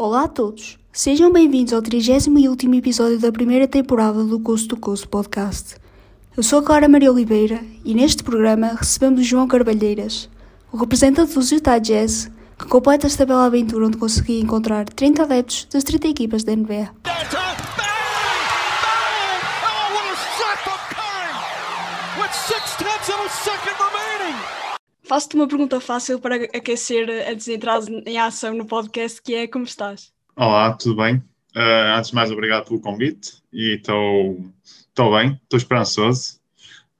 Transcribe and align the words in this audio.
Olá 0.00 0.22
a 0.22 0.28
todos, 0.28 0.78
sejam 0.92 1.32
bem-vindos 1.32 1.72
ao 1.72 1.82
30 1.82 2.30
e 2.38 2.48
último 2.48 2.76
episódio 2.76 3.18
da 3.18 3.32
primeira 3.32 3.66
temporada 3.66 4.22
do 4.22 4.38
Coast 4.38 4.68
to 4.68 4.76
Coast 4.76 5.08
Podcast. 5.08 5.74
Eu 6.36 6.42
sou 6.44 6.60
a 6.60 6.62
Clara 6.62 6.88
Maria 6.88 7.10
Oliveira 7.10 7.60
e 7.84 7.94
neste 7.94 8.22
programa 8.22 8.76
recebemos 8.78 9.26
João 9.26 9.48
Carvalheiras, 9.48 10.30
o 10.70 10.76
representante 10.76 11.34
do 11.34 11.40
Utah 11.40 11.80
Jazz, 11.80 12.30
que 12.56 12.66
completa 12.66 13.08
esta 13.08 13.26
bela 13.26 13.46
aventura 13.46 13.88
onde 13.88 13.96
consegui 13.96 14.38
encontrar 14.38 14.88
30 14.88 15.24
adeptos 15.24 15.66
das 15.68 15.82
30 15.82 16.06
equipas 16.06 16.44
da 16.44 16.54
NBA. 16.54 16.90
Faço-te 25.08 25.36
uma 25.36 25.48
pergunta 25.48 25.80
fácil 25.80 26.20
para 26.20 26.34
aquecer 26.34 27.08
antes 27.26 27.46
de 27.46 27.54
entrar 27.54 27.80
em 28.04 28.18
ação 28.18 28.52
no 28.52 28.66
podcast, 28.66 29.22
que 29.22 29.34
é 29.34 29.46
como 29.48 29.64
estás? 29.64 30.12
Olá, 30.36 30.74
tudo 30.74 30.96
bem? 30.96 31.14
Uh, 31.56 31.96
antes 31.96 32.10
de 32.10 32.14
mais, 32.14 32.30
obrigado 32.30 32.66
pelo 32.66 32.78
convite 32.78 33.42
e 33.50 33.76
estou 33.76 34.36
bem, 35.16 35.40
estou 35.42 35.56
esperançoso. 35.56 36.38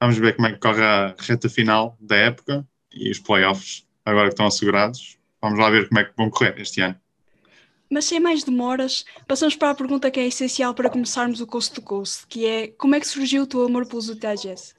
Vamos 0.01 0.17
ver 0.17 0.35
como 0.35 0.47
é 0.47 0.53
que 0.53 0.57
corre 0.57 0.83
a 0.83 1.13
reta 1.19 1.47
final 1.47 1.95
da 2.01 2.15
época 2.15 2.67
e 2.91 3.11
os 3.11 3.19
playoffs, 3.19 3.85
agora 4.03 4.29
que 4.29 4.33
estão 4.33 4.47
assegurados. 4.47 5.19
Vamos 5.39 5.59
lá 5.59 5.69
ver 5.69 5.87
como 5.87 5.99
é 5.99 6.05
que 6.05 6.13
vão 6.17 6.31
correr 6.31 6.59
este 6.59 6.81
ano. 6.81 6.95
Mas 7.91 8.05
sem 8.05 8.19
mais 8.19 8.43
demoras, 8.43 9.05
passamos 9.27 9.55
para 9.55 9.69
a 9.69 9.75
pergunta 9.75 10.09
que 10.09 10.19
é 10.19 10.25
essencial 10.25 10.73
para 10.73 10.89
começarmos 10.89 11.41
o 11.41 11.45
Coast 11.45 11.75
to 11.75 11.81
Coast, 11.83 12.25
que 12.25 12.43
é 12.43 12.69
como 12.69 12.95
é 12.95 12.99
que 12.99 13.07
surgiu 13.07 13.43
o 13.43 13.47
teu 13.47 13.63
amor 13.63 13.85
pelos 13.85 14.07
Utah 14.07 14.33
Jazz? 14.33 14.73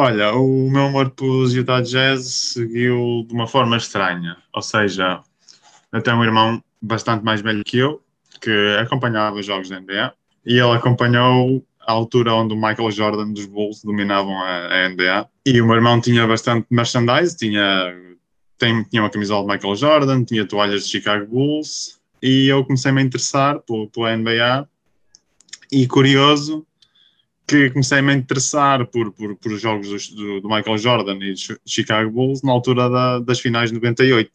Olha, 0.00 0.32
o 0.32 0.70
meu 0.70 0.82
amor 0.82 1.10
pelos 1.10 1.52
Utah 1.52 1.80
Jazz 1.80 2.52
seguiu 2.52 3.26
de 3.26 3.34
uma 3.34 3.48
forma 3.48 3.76
estranha. 3.76 4.36
Ou 4.54 4.62
seja, 4.62 5.20
eu 5.92 6.00
tenho 6.00 6.18
um 6.18 6.22
irmão 6.22 6.62
bastante 6.80 7.24
mais 7.24 7.40
velho 7.40 7.64
que 7.64 7.78
eu, 7.78 8.00
que 8.40 8.76
acompanhava 8.80 9.34
os 9.40 9.44
jogos 9.44 9.68
da 9.68 9.80
NBA, 9.80 10.14
e 10.46 10.56
ele 10.56 10.70
acompanhou 10.70 11.66
a 11.84 11.90
altura 11.90 12.32
onde 12.32 12.54
o 12.54 12.56
Michael 12.56 12.92
Jordan 12.92 13.32
dos 13.32 13.46
Bulls 13.46 13.82
dominavam 13.82 14.40
a, 14.40 14.84
a 14.84 14.88
NBA. 14.88 15.28
E 15.44 15.60
o 15.60 15.66
meu 15.66 15.74
irmão 15.74 16.00
tinha 16.00 16.24
bastante 16.28 16.68
merchandise, 16.70 17.36
tinha, 17.36 17.92
tem, 18.56 18.84
tinha 18.84 19.02
uma 19.02 19.10
camisola 19.10 19.48
de 19.48 19.52
Michael 19.52 19.74
Jordan, 19.74 20.22
tinha 20.22 20.46
toalhas 20.46 20.84
de 20.84 20.92
Chicago 20.92 21.26
Bulls, 21.26 21.98
e 22.22 22.46
eu 22.46 22.64
comecei-me 22.64 23.00
a 23.00 23.04
interessar 23.04 23.58
pela 23.92 24.16
NBA. 24.16 24.68
E 25.72 25.88
curioso, 25.88 26.64
que 27.48 27.70
comecei 27.70 28.02
-me 28.02 28.12
a 28.12 28.14
interessar 28.14 28.86
por, 28.86 29.10
por, 29.10 29.34
por 29.36 29.58
jogos 29.58 30.10
do, 30.10 30.42
do, 30.42 30.48
Michael 30.48 30.76
Jordan 30.76 31.18
e 31.22 31.34
Chicago 31.66 32.10
Bulls 32.10 32.42
na 32.42 32.52
altura 32.52 32.90
da, 32.90 33.18
das 33.20 33.40
finais 33.40 33.70
de 33.70 33.76
98. 33.76 34.30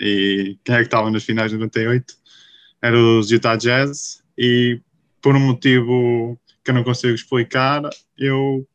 E 0.00 0.58
quem 0.64 0.74
é 0.74 0.78
que 0.78 0.84
estava 0.86 1.08
nas 1.08 1.22
finais 1.22 1.52
de 1.52 1.56
98? 1.56 2.14
Era 2.82 2.98
os 2.98 3.30
Utah 3.30 3.56
Jazz 3.56 4.22
e 4.36 4.80
por 5.22 5.36
um 5.36 5.40
motivo 5.40 6.36
que 6.64 6.72
eu 6.72 6.74
não 6.74 6.82
consigo 6.82 7.14
explicar, 7.14 7.82
eu 8.18 8.66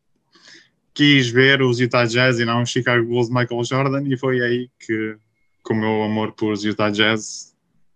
quis 0.93 1.29
ver 1.29 1.61
os 1.61 1.79
Utah 1.79 2.05
Jazz 2.05 2.39
e 2.39 2.45
não 2.45 2.63
os 2.63 2.69
Chicago 2.69 3.05
Bulls 3.05 3.27
de 3.27 3.33
Michael 3.33 3.63
Jordan 3.65 4.03
e 4.07 4.17
foi 4.17 4.41
aí 4.41 4.69
que, 4.79 5.17
que 5.65 5.73
o 5.73 5.75
meu 5.75 6.03
amor 6.03 6.31
por 6.31 6.53
os 6.53 6.63
Utah 6.63 6.89
Jazz 6.89 7.53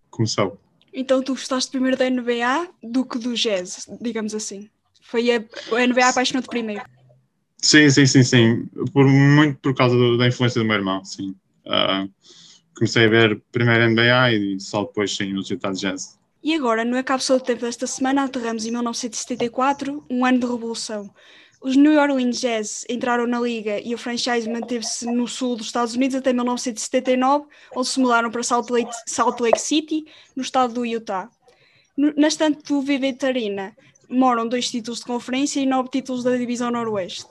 começou. 0.09 0.59
Então 0.93 1.23
tu 1.23 1.31
gostaste 1.31 1.71
primeiro 1.71 1.95
da 1.95 2.09
NBA 2.09 2.71
do 2.83 3.05
que 3.05 3.19
do 3.19 3.33
Jazz, 3.33 3.87
digamos 4.01 4.35
assim? 4.35 4.69
Foi 5.09 5.31
a, 5.31 5.37
a 5.37 5.87
NBA 5.87 6.09
apaixonou-te 6.09 6.49
primeiro. 6.49 6.83
Sim, 7.61 7.89
sim, 7.89 8.05
sim, 8.05 8.23
sim. 8.23 8.65
Por, 8.93 9.07
muito 9.07 9.57
por 9.59 9.73
causa 9.73 9.95
do, 9.95 10.17
da 10.17 10.27
influência 10.27 10.61
do 10.61 10.67
meu 10.67 10.75
irmão, 10.75 11.03
sim. 11.03 11.33
Uh, 11.65 12.09
comecei 12.75 13.05
a 13.05 13.09
ver 13.09 13.41
primeiro 13.51 13.83
a 13.83 13.89
NBA 13.89 14.31
e 14.33 14.59
só 14.59 14.83
depois 14.83 15.15
sim 15.15 15.33
os 15.35 15.49
Utah 15.49 15.71
Jazz. 15.71 16.17
E 16.43 16.53
agora, 16.53 16.85
no 16.85 17.01
cápsula 17.03 17.39
do 17.39 17.45
tempo 17.45 17.61
desta 17.61 17.87
semana, 17.87 18.25
aterramos 18.25 18.65
em 18.65 18.71
1974, 18.71 20.05
um 20.09 20.25
ano 20.25 20.39
de 20.39 20.45
revolução. 20.45 21.09
Os 21.61 21.75
New 21.75 21.99
Orleans 21.99 22.39
Jazz 22.39 22.85
entraram 22.87 23.25
na 23.25 23.39
liga 23.39 23.79
e 23.79 23.95
o 23.95 23.97
franchise 23.97 24.47
manteve-se 24.47 25.05
no 25.05 25.27
sul 25.27 25.55
dos 25.55 25.67
Estados 25.67 25.95
Unidos 25.95 26.15
até 26.15 26.31
1979, 26.31 27.45
onde 27.75 27.87
se 27.87 27.99
mudaram 27.99 28.29
para 28.29 28.43
Salt 28.43 28.69
Lake, 28.69 28.91
Salt 29.07 29.39
Lake 29.39 29.59
City, 29.59 30.05
no 30.35 30.43
estado 30.43 30.73
do 30.73 30.85
Utah. 30.85 31.29
No, 31.97 32.13
na 32.15 32.27
estante 32.27 32.61
do 32.63 32.81
Vivint 32.81 33.23
Arena, 33.23 33.75
moram 34.09 34.47
dois 34.47 34.69
títulos 34.69 34.99
de 34.99 35.05
conferência 35.05 35.59
e 35.59 35.65
nove 35.65 35.89
títulos 35.89 36.23
da 36.23 36.35
Divisão 36.35 36.71
Noroeste. 36.71 37.29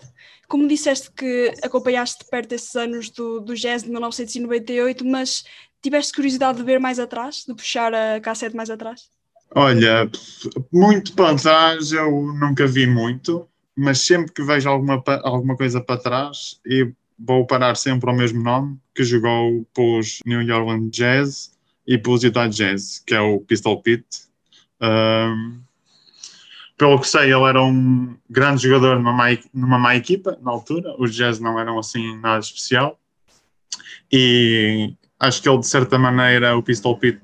Como 0.48 0.68
disseste 0.68 1.10
que 1.10 1.52
acompanhaste 1.62 2.24
de 2.24 2.30
perto 2.30 2.52
esses 2.52 2.74
anos 2.76 3.10
do, 3.10 3.40
do 3.40 3.54
Jazz 3.54 3.82
de 3.82 3.90
1998, 3.90 5.04
mas 5.04 5.44
tiveste 5.82 6.12
curiosidade 6.12 6.58
de 6.58 6.64
ver 6.64 6.78
mais 6.78 6.98
atrás, 6.98 7.44
de 7.46 7.54
puxar 7.54 7.92
a 7.94 8.20
cassete 8.20 8.54
mais 8.54 8.70
atrás? 8.70 9.08
Olha, 9.54 10.10
muito 10.72 11.14
para 11.14 11.36
trás 11.36 11.92
eu 11.92 12.10
nunca 12.10 12.66
vi 12.66 12.86
muito, 12.86 13.48
mas 13.74 14.00
sempre 14.00 14.32
que 14.32 14.42
vejo 14.42 14.68
alguma, 14.68 15.02
alguma 15.22 15.56
coisa 15.56 15.80
para 15.80 16.00
trás, 16.00 16.60
e 16.66 16.92
vou 17.18 17.46
parar 17.46 17.76
sempre 17.76 18.10
ao 18.10 18.16
mesmo 18.16 18.42
nome, 18.42 18.78
que 18.94 19.04
jogou 19.04 19.66
pelos 19.74 20.20
New 20.26 20.40
Orleans 20.54 20.90
Jazz 20.90 21.52
e 21.86 21.96
pelos 21.96 22.22
Utah 22.22 22.48
Jazz, 22.48 23.02
que 23.06 23.14
é 23.14 23.20
o 23.20 23.40
Pistol 23.40 23.80
Pete. 23.80 24.26
Um, 24.80 25.60
pelo 26.76 27.00
que 27.00 27.08
sei, 27.08 27.32
ele 27.32 27.44
era 27.44 27.62
um 27.62 28.16
grande 28.28 28.62
jogador 28.62 28.96
numa 28.96 29.12
má, 29.12 29.26
numa 29.52 29.78
má 29.78 29.96
equipa 29.96 30.38
na 30.42 30.50
altura. 30.50 30.94
Os 30.98 31.14
Jazz 31.14 31.40
não 31.40 31.58
eram 31.58 31.78
assim 31.78 32.18
nada 32.18 32.40
especial. 32.40 33.00
E 34.12 34.94
acho 35.18 35.42
que 35.42 35.48
ele, 35.48 35.58
de 35.58 35.66
certa 35.66 35.98
maneira, 35.98 36.56
o 36.56 36.62
Pistol 36.62 36.98
Pit 36.98 37.20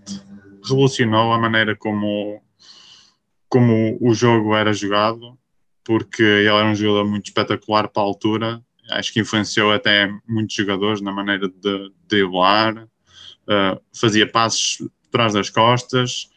revolucionou 0.62 1.32
a 1.32 1.38
maneira 1.38 1.76
como, 1.76 2.40
como 3.48 3.98
o 4.00 4.14
jogo 4.14 4.54
era 4.54 4.72
jogado, 4.72 5.38
porque 5.84 6.22
ele 6.22 6.48
era 6.48 6.64
um 6.64 6.74
jogador 6.74 7.06
muito 7.06 7.26
espetacular 7.26 7.88
para 7.88 8.02
a 8.02 8.06
altura. 8.06 8.62
Acho 8.90 9.12
que 9.12 9.20
influenciou 9.20 9.72
até 9.72 10.10
muitos 10.26 10.56
jogadores 10.56 11.02
na 11.02 11.12
maneira 11.12 11.48
de 11.48 11.92
driblar, 12.08 12.84
uh, 12.84 13.80
fazia 13.94 14.26
passos 14.26 14.88
atrás 15.08 15.34
das 15.34 15.50
costas 15.50 16.31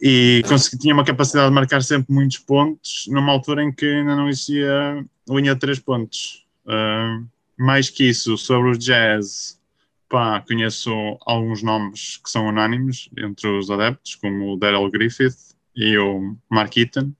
e 0.00 0.42
consegui, 0.46 0.78
tinha 0.78 0.94
uma 0.94 1.04
capacidade 1.04 1.48
de 1.48 1.54
marcar 1.54 1.82
sempre 1.82 2.12
muitos 2.12 2.38
pontos 2.38 3.06
numa 3.08 3.32
altura 3.32 3.62
em 3.62 3.72
que 3.72 3.86
ainda 3.86 4.14
não 4.14 4.28
existia 4.28 5.04
linha 5.28 5.54
de 5.54 5.60
três 5.60 5.78
pontos. 5.78 6.46
Uh, 6.64 7.26
mais 7.58 7.90
que 7.90 8.04
isso, 8.04 8.36
sobre 8.36 8.70
os 8.70 8.78
jazz, 8.78 9.60
pá, 10.08 10.40
conheço 10.40 10.90
alguns 11.26 11.62
nomes 11.62 12.18
que 12.18 12.30
são 12.30 12.46
unânimes 12.46 13.10
entre 13.18 13.48
os 13.48 13.70
adeptos, 13.70 14.14
como 14.14 14.52
o 14.52 14.56
Daryl 14.56 14.90
Griffith 14.90 15.36
e 15.74 15.98
o 15.98 16.36
Mark 16.48 16.76
Eaton, 16.76 17.12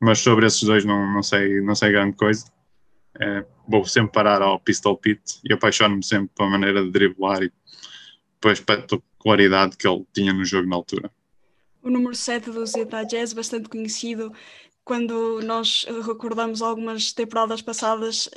mas 0.00 0.18
sobre 0.18 0.46
esses 0.46 0.62
dois 0.62 0.84
não, 0.84 1.10
não, 1.12 1.22
sei, 1.22 1.60
não 1.60 1.74
sei 1.74 1.92
grande 1.92 2.16
coisa. 2.16 2.44
É, 3.18 3.44
vou 3.68 3.84
sempre 3.84 4.12
parar 4.12 4.42
ao 4.42 4.58
Pistol 4.58 4.96
Pit 4.96 5.40
e 5.48 5.52
apaixono-me 5.52 6.04
sempre 6.04 6.30
pela 6.34 6.50
maneira 6.50 6.82
de 6.82 6.90
driblar 6.90 7.42
e 7.42 7.52
pela 8.40 8.52
espetacularidade 8.52 9.76
que 9.76 9.86
ele 9.86 10.04
tinha 10.12 10.32
no 10.32 10.44
jogo 10.44 10.68
na 10.68 10.76
altura 10.76 11.10
o 11.82 11.90
número 11.90 12.14
7 12.14 12.50
do 12.50 12.64
Zeta 12.64 13.04
Jazz, 13.04 13.32
bastante 13.32 13.68
conhecido. 13.68 14.32
Quando 14.84 15.40
nós 15.42 15.86
recordamos 16.06 16.60
algumas 16.60 17.12
temporadas 17.12 17.62
passadas, 17.62 18.28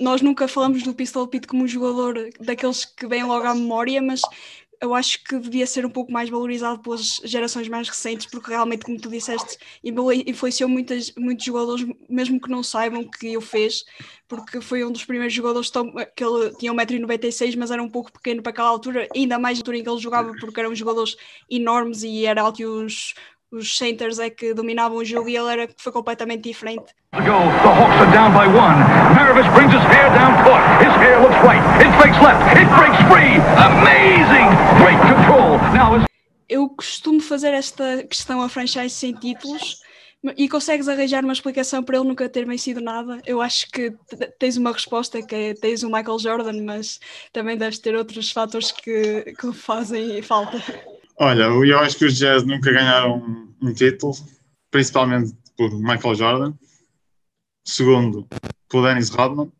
nós 0.00 0.22
nunca 0.22 0.48
falamos 0.48 0.82
do 0.82 0.94
Pistol 0.94 1.28
Pit 1.28 1.46
como 1.46 1.64
um 1.64 1.68
jogador 1.68 2.30
daqueles 2.40 2.84
que 2.84 3.06
vêm 3.06 3.24
logo 3.24 3.46
à 3.46 3.54
memória, 3.54 4.00
mas 4.00 4.22
eu 4.82 4.94
acho 4.94 5.22
que 5.22 5.38
devia 5.38 5.64
ser 5.64 5.86
um 5.86 5.90
pouco 5.90 6.10
mais 6.10 6.28
valorizado 6.28 6.82
pelas 6.82 7.20
gerações 7.24 7.68
mais 7.68 7.88
recentes, 7.88 8.26
porque 8.26 8.50
realmente, 8.50 8.84
como 8.84 9.00
tu 9.00 9.08
disseste, 9.08 9.56
influenciou 10.26 10.68
muitas, 10.68 11.14
muitos 11.16 11.46
jogadores, 11.46 11.86
mesmo 12.08 12.40
que 12.40 12.50
não 12.50 12.64
saibam 12.64 13.08
que 13.08 13.36
o 13.36 13.40
fez, 13.40 13.84
porque 14.26 14.60
foi 14.60 14.84
um 14.84 14.90
dos 14.90 15.04
primeiros 15.04 15.32
jogadores 15.32 15.70
que 16.16 16.24
ele 16.24 16.50
tinha 16.58 16.72
1,96m, 16.72 17.56
mas 17.56 17.70
era 17.70 17.80
um 17.80 17.88
pouco 17.88 18.12
pequeno 18.12 18.42
para 18.42 18.50
aquela 18.50 18.70
altura, 18.70 19.06
ainda 19.14 19.38
mais 19.38 19.58
na 19.58 19.60
altura 19.60 19.78
em 19.78 19.84
que 19.84 19.88
ele 19.88 20.00
jogava, 20.00 20.32
porque 20.40 20.58
eram 20.58 20.74
jogadores 20.74 21.16
enormes 21.48 22.02
e 22.02 22.26
era 22.26 22.42
alto 22.42 22.60
e 22.60 22.66
os, 22.66 23.14
os 23.52 23.76
centers 23.76 24.18
é 24.18 24.30
que 24.30 24.54
dominavam 24.54 24.96
o 24.96 25.04
jogo 25.04 25.28
e 25.28 25.36
ele 25.36 25.52
era, 25.52 25.68
foi 25.76 25.92
completamente 25.92 26.42
diferente. 26.42 26.94
The 27.12 27.18
Hawks 27.20 28.00
are 28.00 28.10
down 28.10 28.32
by 28.32 28.48
one. 28.48 28.80
Maravich 29.14 29.48
brings 29.52 29.72
his 29.72 29.84
hair 29.92 30.08
down 30.14 30.42
court. 30.42 30.64
His 30.80 30.94
hair 30.96 31.20
looks 31.20 31.36
right. 31.44 31.62
It 31.84 31.92
fakes 32.00 32.18
left. 32.24 32.40
It 32.56 32.68
breaks 32.80 32.96
free. 33.12 33.36
Amazing. 33.60 34.48
Great 34.80 34.98
control. 35.02 35.58
Now 35.74 36.06
Eu 36.48 36.68
costumo 36.70 37.20
fazer 37.20 37.52
esta 37.52 38.02
questão 38.04 38.42
a 38.42 38.48
franchise 38.48 38.94
sem 38.94 39.14
títulos 39.14 39.82
e 40.36 40.48
consegues 40.48 40.88
arranjar 40.88 41.24
uma 41.24 41.32
explicação 41.32 41.82
para 41.82 41.96
ele 41.98 42.06
nunca 42.06 42.28
ter 42.28 42.46
vencido 42.46 42.80
nada. 42.80 43.20
Eu 43.26 43.40
acho 43.40 43.70
que 43.70 43.92
tens 44.38 44.56
uma 44.56 44.72
resposta 44.72 45.20
que 45.20 45.34
é 45.34 45.54
tens 45.54 45.82
o 45.82 45.90
Michael 45.90 46.18
Jordan, 46.18 46.62
mas 46.62 47.00
também 47.32 47.56
deves 47.56 47.78
ter 47.78 47.94
outros 47.94 48.30
fatores 48.30 48.70
que, 48.70 49.34
que 49.38 49.52
fazem 49.52 50.22
falta. 50.22 50.62
Olha, 51.24 51.44
eu 51.44 51.78
acho 51.78 51.98
que 51.98 52.04
os 52.04 52.18
Jazz 52.18 52.42
nunca 52.42 52.72
ganharam 52.72 53.46
um 53.62 53.72
título, 53.72 54.12
principalmente 54.72 55.32
por 55.56 55.70
Michael 55.72 56.16
Jordan. 56.16 56.54
Segundo, 57.64 58.26
por 58.68 58.82
Dennis 58.82 59.08
Rodman. 59.08 59.52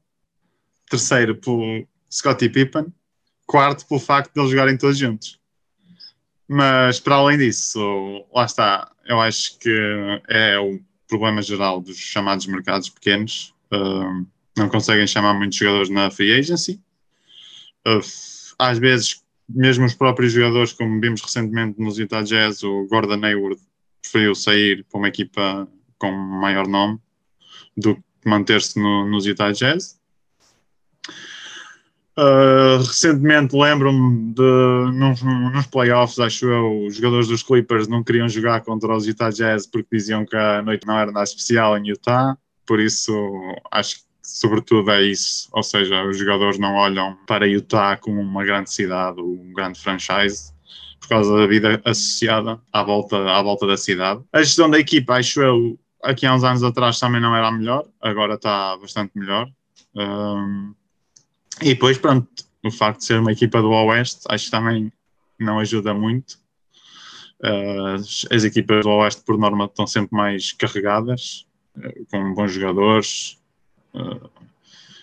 Terceiro, 0.90 1.36
por 1.36 1.86
Scottie 2.10 2.48
Pippen. 2.48 2.92
Quarto, 3.46 3.86
pelo 3.86 4.00
facto 4.00 4.34
de 4.34 4.40
eles 4.40 4.50
jogarem 4.50 4.76
todos 4.76 4.98
juntos. 4.98 5.38
Mas 6.48 6.98
para 6.98 7.14
além 7.14 7.38
disso, 7.38 8.26
lá 8.34 8.44
está, 8.44 8.90
eu 9.04 9.20
acho 9.20 9.56
que 9.60 9.70
é 10.28 10.58
o 10.58 10.80
problema 11.06 11.40
geral 11.42 11.80
dos 11.80 11.96
chamados 11.96 12.44
mercados 12.44 12.88
pequenos. 12.88 13.54
Uh, 13.72 14.26
não 14.58 14.68
conseguem 14.68 15.06
chamar 15.06 15.34
muitos 15.34 15.58
jogadores 15.58 15.90
na 15.90 16.10
free 16.10 16.36
agency. 16.36 16.82
Uh, 17.86 18.00
às 18.58 18.78
vezes, 18.80 19.21
mesmo 19.54 19.84
os 19.84 19.94
próprios 19.94 20.32
jogadores, 20.32 20.72
como 20.72 21.00
vimos 21.00 21.20
recentemente 21.20 21.80
nos 21.80 21.98
Utah 21.98 22.22
Jazz, 22.22 22.62
o 22.62 22.86
Gordon 22.88 23.24
Hayward 23.24 23.60
preferiu 24.00 24.34
sair 24.34 24.84
para 24.90 24.98
uma 24.98 25.08
equipa 25.08 25.68
com 25.98 26.10
maior 26.10 26.66
nome 26.66 26.98
do 27.76 27.94
que 27.94 28.28
manter-se 28.28 28.78
no, 28.78 29.08
nos 29.08 29.26
Utah 29.26 29.52
Jazz. 29.52 30.00
Uh, 32.18 32.76
recentemente 32.76 33.56
lembro-me 33.56 34.34
de 34.34 34.42
nos, 34.92 35.22
nos 35.22 35.66
playoffs, 35.66 36.18
acho 36.18 36.44
eu, 36.46 36.84
os 36.84 36.96
jogadores 36.96 37.28
dos 37.28 37.42
Clippers 37.42 37.88
não 37.88 38.04
queriam 38.04 38.28
jogar 38.28 38.60
contra 38.60 38.94
os 38.94 39.06
Utah 39.06 39.30
Jazz 39.30 39.66
porque 39.66 39.96
diziam 39.96 40.26
que 40.26 40.36
a 40.36 40.60
noite 40.60 40.86
não 40.86 40.98
era 40.98 41.10
nada 41.10 41.24
especial 41.24 41.76
em 41.78 41.88
Utah, 41.88 42.36
por 42.66 42.80
isso 42.80 43.14
acho 43.70 43.96
que 43.96 44.02
sobretudo 44.22 44.90
é 44.90 45.02
isso, 45.02 45.48
ou 45.52 45.62
seja, 45.62 46.04
os 46.04 46.16
jogadores 46.16 46.58
não 46.58 46.74
olham 46.74 47.16
para 47.26 47.46
Utah 47.46 47.96
como 47.96 48.20
uma 48.20 48.44
grande 48.44 48.72
cidade, 48.72 49.20
um 49.20 49.52
grande 49.52 49.80
franchise, 49.80 50.52
por 51.00 51.08
causa 51.08 51.36
da 51.36 51.46
vida 51.46 51.82
associada 51.84 52.60
à 52.72 52.82
volta, 52.82 53.16
à 53.30 53.42
volta 53.42 53.66
da 53.66 53.76
cidade. 53.76 54.22
A 54.32 54.42
gestão 54.42 54.70
da 54.70 54.78
equipa, 54.78 55.14
acho 55.14 55.42
eu, 55.42 55.78
aqui 56.02 56.24
há 56.24 56.34
uns 56.34 56.44
anos 56.44 56.62
atrás 56.62 56.98
também 56.98 57.20
não 57.20 57.34
era 57.34 57.48
a 57.48 57.52
melhor, 57.52 57.84
agora 58.00 58.34
está 58.34 58.76
bastante 58.76 59.12
melhor. 59.16 59.50
Um, 59.94 60.74
e 61.60 61.70
depois, 61.74 61.98
pronto, 61.98 62.28
o 62.64 62.70
facto 62.70 63.00
de 63.00 63.06
ser 63.06 63.18
uma 63.18 63.32
equipa 63.32 63.60
do 63.60 63.70
Oeste, 63.70 64.20
acho 64.28 64.46
que 64.46 64.50
também 64.50 64.92
não 65.38 65.58
ajuda 65.58 65.92
muito. 65.92 66.40
Uh, 67.42 67.96
as 68.30 68.44
equipas 68.44 68.84
do 68.84 68.90
Oeste, 68.90 69.22
por 69.24 69.36
norma, 69.36 69.64
estão 69.64 69.86
sempre 69.86 70.16
mais 70.16 70.52
carregadas, 70.52 71.46
uh, 71.76 72.06
com 72.10 72.32
bons 72.34 72.52
jogadores, 72.52 73.41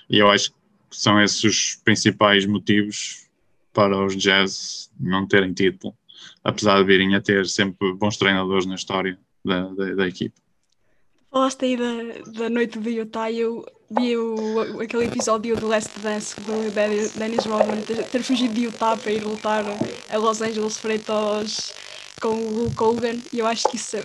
e 0.09 0.17
eu 0.17 0.29
acho 0.29 0.51
que 0.51 0.57
são 0.91 1.21
esses 1.21 1.43
os 1.43 1.75
principais 1.83 2.45
motivos 2.45 3.27
para 3.73 3.97
os 4.03 4.15
Jazz 4.15 4.89
não 4.99 5.27
terem 5.27 5.53
título, 5.53 5.95
apesar 6.43 6.79
de 6.79 6.85
virem 6.85 7.15
a 7.15 7.21
ter 7.21 7.45
sempre 7.47 7.93
bons 7.93 8.17
treinadores 8.17 8.65
na 8.65 8.75
história 8.75 9.17
da, 9.45 9.67
da, 9.67 9.95
da 9.95 10.07
equipe. 10.07 10.35
Falaste 11.31 11.63
aí 11.65 11.77
da, 11.77 12.31
da 12.31 12.49
noite 12.49 12.79
de 12.79 12.89
Utah, 12.89 13.31
eu 13.31 13.63
vi 13.91 14.17
o, 14.17 14.81
aquele 14.81 15.05
episódio 15.05 15.55
do 15.55 15.67
Last 15.67 15.99
Dance 15.99 16.35
do 16.41 16.71
Dennis 17.17 17.45
Rodman 17.45 17.81
ter, 17.81 18.03
ter 18.03 18.23
fugido 18.23 18.53
de 18.53 18.63
Utah 18.63 18.97
para 18.97 19.11
ir 19.11 19.23
lutar 19.23 19.63
a 20.09 20.17
Los 20.17 20.41
Angeles 20.41 20.77
frente 20.77 21.09
aos 21.11 21.71
com 22.19 22.29
o 22.29 22.65
Hulk 22.65 22.83
Hogan 22.83 23.17
e 23.31 23.39
eu 23.39 23.47
acho 23.47 23.69
que 23.69 23.77
isso 23.77 23.95
é, 23.95 24.03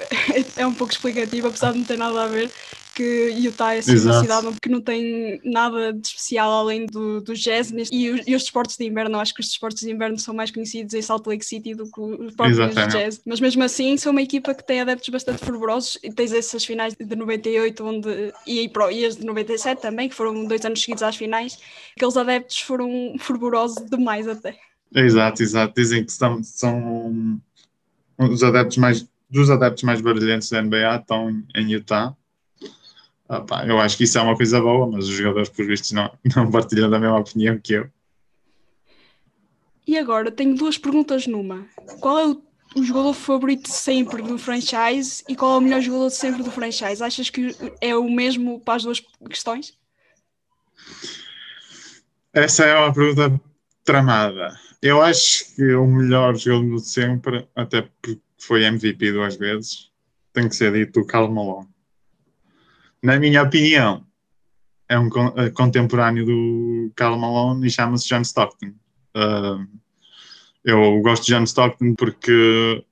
é 0.56 0.66
um 0.66 0.74
pouco 0.74 0.92
explicativo, 0.92 1.48
apesar 1.48 1.72
de 1.72 1.78
não 1.78 1.84
ter 1.84 1.98
nada 1.98 2.22
a 2.22 2.28
ver 2.28 2.50
que 2.94 3.30
Utah 3.38 3.74
é 3.74 3.78
assim, 3.78 3.98
uma 3.98 4.20
cidade 4.20 4.48
que 4.62 4.68
não 4.68 4.80
tem 4.80 5.40
nada 5.44 5.92
de 5.92 6.06
especial 6.06 6.50
além 6.50 6.86
do, 6.86 7.20
do 7.20 7.34
jazz 7.34 7.70
e, 7.90 8.06
e, 8.26 8.34
os 8.34 8.42
desportos 8.42 8.76
de 8.76 8.84
inverno, 8.84 9.18
acho 9.18 9.34
que 9.34 9.40
os 9.40 9.48
desportos 9.48 9.82
de 9.82 9.90
inverno 9.90 10.18
são 10.18 10.34
mais 10.34 10.50
conhecidos 10.50 10.94
em 10.94 11.02
Salt 11.02 11.26
Lake 11.26 11.44
City 11.44 11.74
do 11.74 11.90
que 11.90 12.00
os 12.00 12.34
próprios 12.34 12.92
jazz, 12.92 13.20
mas 13.26 13.40
mesmo 13.40 13.62
assim 13.64 13.96
são 13.96 14.12
uma 14.12 14.22
equipa 14.22 14.54
que 14.54 14.64
tem 14.64 14.80
adeptos 14.80 15.08
bastante 15.08 15.44
fervorosos 15.44 15.98
e 16.02 16.12
tens 16.12 16.32
essas 16.32 16.64
finais 16.64 16.94
de 16.94 17.16
98 17.16 17.84
onde, 17.84 18.32
e, 18.46 18.70
e 18.92 19.06
as 19.06 19.16
de 19.16 19.26
97 19.26 19.82
também, 19.82 20.08
que 20.08 20.14
foram 20.14 20.44
dois 20.46 20.64
anos 20.64 20.80
seguidos 20.80 21.02
às 21.02 21.16
finais, 21.16 21.58
aqueles 21.96 22.16
adeptos 22.16 22.60
foram 22.60 23.14
fervorosos 23.18 23.84
demais 23.90 24.28
até. 24.28 24.56
Exato, 24.94 25.42
exato, 25.42 25.74
dizem 25.76 26.04
que 26.04 26.12
são, 26.12 26.42
são 26.42 27.40
os 28.18 28.42
adeptos 28.42 28.76
mais 28.76 29.06
dos 29.28 29.50
adeptos 29.50 29.82
mais 29.82 30.00
brilhantes 30.00 30.48
da 30.50 30.62
NBA 30.62 30.96
estão 30.96 31.42
em 31.56 31.72
Utah 31.72 32.14
ah, 33.28 33.40
pá, 33.40 33.66
eu 33.66 33.80
acho 33.80 33.96
que 33.96 34.04
isso 34.04 34.18
é 34.18 34.22
uma 34.22 34.36
coisa 34.36 34.60
boa, 34.60 34.86
mas 34.86 35.08
os 35.08 35.14
jogadores, 35.14 35.48
por 35.48 35.66
vistos, 35.66 35.92
não, 35.92 36.10
não 36.36 36.50
partilham 36.50 36.90
da 36.90 36.98
mesma 36.98 37.18
opinião 37.18 37.58
que 37.58 37.74
eu. 37.74 37.90
E 39.86 39.98
agora 39.98 40.30
tenho 40.30 40.54
duas 40.54 40.78
perguntas 40.78 41.26
numa. 41.26 41.66
Qual 42.00 42.18
é 42.18 42.26
o, 42.26 42.42
o 42.76 42.82
jogador 42.82 43.12
favorito 43.14 43.68
sempre 43.68 44.22
do 44.22 44.38
franchise 44.38 45.22
e 45.28 45.34
qual 45.34 45.54
é 45.54 45.58
o 45.58 45.60
melhor 45.60 45.80
jogador 45.80 46.10
sempre 46.10 46.42
do 46.42 46.50
franchise? 46.50 47.02
Achas 47.02 47.30
que 47.30 47.54
é 47.80 47.94
o 47.96 48.10
mesmo 48.10 48.60
para 48.60 48.76
as 48.76 48.82
duas 48.82 49.02
questões? 49.28 49.76
Essa 52.32 52.64
é 52.64 52.76
uma 52.76 52.92
pergunta 52.92 53.40
tramada. 53.84 54.58
Eu 54.82 55.00
acho 55.00 55.54
que 55.54 55.74
o 55.74 55.86
melhor 55.86 56.36
jogador 56.36 56.76
de 56.76 56.88
sempre, 56.88 57.48
até 57.54 57.82
porque 57.82 58.18
foi 58.38 58.64
MVP 58.64 59.12
duas 59.12 59.36
vezes, 59.36 59.90
tem 60.32 60.48
que 60.48 60.56
ser 60.56 60.72
dito 60.72 61.00
o 61.00 61.06
Carl 61.06 61.30
Malone 61.30 61.73
na 63.04 63.20
minha 63.20 63.42
opinião, 63.42 64.02
é 64.88 64.98
um 64.98 65.08
eh, 65.36 65.50
contemporâneo 65.50 66.24
do 66.24 66.92
Karl 66.96 67.18
Malone 67.18 67.66
e 67.66 67.70
chama-se 67.70 68.08
John 68.08 68.22
Stockton. 68.22 68.72
Eu 70.64 71.00
gosto 71.02 71.26
de 71.26 71.34
John 71.34 71.44
Stockton 71.44 71.94
porque, 71.94 72.82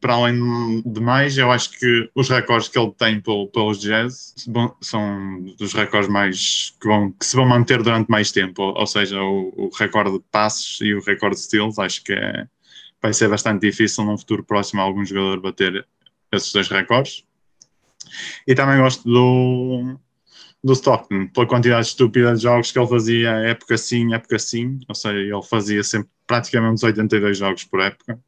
para 0.00 0.14
além 0.14 0.82
de 0.86 1.00
mais, 1.00 1.36
eu 1.36 1.52
acho 1.52 1.78
que 1.78 2.10
os 2.14 2.30
recordes 2.30 2.68
que 2.68 2.78
ele 2.78 2.92
tem 2.92 3.20
pelos 3.20 3.78
jazz 3.78 4.34
são 4.80 5.44
dos 5.58 5.74
recordes 5.74 6.08
mais 6.08 6.74
que, 6.80 6.88
vão, 6.88 7.12
que 7.12 7.26
se 7.26 7.36
vão 7.36 7.46
manter 7.46 7.82
durante 7.82 8.08
mais 8.08 8.32
tempo. 8.32 8.62
Ou, 8.74 8.86
seja, 8.86 9.20
o, 9.20 9.52
o, 9.54 9.70
recorde 9.78 10.12
de 10.12 10.24
passos 10.32 10.80
e 10.80 10.94
o 10.94 11.02
recorde 11.02 11.36
de 11.36 11.42
steals, 11.42 11.78
acho 11.78 12.02
que 12.02 12.14
é, 12.14 12.46
vai 13.02 13.12
ser 13.12 13.28
bastante 13.28 13.60
difícil 13.60 14.04
num 14.04 14.16
futuro 14.16 14.42
próximo 14.42 14.80
algum 14.80 15.04
jogador 15.04 15.40
bater 15.40 15.86
esses 16.32 16.50
dois 16.54 16.68
recordes. 16.68 17.27
E 18.46 18.54
também 18.54 18.78
gosto 18.78 19.08
do, 19.08 19.98
do 20.62 20.72
Stockton, 20.72 21.28
pela 21.28 21.46
quantidade 21.46 21.86
estúpida 21.86 22.34
de 22.34 22.42
jogos 22.42 22.72
que 22.72 22.78
ele 22.78 22.88
fazia, 22.88 23.30
época 23.30 23.76
sim, 23.78 24.14
época 24.14 24.38
sim. 24.38 24.78
Ou 24.88 24.94
seja, 24.94 25.18
ele 25.18 25.42
fazia 25.42 25.82
sempre 25.82 26.08
praticamente 26.26 26.74
uns 26.74 26.82
82 26.82 27.38
jogos 27.38 27.64
por 27.64 27.80
época, 27.80 28.18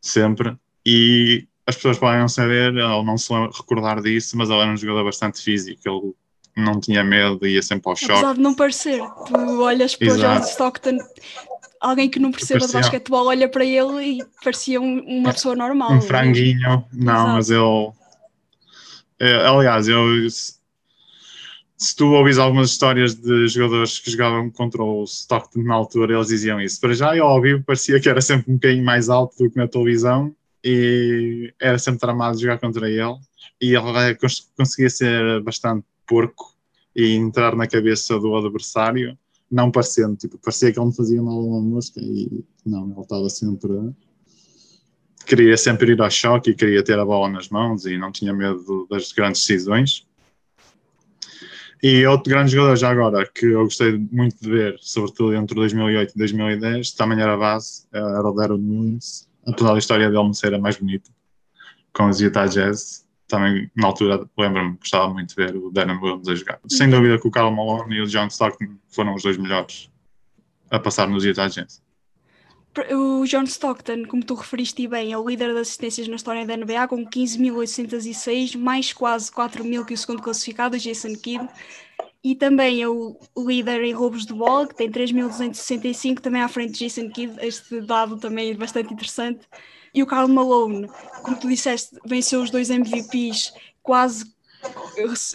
sempre. 0.00 0.56
E 0.84 1.46
as 1.66 1.76
pessoas 1.76 1.98
podem 1.98 2.20
não 2.20 2.28
saber 2.28 2.74
ou 2.76 3.04
não 3.04 3.18
se 3.18 3.32
recordar 3.32 4.00
disso, 4.00 4.36
mas 4.36 4.48
ele 4.48 4.60
era 4.60 4.72
um 4.72 4.76
jogador 4.76 5.04
bastante 5.04 5.42
físico. 5.42 5.80
Ele 5.84 6.14
não 6.56 6.80
tinha 6.80 7.04
medo, 7.04 7.46
ia 7.46 7.62
sempre 7.62 7.90
ao 7.90 7.96
choque. 7.96 8.12
Apesar 8.12 8.34
de 8.34 8.40
não 8.40 8.54
parecer, 8.54 9.00
tu 9.26 9.62
olhas 9.62 9.94
para 9.94 10.12
o 10.12 10.16
John 10.16 10.38
Stockton, 10.40 10.98
alguém 11.80 12.08
que 12.08 12.18
não 12.18 12.30
perceba 12.30 12.60
parecia... 12.60 12.80
de 12.80 12.84
basquetebol 12.84 13.26
olha 13.26 13.48
para 13.48 13.64
ele 13.64 14.18
e 14.18 14.24
parecia 14.42 14.80
um, 14.80 15.00
uma 15.00 15.32
pessoa 15.32 15.54
normal. 15.54 15.92
Um 15.92 16.00
franguinho, 16.00 16.84
não, 16.92 17.14
Exato. 17.14 17.28
mas 17.28 17.50
ele 17.50 17.60
é, 17.60 17.97
aliás, 19.20 19.88
eu, 19.88 20.04
se 21.78 21.94
tu 21.94 22.12
ouvis 22.12 22.38
algumas 22.38 22.70
histórias 22.70 23.14
de 23.14 23.46
jogadores 23.46 24.00
que 24.00 24.10
jogavam 24.10 24.50
contra 24.50 24.82
o 24.82 25.04
Stockton 25.04 25.62
na 25.62 25.74
altura, 25.74 26.14
eles 26.14 26.26
diziam 26.26 26.60
isso. 26.60 26.80
Para 26.80 26.92
já, 26.92 27.16
eu 27.16 27.24
ao 27.24 27.40
vivo 27.40 27.62
parecia 27.64 28.00
que 28.00 28.08
era 28.08 28.20
sempre 28.20 28.50
um 28.50 28.54
bocadinho 28.54 28.84
mais 28.84 29.08
alto 29.08 29.36
do 29.38 29.50
que 29.50 29.56
na 29.56 29.68
televisão 29.68 30.34
e 30.64 31.52
era 31.60 31.78
sempre 31.78 32.00
tramado 32.00 32.40
jogar 32.40 32.58
contra 32.58 32.90
ele. 32.90 33.16
E 33.60 33.74
ele 33.76 34.14
cons 34.16 34.50
conseguia 34.56 34.90
ser 34.90 35.40
bastante 35.42 35.84
porco 36.06 36.52
e 36.96 37.14
entrar 37.14 37.54
na 37.54 37.66
cabeça 37.66 38.18
do 38.18 38.34
adversário, 38.34 39.16
não 39.48 39.70
parecendo, 39.70 40.16
tipo, 40.16 40.36
parecia 40.38 40.72
que 40.72 40.80
ele 40.80 40.88
me 40.88 40.96
fazia 40.96 41.22
mal 41.22 41.44
uma 41.44 41.60
mosca 41.60 42.00
e 42.00 42.44
não, 42.66 42.90
ele 42.90 43.00
estava 43.00 43.28
sempre 43.30 43.72
queria 45.28 45.56
sempre 45.56 45.92
ir 45.92 46.00
ao 46.00 46.10
choque 46.10 46.50
e 46.50 46.54
queria 46.54 46.82
ter 46.82 46.98
a 46.98 47.04
bola 47.04 47.28
nas 47.28 47.50
mãos 47.50 47.84
e 47.84 47.98
não 47.98 48.10
tinha 48.10 48.32
medo 48.32 48.86
das 48.90 49.12
grandes 49.12 49.46
decisões. 49.46 50.06
E 51.82 52.04
outro 52.06 52.30
grande 52.30 52.50
jogador 52.50 52.76
já 52.76 52.90
agora 52.90 53.28
que 53.32 53.46
eu 53.46 53.62
gostei 53.64 53.96
muito 54.10 54.36
de 54.40 54.50
ver, 54.50 54.76
sobretudo 54.80 55.34
entre 55.34 55.54
2008 55.54 56.12
e 56.14 56.18
2010, 56.18 56.92
também 56.92 57.20
era 57.20 57.36
base, 57.36 57.86
era 57.92 58.28
o 58.28 58.32
Darren 58.32 58.54
Williams, 58.56 59.28
apesar 59.46 59.72
da 59.72 59.78
história 59.78 60.06
dele 60.06 60.22
não 60.22 60.32
ser 60.32 60.54
a 60.54 60.58
mais 60.58 60.76
bonita, 60.76 61.10
com 61.92 62.08
os 62.08 62.20
Utah 62.20 62.46
Jazz. 62.46 63.06
Também, 63.28 63.70
na 63.76 63.88
altura, 63.88 64.26
lembro-me, 64.36 64.76
gostava 64.78 65.12
muito 65.12 65.28
de 65.28 65.34
ver 65.36 65.54
o 65.54 65.70
Darren 65.70 65.98
Williams 65.98 66.28
a 66.28 66.34
jogar. 66.34 66.58
Sem 66.66 66.88
dúvida 66.88 67.20
que 67.20 67.28
o 67.28 67.30
Carl 67.30 67.54
Malone 67.54 67.96
e 67.96 68.00
o 68.00 68.06
John 68.06 68.26
Stockton 68.28 68.74
foram 68.88 69.14
os 69.14 69.22
dois 69.22 69.36
melhores 69.36 69.90
a 70.70 70.80
passar 70.80 71.06
nos 71.06 71.24
Utah 71.24 71.46
Jazz. 71.46 71.82
O 72.94 73.24
John 73.24 73.42
Stockton, 73.44 74.04
como 74.06 74.24
tu 74.24 74.34
referiste 74.34 74.86
bem, 74.86 75.12
é 75.12 75.18
o 75.18 75.28
líder 75.28 75.52
de 75.52 75.60
assistências 75.60 76.06
na 76.06 76.16
história 76.16 76.46
da 76.46 76.56
NBA 76.56 76.86
com 76.86 77.04
15.806, 77.04 78.56
mais 78.56 78.92
quase 78.92 79.32
4.000 79.32 79.84
que 79.84 79.94
o 79.94 79.98
segundo 79.98 80.22
classificado, 80.22 80.78
Jason 80.78 81.14
Kidd. 81.16 81.48
E 82.22 82.36
também 82.36 82.82
é 82.82 82.88
o 82.88 83.18
líder 83.36 83.82
em 83.82 83.92
roubos 83.92 84.26
de 84.26 84.32
bola, 84.32 84.68
que 84.68 84.76
tem 84.76 84.90
3.265, 84.90 86.20
também 86.20 86.42
à 86.42 86.48
frente 86.48 86.72
de 86.72 86.78
Jason 86.80 87.10
Kidd. 87.10 87.34
Este 87.40 87.80
dado 87.80 88.16
também 88.16 88.50
é 88.50 88.54
bastante 88.54 88.92
interessante. 88.92 89.40
E 89.92 90.02
o 90.02 90.06
Karl 90.06 90.28
Malone, 90.28 90.88
como 91.22 91.38
tu 91.38 91.48
disseste, 91.48 91.96
venceu 92.04 92.42
os 92.42 92.50
dois 92.50 92.70
MVPs, 92.70 93.52
quase 93.82 94.24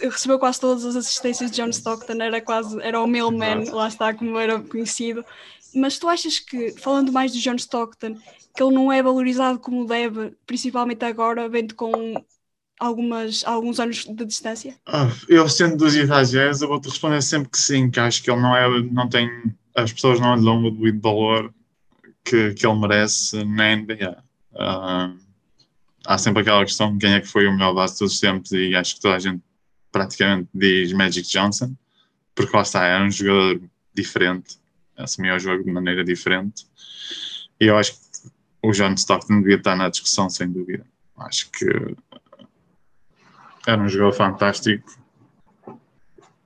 recebeu 0.02 0.38
quase 0.38 0.60
todas 0.60 0.84
as 0.84 0.96
assistências 0.96 1.50
de 1.50 1.56
John 1.56 1.70
Stockton, 1.70 2.20
era 2.20 2.40
quase 2.40 2.80
era 2.82 3.00
o 3.00 3.06
mailman, 3.06 3.64
lá 3.70 3.88
está 3.88 4.12
como 4.12 4.38
era 4.38 4.60
conhecido 4.60 5.24
mas 5.74 5.98
tu 5.98 6.08
achas 6.08 6.38
que, 6.38 6.72
falando 6.72 7.12
mais 7.12 7.32
do 7.32 7.38
John 7.38 7.56
Stockton, 7.56 8.16
que 8.54 8.62
ele 8.62 8.74
não 8.74 8.92
é 8.92 9.02
valorizado 9.02 9.58
como 9.58 9.86
deve, 9.86 10.32
principalmente 10.46 11.04
agora, 11.04 11.48
vendo 11.48 11.74
com 11.74 12.14
algumas, 12.78 13.44
alguns 13.44 13.80
anos 13.80 14.04
de 14.04 14.24
distância? 14.24 14.76
Ah, 14.86 15.08
eu 15.28 15.48
sendo 15.48 15.76
dos 15.76 15.94
Jazz, 15.94 16.62
eu 16.62 16.68
vou-te 16.68 16.88
responder 16.88 17.22
sempre 17.22 17.50
que 17.50 17.58
sim, 17.58 17.90
que 17.90 18.00
acho 18.00 18.22
que 18.22 18.30
ele 18.30 18.40
não 18.40 18.56
é, 18.56 18.82
não 18.84 19.08
tem, 19.08 19.28
as 19.74 19.92
pessoas 19.92 20.20
não 20.20 20.36
lhe 20.36 20.44
dão 20.44 20.64
o 20.64 21.00
valor 21.00 21.52
que, 22.24 22.54
que 22.54 22.66
ele 22.66 22.78
merece 22.78 23.44
na 23.44 23.76
NBA. 23.76 24.24
Ah, 24.56 25.12
há 26.06 26.18
sempre 26.18 26.42
aquela 26.42 26.64
questão 26.64 26.92
de 26.92 26.98
quem 26.98 27.14
é 27.14 27.20
que 27.20 27.28
foi 27.28 27.46
o 27.46 27.52
melhor 27.52 27.74
base 27.74 27.94
de 27.94 27.98
todos 28.00 28.14
os 28.14 28.20
tempos 28.20 28.52
e 28.52 28.74
acho 28.74 28.96
que 28.96 29.00
toda 29.00 29.16
a 29.16 29.18
gente 29.18 29.42
praticamente 29.90 30.48
diz 30.52 30.92
Magic 30.92 31.28
Johnson, 31.28 31.74
porque 32.34 32.54
lá 32.54 32.62
está, 32.62 32.84
era 32.84 33.04
um 33.04 33.10
jogador 33.10 33.60
diferente, 33.94 34.58
assumia 34.96 35.34
o 35.34 35.38
jogo 35.38 35.64
de 35.64 35.70
maneira 35.70 36.04
diferente 36.04 36.66
e 37.60 37.66
eu 37.66 37.76
acho 37.76 37.92
que 37.92 38.30
o 38.62 38.72
John 38.72 38.94
Stockton 38.94 39.40
devia 39.40 39.56
estar 39.56 39.76
na 39.76 39.88
discussão 39.88 40.28
sem 40.30 40.50
dúvida. 40.50 40.86
Acho 41.16 41.50
que 41.50 41.66
era 43.66 43.80
um 43.80 43.88
jogador 43.88 44.12
fantástico 44.12 44.98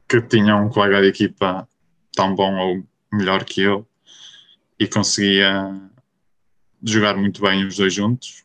que 0.08 0.20
tinha 0.22 0.56
um 0.56 0.68
colega 0.68 1.00
de 1.02 1.08
equipa 1.08 1.68
tão 2.12 2.34
bom 2.34 2.56
ou 2.56 2.84
melhor 3.12 3.44
que 3.44 3.60
ele 3.60 3.84
e 4.78 4.86
conseguia 4.86 5.80
jogar 6.82 7.16
muito 7.16 7.40
bem 7.40 7.66
os 7.66 7.76
dois 7.76 7.92
juntos. 7.92 8.44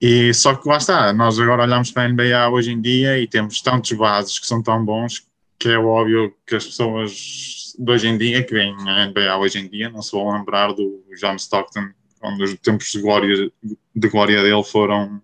E 0.00 0.34
só 0.34 0.54
que 0.54 0.68
lá 0.68 0.78
está, 0.78 1.12
nós 1.12 1.38
agora 1.38 1.62
olhamos 1.62 1.90
para 1.90 2.04
a 2.04 2.08
NBA 2.08 2.48
hoje 2.50 2.72
em 2.72 2.80
dia 2.80 3.18
e 3.18 3.28
temos 3.28 3.60
tantos 3.60 3.92
bases 3.92 4.38
que 4.38 4.46
são 4.46 4.62
tão 4.62 4.84
bons 4.84 5.26
que 5.62 5.68
é 5.68 5.78
óbvio 5.78 6.34
que 6.44 6.56
as 6.56 6.66
pessoas 6.66 7.76
de 7.78 7.92
hoje 7.92 8.08
em 8.08 8.18
dia, 8.18 8.42
que 8.42 8.52
vêm 8.52 8.74
a 8.80 9.06
NBA 9.06 9.36
hoje 9.38 9.60
em 9.60 9.68
dia, 9.68 9.88
não 9.88 10.02
se 10.02 10.10
vão 10.10 10.36
lembrar 10.36 10.72
do 10.72 11.04
John 11.20 11.36
Stockton, 11.36 11.88
onde 12.20 12.42
os 12.42 12.54
tempos 12.54 12.90
de 12.90 13.00
glória, 13.00 13.52
de 13.94 14.08
glória 14.08 14.42
dele 14.42 14.64
foram 14.64 15.22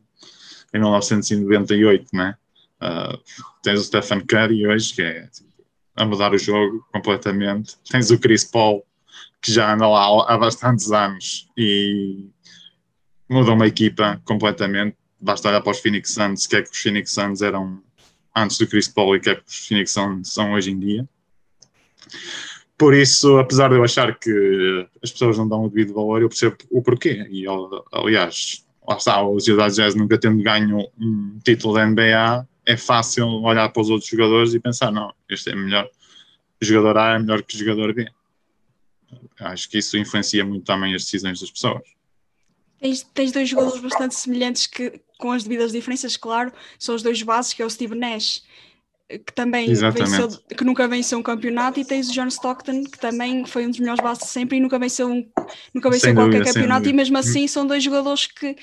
em 0.72 0.78
1998, 0.78 2.06
né? 2.12 2.36
Uh, 2.80 3.18
tens 3.64 3.80
o 3.80 3.84
Stephen 3.84 4.20
Curry 4.20 4.64
hoje, 4.64 4.94
que 4.94 5.02
é 5.02 5.26
tipo, 5.26 5.50
a 5.96 6.06
mudar 6.06 6.32
o 6.32 6.38
jogo 6.38 6.86
completamente. 6.92 7.76
Tens 7.90 8.12
o 8.12 8.18
Chris 8.18 8.44
Paul, 8.44 8.86
que 9.42 9.50
já 9.50 9.74
anda 9.74 9.88
lá 9.88 10.32
há 10.32 10.38
bastantes 10.38 10.92
anos 10.92 11.48
e 11.56 12.28
mudou 13.28 13.56
uma 13.56 13.66
equipa 13.66 14.22
completamente. 14.24 14.96
Basta 15.20 15.48
olhar 15.48 15.62
para 15.62 15.72
os 15.72 15.80
Phoenix 15.80 16.12
Suns, 16.12 16.46
que 16.46 16.54
é 16.54 16.62
que 16.62 16.70
os 16.70 16.78
Phoenix 16.78 17.10
Suns 17.10 17.42
eram 17.42 17.82
antes 18.42 18.58
do 18.58 18.66
Chris 18.66 18.88
Paul 18.88 19.16
e 19.16 19.20
que 19.20 19.30
os 19.30 19.66
Phoenix 19.66 19.92
Suns 19.92 20.32
são 20.32 20.52
hoje 20.52 20.70
em 20.70 20.78
dia. 20.78 21.08
Por 22.76 22.94
isso, 22.94 23.38
apesar 23.38 23.68
de 23.68 23.74
eu 23.74 23.82
achar 23.82 24.16
que 24.18 24.88
as 25.02 25.10
pessoas 25.10 25.36
não 25.36 25.48
dão 25.48 25.64
o 25.64 25.68
devido 25.68 25.94
valor, 25.94 26.22
eu 26.22 26.28
percebo 26.28 26.56
o 26.70 26.80
porquê. 26.80 27.26
E, 27.28 27.44
aliás, 27.92 28.64
lá 28.86 28.96
está, 28.96 29.20
o 29.20 29.40
Ciudad 29.40 29.74
Jazz 29.74 29.96
nunca 29.96 30.16
tendo 30.16 30.42
ganho 30.42 30.88
um 30.98 31.38
título 31.44 31.74
da 31.74 31.84
NBA, 31.84 32.46
é 32.64 32.76
fácil 32.76 33.26
olhar 33.42 33.68
para 33.70 33.82
os 33.82 33.90
outros 33.90 34.08
jogadores 34.08 34.54
e 34.54 34.60
pensar, 34.60 34.92
não, 34.92 35.12
este 35.28 35.50
é 35.50 35.56
melhor, 35.56 35.88
o 36.60 36.64
jogador 36.64 36.98
A 36.98 37.14
é 37.14 37.18
melhor 37.18 37.42
que 37.42 37.56
o 37.56 37.58
jogador 37.58 37.92
B. 37.92 38.08
Acho 39.40 39.68
que 39.68 39.78
isso 39.78 39.96
influencia 39.96 40.44
muito 40.44 40.64
também 40.64 40.94
as 40.94 41.04
decisões 41.04 41.40
das 41.40 41.50
pessoas. 41.50 41.82
Tens, 42.80 43.02
tens 43.14 43.32
dois 43.32 43.48
jogadores 43.48 43.80
bastante 43.80 44.14
semelhantes 44.14 44.66
que, 44.66 45.00
com 45.18 45.32
as 45.32 45.42
devidas 45.42 45.72
diferenças, 45.72 46.16
claro, 46.16 46.52
são 46.78 46.94
os 46.94 47.02
dois 47.02 47.20
bases, 47.22 47.52
que 47.52 47.62
é 47.62 47.66
o 47.66 47.70
Steve 47.70 47.94
Nash, 47.94 48.42
que 49.08 49.32
também 49.32 49.66
venceu, 49.74 50.28
que 50.56 50.64
nunca 50.64 50.86
venceu 50.86 51.18
um 51.18 51.22
campeonato, 51.22 51.80
e 51.80 51.84
tens 51.84 52.10
o 52.10 52.12
John 52.12 52.28
Stockton, 52.28 52.84
que 52.84 52.98
também 52.98 53.44
foi 53.46 53.66
um 53.66 53.70
dos 53.70 53.80
melhores 53.80 54.02
bases 54.02 54.24
de 54.24 54.30
sempre 54.30 54.58
e 54.58 54.60
nunca 54.60 54.78
venceu, 54.78 55.08
um, 55.08 55.28
nunca 55.74 55.90
venceu 55.90 56.14
qualquer 56.14 56.38
dúvida, 56.38 56.52
campeonato, 56.52 56.88
e 56.88 56.92
mesmo 56.92 57.16
assim 57.16 57.48
são 57.48 57.66
dois 57.66 57.82
jogadores 57.82 58.26
que, 58.26 58.54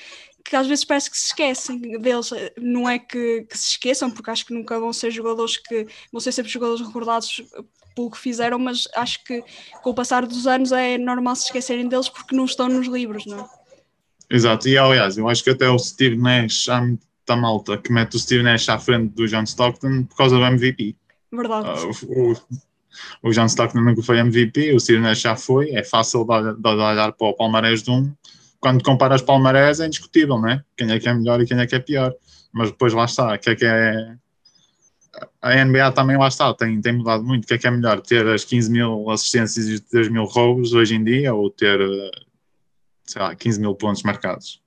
que 0.44 0.54
às 0.54 0.66
vezes 0.66 0.84
parece 0.84 1.10
que 1.10 1.18
se 1.18 1.26
esquecem 1.26 2.00
deles. 2.00 2.30
Não 2.56 2.88
é 2.88 2.98
que, 2.98 3.42
que 3.42 3.58
se 3.58 3.70
esqueçam, 3.70 4.10
porque 4.10 4.30
acho 4.30 4.46
que 4.46 4.54
nunca 4.54 4.78
vão 4.78 4.92
ser 4.92 5.10
jogadores 5.10 5.56
que 5.56 5.86
vão 6.12 6.20
ser 6.20 6.30
sempre 6.30 6.50
jogadores 6.50 6.86
recordados 6.86 7.42
pelo 7.96 8.10
que 8.10 8.18
fizeram, 8.18 8.58
mas 8.58 8.86
acho 8.94 9.24
que 9.24 9.42
com 9.82 9.90
o 9.90 9.94
passar 9.94 10.24
dos 10.24 10.46
anos 10.46 10.70
é 10.70 10.96
normal 10.96 11.34
se 11.34 11.46
esquecerem 11.46 11.88
deles 11.88 12.08
porque 12.08 12.36
não 12.36 12.44
estão 12.44 12.68
nos 12.68 12.86
livros, 12.86 13.26
não 13.26 13.40
é? 13.40 13.65
Exato, 14.28 14.68
e 14.68 14.76
aliás, 14.76 15.16
eu 15.16 15.28
acho 15.28 15.42
que 15.42 15.50
até 15.50 15.68
o 15.68 15.78
Steve 15.78 16.16
Nash, 16.16 16.68
há 16.68 16.80
muita 16.80 17.36
malta 17.36 17.78
que 17.78 17.92
mete 17.92 18.16
o 18.16 18.18
Steve 18.18 18.42
Nash 18.42 18.68
à 18.68 18.78
frente 18.78 19.14
do 19.14 19.26
John 19.26 19.44
Stockton 19.44 20.04
por 20.04 20.16
causa 20.16 20.36
do 20.36 20.44
MVP. 20.44 20.96
Verdade. 21.32 21.68
Uh, 21.68 22.32
o, 23.22 23.28
o 23.28 23.30
John 23.30 23.46
Stockton 23.46 23.80
nunca 23.80 24.02
foi 24.02 24.18
MVP, 24.18 24.72
o 24.74 24.80
Steve 24.80 25.00
Nash 25.00 25.20
já 25.20 25.36
foi, 25.36 25.70
é 25.70 25.84
fácil 25.84 26.24
de, 26.24 26.60
de 26.60 26.68
olhar 26.68 27.12
para 27.12 27.26
o 27.26 27.34
palmarés 27.34 27.82
de 27.82 27.90
um. 27.90 28.12
Quando 28.58 28.82
comparas 28.82 29.22
palmarés 29.22 29.80
é 29.80 29.86
indiscutível, 29.86 30.40
né? 30.40 30.64
Quem 30.76 30.90
é 30.90 30.98
que 30.98 31.08
é 31.08 31.14
melhor 31.14 31.40
e 31.40 31.46
quem 31.46 31.58
é 31.58 31.66
que 31.66 31.74
é 31.74 31.78
pior. 31.78 32.12
Mas 32.52 32.70
depois 32.70 32.92
lá 32.92 33.04
está, 33.04 33.36
que 33.38 33.50
é 33.50 33.54
que 33.54 33.64
é. 33.64 34.16
A 35.40 35.64
NBA 35.64 35.92
também 35.92 36.16
lá 36.18 36.28
está, 36.28 36.52
tem, 36.52 36.80
tem 36.80 36.92
mudado 36.92 37.22
muito. 37.22 37.44
O 37.44 37.46
que 37.46 37.54
é 37.54 37.58
que 37.58 37.66
é 37.66 37.70
melhor? 37.70 38.00
Ter 38.00 38.26
as 38.26 38.44
15 38.44 38.70
mil 38.70 39.10
assistências 39.10 39.68
e 39.68 39.80
3 39.80 40.08
mil 40.08 40.24
roubos 40.24 40.72
hoje 40.72 40.94
em 40.94 41.04
dia 41.04 41.32
ou 41.34 41.50
ter 41.50 41.78
sei 43.06 43.22
lá, 43.22 43.34
15 43.34 43.60
mil 43.60 43.74
pontos 43.74 44.02
marcados. 44.02 44.62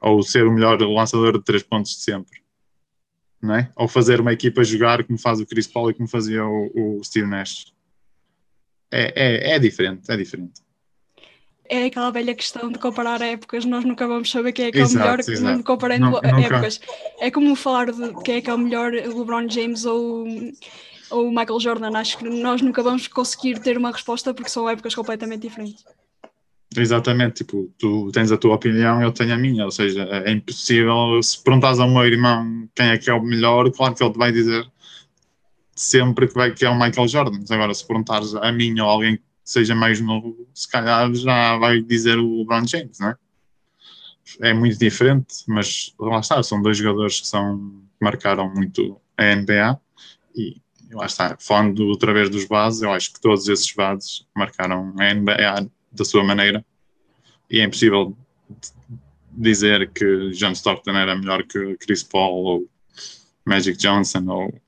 Ou 0.00 0.22
ser 0.22 0.46
o 0.46 0.52
melhor 0.52 0.80
lançador 0.80 1.38
de 1.38 1.44
3 1.44 1.62
pontos 1.62 1.92
de 1.92 2.02
sempre. 2.02 2.40
Não 3.40 3.54
é? 3.54 3.72
Ou 3.76 3.86
fazer 3.86 4.20
uma 4.20 4.32
equipa 4.32 4.64
jogar 4.64 5.04
como 5.04 5.18
faz 5.18 5.40
o 5.40 5.46
Chris 5.46 5.66
Paul 5.66 5.90
e 5.90 5.94
como 5.94 6.08
fazia 6.08 6.44
o, 6.44 6.98
o 6.98 7.04
Steve 7.04 7.26
Nash. 7.26 7.72
É, 8.90 9.50
é, 9.50 9.54
é 9.54 9.58
diferente, 9.58 10.10
é 10.10 10.16
diferente 10.16 10.62
é 11.68 11.84
aquela 11.84 12.10
velha 12.10 12.34
questão 12.34 12.72
de 12.72 12.78
comparar 12.78 13.20
épocas, 13.20 13.64
nós 13.64 13.84
nunca 13.84 14.06
vamos 14.06 14.30
saber 14.30 14.52
quem 14.52 14.66
é 14.66 14.72
que 14.72 14.80
é 14.80 14.86
o 14.86 14.88
melhor 14.88 15.20
exato. 15.20 15.62
comparando 15.64 16.06
nunca. 16.06 16.26
épocas. 16.26 16.80
É 17.20 17.30
como 17.30 17.54
falar 17.54 17.92
de 17.92 18.14
quem 18.22 18.36
é 18.36 18.40
que 18.40 18.50
é 18.50 18.54
o 18.54 18.58
melhor 18.58 18.92
LeBron 18.92 19.48
James 19.48 19.84
ou, 19.84 20.26
ou 21.10 21.28
Michael 21.28 21.60
Jordan. 21.60 21.96
Acho 21.96 22.18
que 22.18 22.24
nós 22.24 22.62
nunca 22.62 22.82
vamos 22.82 23.06
conseguir 23.06 23.60
ter 23.60 23.76
uma 23.76 23.92
resposta 23.92 24.32
porque 24.32 24.50
são 24.50 24.68
épocas 24.68 24.94
completamente 24.94 25.42
diferentes. 25.42 25.84
Exatamente, 26.76 27.44
tipo, 27.44 27.72
tu 27.78 28.10
tens 28.12 28.30
a 28.30 28.36
tua 28.36 28.54
opinião, 28.54 29.00
eu 29.02 29.10
tenho 29.10 29.32
a 29.32 29.38
minha, 29.38 29.64
ou 29.64 29.70
seja, 29.70 30.02
é 30.02 30.30
impossível, 30.30 31.22
se 31.22 31.42
perguntas 31.42 31.80
ao 31.80 31.88
meu 31.88 32.04
irmão 32.04 32.68
quem 32.74 32.88
é 32.88 32.98
que 32.98 33.08
é 33.08 33.14
o 33.14 33.22
melhor, 33.22 33.70
claro 33.72 33.94
que 33.94 34.02
ele 34.02 34.12
te 34.12 34.18
vai 34.18 34.30
dizer 34.30 34.70
sempre 35.74 36.28
que, 36.28 36.34
vai, 36.34 36.52
que 36.52 36.66
é 36.66 36.68
o 36.68 36.78
Michael 36.78 37.08
Jordan, 37.08 37.40
agora 37.48 37.72
se 37.72 37.86
perguntares 37.86 38.34
a 38.34 38.52
mim 38.52 38.78
ou 38.80 38.88
alguém 38.88 39.16
que 39.16 39.22
seja 39.44 39.74
mais 39.74 39.98
novo, 40.00 40.46
se 40.52 40.68
calhar 40.68 41.12
já 41.14 41.56
vai 41.56 41.80
dizer 41.80 42.18
o 42.18 42.40
LeBron 42.40 42.66
James, 42.66 42.98
não 42.98 43.08
é? 43.08 43.16
É 44.42 44.52
muito 44.52 44.78
diferente, 44.78 45.44
mas 45.46 45.94
lá 45.98 46.20
está, 46.20 46.42
são 46.42 46.60
dois 46.60 46.76
jogadores 46.76 47.20
que, 47.20 47.26
são, 47.26 47.58
que 47.98 48.04
marcaram 48.04 48.52
muito 48.52 49.00
a 49.16 49.34
NBA 49.34 49.80
e 50.34 50.60
lá 50.92 51.06
está, 51.06 51.36
falando 51.40 51.86
outra 51.86 52.12
vez 52.12 52.28
dos 52.28 52.44
bases, 52.44 52.82
eu 52.82 52.92
acho 52.92 53.12
que 53.14 53.20
todos 53.20 53.48
esses 53.48 53.72
bases 53.72 54.26
marcaram 54.36 54.94
a 54.98 55.14
NBA 55.14 55.70
da 55.98 56.04
sua 56.04 56.24
maneira. 56.24 56.64
E 57.50 57.60
é 57.60 57.64
impossível 57.64 58.16
dizer 59.30 59.90
que 59.92 60.30
John 60.30 60.52
Stockton 60.52 60.96
era 60.96 61.16
melhor 61.16 61.44
que 61.44 61.76
Chris 61.76 62.02
Paul 62.02 62.44
ou 62.44 62.70
Magic 63.44 63.78
Johnson 63.78 64.24
ou 64.28 64.60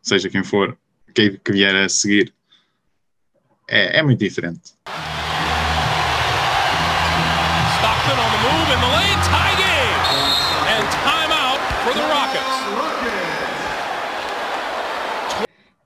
seja 0.00 0.28
quem 0.28 0.44
for 0.44 0.76
que, 1.14 1.38
que 1.38 1.52
vier 1.52 1.74
a 1.74 1.88
seguir. 1.88 2.34
É, 3.68 3.98
é 3.98 4.02
muito 4.02 4.18
diferente. 4.18 4.72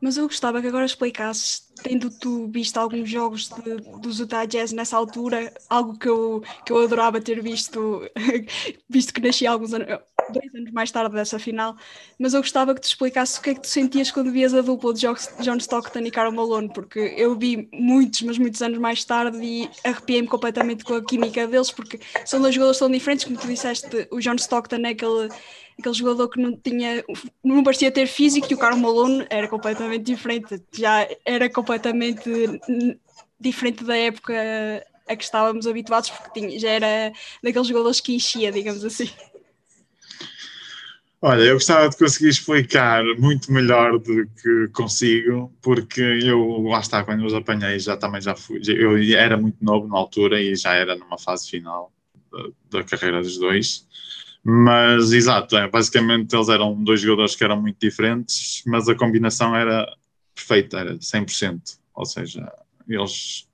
Mas 0.00 0.16
eu 0.16 0.24
gostava 0.26 0.60
que 0.60 0.68
agora 0.68 0.84
explicasses 0.84 1.66
tendo 1.82 2.10
tu 2.10 2.48
visto 2.48 2.78
alguns 2.78 3.08
jogos 3.08 3.48
de, 3.48 3.76
dos 4.00 4.18
Utah 4.18 4.44
Jazz 4.44 4.72
nessa 4.72 4.96
altura, 4.96 5.52
algo 5.68 5.98
que 5.98 6.08
eu, 6.08 6.42
que 6.64 6.72
eu 6.72 6.82
adorava 6.82 7.20
ter 7.20 7.42
visto, 7.42 8.02
visto 8.88 9.12
que 9.12 9.20
nasci 9.20 9.46
alguns 9.46 9.72
anos, 9.74 9.86
dois 10.32 10.54
anos 10.54 10.70
mais 10.72 10.90
tarde 10.90 11.14
dessa 11.14 11.38
final, 11.38 11.76
mas 12.18 12.34
eu 12.34 12.40
gostava 12.40 12.74
que 12.74 12.80
tu 12.80 12.86
explicasse 12.86 13.38
o 13.38 13.42
que 13.42 13.50
é 13.50 13.54
que 13.54 13.60
tu 13.60 13.68
sentias 13.68 14.10
quando 14.10 14.32
vias 14.32 14.54
a 14.54 14.60
dupla 14.60 14.92
de 14.92 15.06
John 15.40 15.56
Stockton 15.56 16.00
e 16.00 16.10
Karl 16.10 16.32
Malone, 16.32 16.72
porque 16.72 17.14
eu 17.16 17.36
vi 17.36 17.68
muitos, 17.72 18.22
mas 18.22 18.38
muitos 18.38 18.62
anos 18.62 18.78
mais 18.78 19.04
tarde 19.04 19.38
e 19.42 19.70
arrepiei-me 19.84 20.28
completamente 20.28 20.84
com 20.84 20.94
a 20.94 21.04
química 21.04 21.46
deles, 21.46 21.70
porque 21.70 22.00
são 22.24 22.40
dois 22.40 22.54
jogadores 22.54 22.78
tão 22.78 22.90
diferentes, 22.90 23.24
como 23.24 23.38
tu 23.38 23.46
disseste, 23.46 24.08
o 24.10 24.18
John 24.20 24.34
Stockton 24.34 24.76
é 24.84 24.90
aquele 24.90 25.28
aquele 25.78 25.94
jogador 25.94 26.28
que 26.28 26.40
não 26.40 26.56
tinha, 26.56 27.04
não 27.44 27.62
parecia 27.62 27.90
ter 27.90 28.06
físico 28.06 28.46
e 28.50 28.54
o 28.54 28.58
Karl 28.58 28.76
Malone 28.76 29.26
era 29.28 29.48
completamente 29.48 30.04
diferente, 30.04 30.62
já 30.72 31.06
era 31.24 31.50
completamente 31.50 32.30
diferente 33.38 33.84
da 33.84 33.96
época 33.96 34.34
a 35.08 35.14
que 35.14 35.24
estávamos 35.24 35.66
habituados, 35.66 36.10
porque 36.10 36.40
tinha, 36.40 36.58
já 36.58 36.70
era 36.70 37.12
daqueles 37.42 37.68
jogadores 37.68 38.00
que 38.00 38.14
enchia, 38.14 38.50
digamos 38.50 38.84
assim. 38.84 39.08
Olha, 41.22 41.42
eu 41.42 41.54
gostava 41.54 41.88
de 41.88 41.96
conseguir 41.96 42.28
explicar 42.28 43.02
muito 43.18 43.50
melhor 43.50 43.98
do 43.98 44.26
que 44.26 44.68
consigo, 44.72 45.52
porque 45.62 46.00
eu, 46.00 46.62
lá 46.62 46.80
está, 46.80 47.02
quando 47.02 47.24
os 47.24 47.34
apanhei, 47.34 47.78
já 47.78 47.96
também 47.96 48.20
já 48.20 48.36
fui. 48.36 48.60
Eu 48.66 48.96
era 49.16 49.36
muito 49.36 49.56
novo 49.64 49.88
na 49.88 49.96
altura 49.96 50.40
e 50.40 50.54
já 50.54 50.74
era 50.74 50.94
numa 50.94 51.18
fase 51.18 51.48
final 51.48 51.90
da, 52.30 52.78
da 52.78 52.84
carreira 52.84 53.22
dos 53.22 53.38
dois. 53.38 53.86
Mas, 54.48 55.12
exato, 55.12 55.56
é, 55.56 55.68
basicamente 55.68 56.32
eles 56.32 56.48
eram 56.48 56.72
dois 56.84 57.00
jogadores 57.00 57.34
que 57.34 57.42
eram 57.42 57.60
muito 57.60 57.80
diferentes, 57.80 58.62
mas 58.64 58.88
a 58.88 58.94
combinação 58.94 59.56
era 59.56 59.92
perfeita, 60.32 60.78
era 60.78 60.96
100%. 60.96 61.80
Ou 61.92 62.04
seja, 62.06 62.48
eles, 62.88 63.48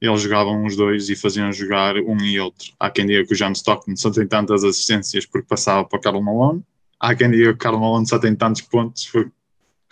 eles 0.00 0.20
jogavam 0.22 0.64
os 0.64 0.76
dois 0.76 1.08
e 1.08 1.16
faziam 1.16 1.52
jogar 1.52 1.96
um 1.96 2.16
e 2.18 2.38
outro. 2.38 2.72
Há 2.78 2.88
quem 2.90 3.06
diga 3.06 3.26
que 3.26 3.34
o 3.34 3.36
John 3.36 3.50
Stockton 3.50 3.96
só 3.96 4.08
tem 4.08 4.24
tantas 4.24 4.62
assistências 4.62 5.26
porque 5.26 5.48
passava 5.48 5.84
para 5.84 5.98
o 5.98 6.00
Carl 6.00 6.22
Malone, 6.22 6.62
há 7.00 7.12
quem 7.12 7.28
diga 7.28 7.48
que 7.48 7.54
o 7.54 7.58
Carl 7.58 7.80
Malone 7.80 8.06
só 8.06 8.16
tem 8.16 8.36
tantos 8.36 8.62
pontos 8.62 9.08
porque 9.08 9.32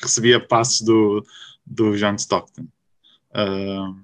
recebia 0.00 0.38
passos 0.38 0.82
do, 0.82 1.26
do 1.66 1.96
John 1.96 2.14
Stockton. 2.14 2.68
Uh, 3.32 3.98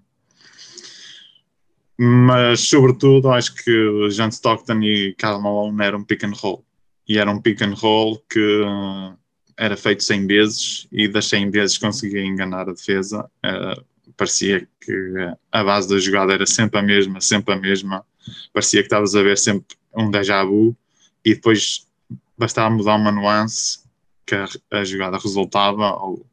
mas 1.99 2.61
sobretudo 2.61 3.31
acho 3.31 3.55
que 3.55 4.09
John 4.11 4.29
Stockton 4.29 4.81
e 4.83 5.15
Carl 5.15 5.41
Malone 5.41 5.83
eram 5.83 6.05
pick 6.05 6.25
and 6.25 6.33
roll. 6.41 6.65
E 7.09 7.19
era 7.19 7.31
um 7.31 7.41
pick 7.41 7.63
and 7.63 7.75
roll 7.75 8.19
que 8.31 8.63
era 9.57 9.77
feito 9.77 10.03
100 10.03 10.27
vezes 10.27 10.89
e 10.91 11.07
das 11.07 11.27
100 11.27 11.51
vezes 11.51 11.79
conseguia 11.79 12.25
enganar 12.25 12.69
a 12.69 12.73
defesa. 12.73 13.31
Uh, 13.45 13.85
parecia 14.17 14.67
que 14.81 15.15
a 15.53 15.63
base 15.63 15.89
da 15.89 15.99
jogada 15.99 16.33
era 16.33 16.47
sempre 16.47 16.81
a 16.81 16.83
mesma, 16.83 17.21
sempre 17.21 17.55
a 17.55 17.57
mesma. 17.57 18.05
Parecia 18.53 18.81
que 18.81 18.87
estavas 18.87 19.15
a 19.15 19.23
ver 19.23 19.39
sempre 19.39 19.77
um 19.95 20.11
déjà 20.11 20.45
vu. 20.45 20.77
E 21.25 21.35
depois 21.35 21.87
bastava 22.37 22.75
mudar 22.75 22.97
uma 22.97 23.13
nuance 23.13 23.85
que 24.27 24.35
a, 24.35 24.47
a 24.73 24.85
jogada 24.85 25.19
resultava 25.19 25.93
ou 25.95 26.27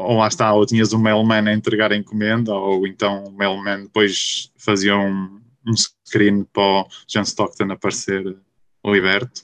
ou 0.00 0.18
lá 0.18 0.28
está, 0.28 0.52
ou 0.52 0.66
tinhas 0.66 0.92
o 0.92 0.98
mailman 0.98 1.48
a 1.48 1.54
entregar 1.54 1.92
a 1.92 1.96
encomenda, 1.96 2.54
ou 2.54 2.86
então 2.86 3.24
o 3.24 3.32
mailman 3.32 3.84
depois 3.84 4.50
fazia 4.56 4.96
um, 4.96 5.40
um 5.66 5.74
screen 5.76 6.44
para 6.44 6.62
o 6.62 6.88
John 7.06 7.22
Stockton 7.22 7.72
aparecer 7.72 8.36
liberto. 8.84 9.42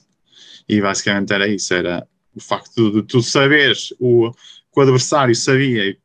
E 0.67 0.81
basicamente 0.81 1.33
era 1.33 1.47
isso, 1.47 1.73
era 1.73 2.07
o 2.35 2.41
facto 2.41 2.91
de 2.91 3.03
tu 3.03 3.21
saberes 3.21 3.93
o 3.99 4.31
que 4.31 4.79
o 4.79 4.81
adversário 4.81 5.35
sabia 5.35 5.97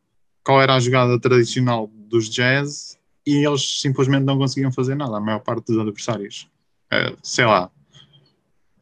qual 0.45 0.63
era 0.63 0.75
a 0.75 0.81
jogada 0.81 1.19
tradicional 1.21 1.91
dos 2.09 2.29
Jazz 2.29 2.99
e 3.27 3.47
eles 3.47 3.81
simplesmente 3.81 4.25
não 4.25 4.39
conseguiam 4.39 4.73
fazer 4.73 4.95
nada, 4.95 5.17
a 5.17 5.21
maior 5.21 5.41
parte 5.41 5.67
dos 5.67 5.79
adversários. 5.79 6.49
Uh, 6.93 7.17
sei 7.23 7.45
lá, 7.45 7.71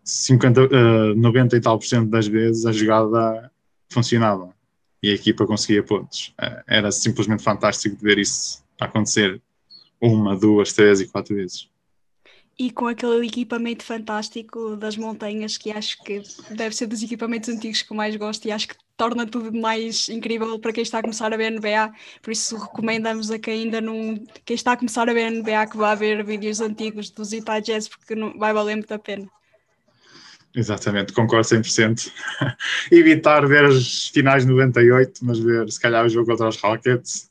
50, 0.04 0.62
uh, 0.62 1.14
90 1.14 1.56
e 1.56 1.60
tal 1.60 1.78
por 1.78 1.86
cento 1.86 2.10
das 2.10 2.26
vezes 2.26 2.66
a 2.66 2.72
jogada 2.72 3.50
funcionava 3.88 4.54
e 5.02 5.10
a 5.10 5.14
equipa 5.14 5.46
conseguia 5.46 5.82
pontos. 5.82 6.34
Eh, 6.40 6.64
era 6.66 6.92
simplesmente 6.92 7.42
fantástico 7.42 7.96
de 7.96 8.02
ver 8.02 8.18
isso 8.18 8.62
acontecer 8.78 9.40
uma, 10.00 10.36
duas, 10.36 10.72
três 10.72 11.00
e 11.00 11.08
quatro 11.08 11.34
vezes. 11.34 11.68
E 12.58 12.70
com 12.70 12.86
aquele 12.86 13.26
equipamento 13.26 13.82
fantástico 13.82 14.76
das 14.76 14.96
montanhas, 14.96 15.56
que 15.56 15.70
acho 15.70 16.02
que 16.02 16.22
deve 16.50 16.74
ser 16.74 16.86
dos 16.86 17.02
equipamentos 17.02 17.48
antigos 17.48 17.80
que 17.80 17.90
eu 17.90 17.96
mais 17.96 18.14
gosto 18.16 18.46
e 18.46 18.52
acho 18.52 18.68
que 18.68 18.74
torna 18.98 19.24
tudo 19.26 19.58
mais 19.58 20.10
incrível 20.10 20.58
para 20.58 20.74
quem 20.74 20.82
está 20.82 20.98
a 20.98 21.02
começar 21.02 21.32
a 21.32 21.36
ver 21.38 21.52
NBA. 21.52 21.90
Por 22.20 22.32
isso 22.32 22.58
recomendamos 22.58 23.30
a 23.30 23.38
quem 23.38 23.62
ainda 23.62 23.80
não. 23.80 24.14
quem 24.44 24.54
está 24.54 24.72
a 24.72 24.76
começar 24.76 25.08
a 25.08 25.14
ver 25.14 25.30
NBA 25.30 25.66
que 25.70 25.76
vá 25.78 25.94
ver 25.94 26.22
vídeos 26.22 26.60
antigos 26.60 27.08
dos 27.08 27.32
Utah 27.32 27.60
Jazz, 27.60 27.88
porque 27.88 28.14
não, 28.14 28.38
vai 28.38 28.52
valer 28.52 28.76
muito 28.76 28.92
a 28.92 28.98
pena. 28.98 29.26
Exatamente, 30.54 31.12
concordo 31.12 31.46
100%. 31.46 32.10
Evitar 32.90 33.46
ver 33.46 33.66
as 33.66 34.08
finais 34.08 34.44
de 34.44 34.50
98, 34.50 35.24
mas 35.24 35.38
ver 35.38 35.70
se 35.70 35.80
calhar 35.80 36.04
o 36.04 36.08
jogo 36.08 36.26
contra 36.26 36.48
os 36.48 36.56
Rockets. 36.56 37.30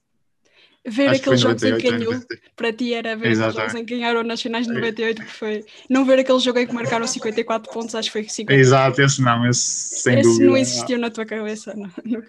Ver 0.88 1.10
Acho 1.10 1.22
aqueles 1.22 1.42
jogos 1.42 1.62
em 1.62 1.78
que 1.78 1.92
ganhou, 1.92 2.14
para 2.56 2.72
ti 2.72 2.94
era 2.94 3.16
ver 3.16 3.34
os 3.34 3.54
jogos 3.54 3.76
em 3.76 3.84
que 3.84 3.96
ganharam 3.96 4.24
nas 4.24 4.42
finais 4.42 4.66
de 4.66 4.74
98, 4.74 5.22
que 5.22 5.32
foi. 5.32 5.66
Não 5.90 6.06
ver 6.06 6.20
aquele 6.20 6.40
jogo 6.40 6.58
em 6.60 6.66
que 6.66 6.74
marcaram 6.74 7.06
54 7.06 7.72
pontos, 7.72 7.94
acho 7.96 8.08
que 8.08 8.14
foi 8.14 8.24
50. 8.24 8.60
Exato, 8.60 9.02
esse 9.02 9.22
não, 9.22 9.46
esse 9.48 10.02
sem 10.02 10.20
esse 10.20 10.24
dúvida. 10.24 10.46
não 10.46 10.58
existiu 10.58 10.98
na 10.98 11.10
tua 11.10 11.26
cabeça, 11.26 11.74
não, 11.76 11.92
não, 12.06 12.24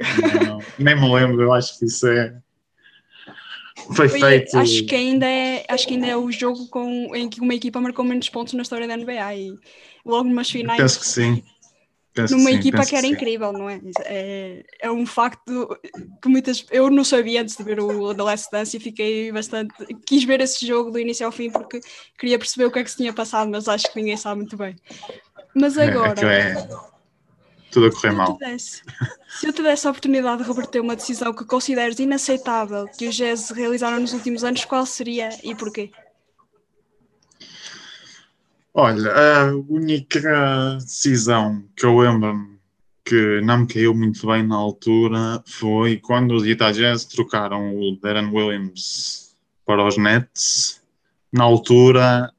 não. 0.46 0.58
Nem 0.78 1.00
me 1.00 1.14
lembro, 1.14 1.40
eu 1.40 1.52
acho 1.52 1.78
que 1.78 1.84
isso 1.84 2.08
é. 2.08 2.34
Foi, 3.86 4.08
foi 4.08 4.20
feito. 4.20 4.56
Acho 4.56 4.84
que, 4.84 4.94
ainda 4.94 5.26
é, 5.26 5.64
acho 5.68 5.86
que 5.86 5.94
ainda 5.94 6.06
é 6.06 6.16
o 6.16 6.30
jogo 6.30 6.66
com, 6.68 7.14
em 7.14 7.28
que 7.28 7.40
uma 7.40 7.54
equipa 7.54 7.80
marcou 7.80 8.04
menos 8.04 8.28
pontos 8.28 8.54
na 8.54 8.62
história 8.62 8.86
da 8.86 8.96
NBA. 8.96 9.34
E 9.34 9.54
logo 10.04 10.28
numas 10.28 10.50
finais. 10.50 10.80
Penso 10.80 11.00
que 11.00 11.06
sim. 11.06 11.42
Penso 12.12 12.36
numa 12.36 12.50
que 12.50 12.56
equipa 12.56 12.84
que 12.84 12.96
era 12.96 13.06
que 13.06 13.12
incrível, 13.12 13.52
não 13.52 13.70
é? 13.70 13.80
é? 14.04 14.64
É 14.80 14.90
um 14.90 15.06
facto 15.06 15.68
que 16.20 16.28
muitas. 16.28 16.66
Eu 16.70 16.90
não 16.90 17.04
sabia 17.04 17.40
antes 17.40 17.56
de 17.56 17.62
ver 17.62 17.78
o 17.80 18.12
The 18.14 18.22
Last 18.22 18.50
Dance 18.50 18.76
e 18.76 18.80
fiquei 18.80 19.30
bastante. 19.30 19.72
Quis 20.06 20.24
ver 20.24 20.40
esse 20.40 20.66
jogo 20.66 20.90
do 20.90 20.98
início 20.98 21.24
ao 21.24 21.30
fim 21.30 21.50
porque 21.50 21.80
queria 22.18 22.38
perceber 22.38 22.64
o 22.64 22.70
que 22.70 22.80
é 22.80 22.84
que 22.84 22.90
se 22.90 22.96
tinha 22.96 23.12
passado, 23.12 23.48
mas 23.48 23.68
acho 23.68 23.92
que 23.92 24.00
ninguém 24.00 24.16
sabe 24.16 24.38
muito 24.40 24.56
bem. 24.56 24.74
Mas 25.54 25.78
agora. 25.78 26.20
É, 26.20 26.52
é 26.52 26.90
tudo 27.70 27.86
a 27.86 27.90
correr 27.90 28.12
mal. 28.12 28.36
Tivesse, 28.36 28.82
se 29.28 29.46
eu 29.46 29.52
tivesse 29.52 29.86
a 29.86 29.90
oportunidade 29.90 30.42
de 30.42 30.48
reverter 30.48 30.80
uma 30.80 30.96
decisão 30.96 31.32
que 31.32 31.44
consideres 31.44 31.98
inaceitável 31.98 32.86
que 32.88 33.08
os 33.08 33.14
Jazz 33.14 33.50
realizaram 33.50 34.00
nos 34.00 34.12
últimos 34.12 34.44
anos, 34.44 34.64
qual 34.64 34.84
seria 34.84 35.30
e 35.42 35.54
porquê? 35.54 35.90
Olha, 38.72 39.12
a 39.12 39.54
única 39.68 40.78
decisão 40.80 41.64
que 41.76 41.84
eu 41.84 41.98
lembro 41.98 42.58
que 43.04 43.40
não 43.40 43.58
me 43.58 43.66
caiu 43.66 43.92
muito 43.94 44.24
bem 44.26 44.46
na 44.46 44.54
altura 44.54 45.42
foi 45.44 45.96
quando 45.96 46.34
os 46.34 46.44
Utah 46.44 46.70
Jazz 46.70 47.04
trocaram 47.04 47.76
o 47.76 47.98
Darren 48.00 48.30
Williams 48.32 49.36
para 49.66 49.84
os 49.84 49.96
Nets. 49.96 50.80
Na 51.32 51.44
altura, 51.44 52.32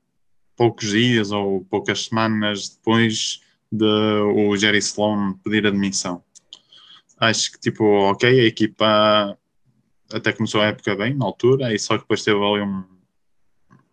poucos 0.55 0.89
dias 0.89 1.31
ou 1.31 1.65
poucas 1.65 2.05
semanas 2.05 2.69
depois 2.69 3.40
de 3.71 3.85
o 3.85 4.55
Jerry 4.57 4.79
Sloan 4.79 5.33
pedir 5.43 5.65
admissão. 5.65 6.23
Acho 7.17 7.51
que, 7.51 7.59
tipo, 7.59 7.83
ok, 7.83 8.27
a 8.27 8.45
equipa 8.45 9.37
até 10.11 10.33
começou 10.33 10.61
a 10.61 10.65
época 10.65 10.95
bem 10.95 11.15
na 11.15 11.25
altura, 11.25 11.73
e 11.73 11.79
só 11.79 11.95
que 11.95 12.03
depois 12.03 12.23
teve 12.23 12.37
ali 12.37 12.61
um, 12.61 12.83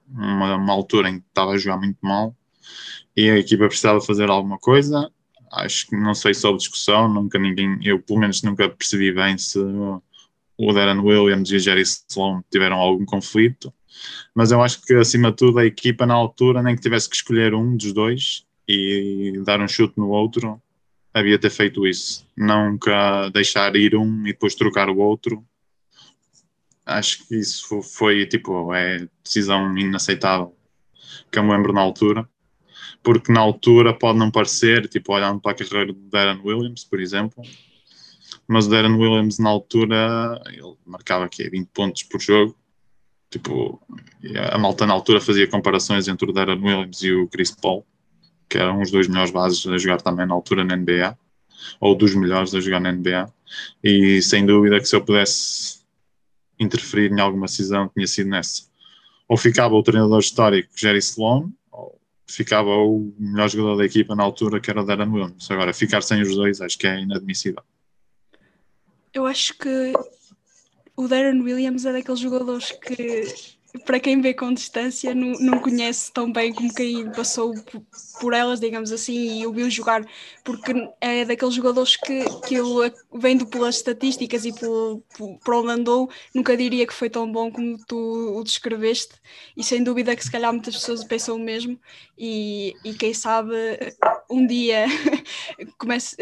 uma, 0.09 0.57
uma 0.57 0.73
altura 0.73 1.11
em 1.11 1.21
que 1.21 1.27
estava 1.29 1.53
a 1.53 1.59
jogar 1.59 1.77
muito 1.79 1.99
mal 2.03 2.35
e 3.17 3.31
a 3.31 3.39
equipa 3.39 3.67
precisava 3.67 4.01
fazer 4.01 4.31
alguma 4.31 4.59
coisa. 4.59 5.11
Acho 5.53 5.89
que 5.89 5.97
não 5.97 6.15
sei 6.15 6.35
sobre 6.35 6.59
discussão, 6.59 7.09
nunca 7.09 7.39
ninguém, 7.39 7.79
eu 7.83 8.01
pelo 8.01 8.21
menos 8.21 8.43
nunca 8.43 8.69
percebi 8.69 9.13
bem 9.13 9.37
se 9.39 9.59
o 9.59 10.73
Darren 10.73 11.01
Williams 11.01 11.51
e 11.51 11.57
o 11.57 11.59
Jerry 11.59 11.83
Sloan 11.83 12.43
tiveram 12.51 12.77
algum 12.77 13.05
conflito, 13.05 13.73
mas 14.35 14.53
eu 14.53 14.63
acho 14.63 14.83
que 14.83 14.95
acima 14.95 15.31
de 15.31 15.37
tudo 15.37 15.59
a 15.59 15.65
equipa 15.65 16.05
na 16.07 16.15
altura, 16.15 16.63
nem 16.63 16.77
que 16.77 16.83
tivesse 16.83 17.09
que 17.09 17.17
escolher 17.17 17.55
um 17.55 17.77
dos 17.77 17.93
dois 17.93 18.45
e 18.69 19.41
dar 19.45 19.61
um 19.61 19.69
chute 19.69 19.95
no 19.97 20.11
outro, 20.11 20.61
havia 21.15 21.39
ter 21.39 21.51
feito 21.51 21.87
isso. 21.87 22.27
Nunca 22.37 23.29
deixar 23.31 23.75
ir 23.77 23.97
um 23.97 24.23
e 24.27 24.33
depois 24.33 24.55
trocar 24.55 24.89
o 24.91 24.99
outro 24.99 25.45
acho 26.89 27.27
que 27.29 27.37
isso 27.37 27.83
foi 27.83 28.27
tipo, 28.27 28.73
é 28.75 29.07
decisão 29.23 29.77
inaceitável 29.77 30.57
que 31.31 31.39
eu 31.39 31.43
me 31.43 31.53
lembro 31.53 31.73
na 31.73 31.83
altura, 31.83 32.27
porque 33.03 33.31
na 33.31 33.41
altura 33.41 33.93
pode 33.93 34.19
não 34.19 34.31
parecer, 34.31 34.89
tipo, 34.89 35.13
olhando 35.13 35.41
para 35.41 35.53
a 35.53 35.55
carreira 35.55 35.93
do 35.93 36.09
Darren 36.09 36.41
Williams, 36.43 36.85
por 36.85 37.01
exemplo, 37.01 37.45
mas 38.47 38.67
o 38.67 38.71
Darren 38.71 38.95
Williams 38.95 39.39
na 39.39 39.51
altura 39.51 40.41
ele 40.47 40.75
marcava 40.87 41.27
aqui 41.27 41.49
20 41.49 41.69
pontos 41.69 42.03
por 42.05 42.21
jogo. 42.21 42.57
Tipo, 43.31 43.79
a 44.51 44.57
malta 44.57 44.87
na 44.87 44.95
altura 44.95 45.21
fazia 45.21 45.47
comparações 45.47 46.09
entre 46.09 46.31
o 46.31 46.33
Darren 46.33 46.63
Williams 46.63 47.03
e 47.03 47.13
o 47.13 47.29
Chris 47.29 47.51
Paul, 47.51 47.87
que 48.49 48.59
eram 48.59 48.81
os 48.81 48.91
dois 48.91 49.09
melhores 49.09 49.31
bases 49.31 49.67
a 49.67 49.77
jogar 49.79 50.01
também 50.01 50.27
na 50.27 50.35
altura 50.35 50.65
na 50.65 50.77
NBA, 50.77 51.17
ou 51.81 51.95
dos 51.95 52.15
melhores 52.15 52.55
a 52.55 52.61
jogar 52.61 52.81
na 52.81 52.93
NBA. 52.93 53.33
E 53.83 54.23
sem 54.23 54.47
dúvida 54.47 54.79
que 54.79 54.87
se 54.87 54.97
eu 54.97 55.05
pudesse 55.05 55.81
interferir 56.59 57.13
em 57.13 57.21
alguma 57.21 57.47
decisão 57.47 57.89
tinha 57.89 58.07
sido 58.07 58.31
nessa. 58.31 58.63
Ou 59.29 59.37
ficava 59.37 59.75
o 59.75 59.83
treinador 59.83 60.19
histórico 60.19 60.71
Jerry 60.75 60.99
Sloan, 60.99 61.51
ou 61.71 62.01
ficava 62.27 62.71
o 62.71 63.13
melhor 63.19 63.49
jogador 63.49 63.77
da 63.77 63.85
equipa 63.85 64.15
na 64.15 64.23
altura, 64.23 64.61
que 64.61 64.71
era 64.71 64.83
o 64.83 64.87
Darren 64.87 65.11
Williams. 65.11 65.51
Agora, 65.51 65.73
ficar 65.75 66.03
sem 66.03 66.23
os 66.23 66.35
dois 66.35 66.61
acho 66.61 66.79
que 66.79 66.87
é 66.87 67.01
inadmissível. 67.01 67.63
Eu 69.13 69.27
acho 69.27 69.57
que 69.59 69.93
o 70.97 71.07
Darren 71.07 71.41
Williams 71.43 71.85
é 71.85 71.93
daqueles 71.93 72.21
jogadores 72.21 72.73
que 72.73 73.58
para 73.85 74.01
quem 74.01 74.21
vê 74.21 74.33
com 74.33 74.53
distância, 74.53 75.15
não, 75.15 75.33
não 75.41 75.59
conhece 75.59 76.11
tão 76.13 76.33
bem 76.33 76.53
como 76.53 76.73
quem 76.73 77.11
passou 77.13 77.55
por 78.21 78.33
elas, 78.33 78.61
digamos 78.61 78.91
assim, 78.91 79.41
e 79.41 79.47
o 79.47 79.53
viu 79.53 79.71
jogar, 79.71 80.07
porque 80.43 80.73
é 81.01 81.25
daqueles 81.25 81.55
jogadores 81.55 81.97
que, 81.97 82.25
que 82.47 82.55
eu, 82.55 82.91
vendo 83.13 83.47
pelas 83.47 83.77
estatísticas 83.77 84.45
e 84.45 84.53
por, 84.53 85.03
por, 85.45 85.55
onde 85.55 85.73
andou, 85.73 86.11
nunca 86.35 86.57
diria 86.57 86.87
que 86.87 86.95
foi 86.95 87.11
tão 87.11 87.31
bom 87.31 87.51
como 87.51 87.77
tu 87.87 88.39
o 88.39 88.43
descreveste, 88.43 89.15
e 89.57 89.63
sem 89.63 89.83
dúvida 89.83 90.17
que 90.17 90.25
se 90.25 90.33
calhar 90.33 90.53
muitas 90.53 90.75
pessoas 90.75 91.05
pensam 91.05 91.37
o 91.37 91.39
mesmo, 91.39 91.79
e, 92.17 92.75
e 92.85 92.95
quem 92.95 93.13
sabe 93.13 93.53
um 94.31 94.47
dia 94.47 94.87
comece, 95.79 96.17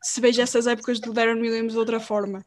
se 0.00 0.20
veja 0.20 0.42
essas 0.42 0.66
épocas 0.66 1.00
do 1.00 1.12
Darren 1.12 1.40
Williams 1.40 1.72
de 1.72 1.78
outra 1.78 1.98
forma. 1.98 2.44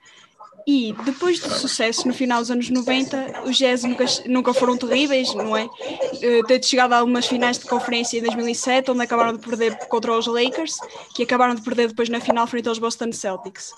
E 0.68 0.96
depois 1.06 1.40
do 1.40 1.50
sucesso 1.50 2.08
no 2.08 2.14
final 2.14 2.40
dos 2.40 2.50
anos 2.50 2.70
90, 2.72 3.44
os 3.46 3.56
Jazz 3.56 3.84
nunca, 3.84 4.06
nunca 4.26 4.54
foram 4.54 4.76
terríveis, 4.76 5.32
não 5.36 5.56
é? 5.56 5.66
Uh, 5.66 6.44
ter 6.48 6.64
chegado 6.64 6.94
a 6.94 6.98
algumas 6.98 7.28
finais 7.28 7.60
de 7.60 7.66
conferência 7.66 8.18
em 8.18 8.24
2007, 8.24 8.90
onde 8.90 9.04
acabaram 9.04 9.34
de 9.34 9.40
perder 9.40 9.78
contra 9.88 10.12
os 10.18 10.26
Lakers, 10.26 10.78
que 11.14 11.22
acabaram 11.22 11.54
de 11.54 11.62
perder 11.62 11.90
depois 11.90 12.10
na 12.10 12.20
final 12.20 12.48
frente 12.48 12.68
aos 12.68 12.80
Boston 12.80 13.12
Celtics. 13.12 13.74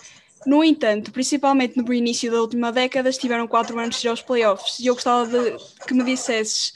No 0.45 0.63
entanto, 0.63 1.11
principalmente 1.11 1.77
no 1.77 1.93
início 1.93 2.31
da 2.31 2.39
última 2.39 2.71
década, 2.71 3.09
estiveram 3.09 3.47
quatro 3.47 3.77
anos 3.77 3.99
de 3.99 4.07
aos 4.07 4.21
playoffs. 4.21 4.79
E 4.79 4.87
eu 4.87 4.93
gostava 4.93 5.27
de 5.27 5.57
que 5.85 5.93
me 5.93 6.05
dissesses, 6.05 6.71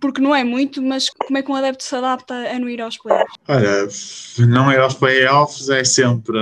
porque 0.00 0.20
não 0.20 0.32
é 0.32 0.44
muito, 0.44 0.80
mas 0.80 1.10
como 1.10 1.36
é 1.36 1.42
que 1.42 1.50
um 1.50 1.56
adepto 1.56 1.82
se 1.82 1.96
adapta 1.96 2.32
a 2.32 2.58
não 2.60 2.68
ir 2.68 2.80
aos 2.80 2.96
playoffs? 2.96 3.34
Olha, 3.48 3.88
não 4.46 4.70
ir 4.70 4.78
aos 4.78 4.94
playoffs 4.94 5.68
é 5.68 5.82
sempre 5.82 6.38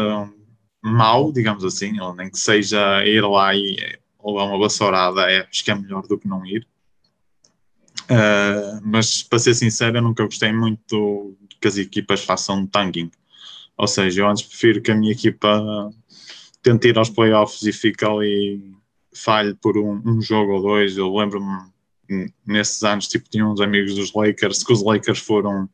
mau, 0.85 1.33
digamos 1.33 1.65
assim, 1.65 1.99
ou 1.99 2.15
nem 2.15 2.29
que 2.31 2.39
seja 2.39 3.05
ir 3.07 3.23
lá 3.23 3.55
e 3.55 3.77
levar 4.23 4.45
uma 4.45 4.59
vassourada, 4.59 5.31
é, 5.31 5.41
acho 5.41 5.65
que 5.65 5.71
é 5.71 5.75
melhor 5.75 6.07
do 6.07 6.19
que 6.19 6.29
não 6.29 6.45
ir. 6.45 6.67
Uh, 8.05 8.81
mas 8.83 9.23
para 9.23 9.39
ser 9.39 9.55
sincero, 9.55 9.97
eu 9.97 10.03
nunca 10.03 10.25
gostei 10.25 10.53
muito 10.53 11.35
que 11.59 11.67
as 11.67 11.79
equipas 11.79 12.23
façam 12.23 12.67
tanking. 12.67 13.11
Ou 13.79 13.89
seja, 13.89 14.21
eu 14.21 14.29
antes 14.29 14.43
prefiro 14.43 14.83
que 14.83 14.91
a 14.91 14.95
minha 14.95 15.13
equipa 15.13 15.91
tente 16.63 16.89
ir 16.89 16.99
aos 16.99 17.09
playoffs 17.09 17.63
e 17.63 17.73
fique 17.73 18.05
ali 18.05 18.75
falhe 19.15 19.55
por 19.55 19.79
um, 19.79 20.03
um 20.05 20.21
jogo 20.21 20.53
ou 20.53 20.63
dois. 20.63 20.99
Eu 20.99 21.15
lembro-me 21.15 22.29
nesses 22.47 22.83
anos, 22.83 23.09
tipo, 23.09 23.29
tinha 23.31 23.47
uns 23.47 23.61
amigos 23.61 23.95
dos 23.95 24.13
Lakers 24.13 24.63
que 24.63 24.73
os 24.73 24.83
Lakers 24.83 25.21
foram 25.21 25.69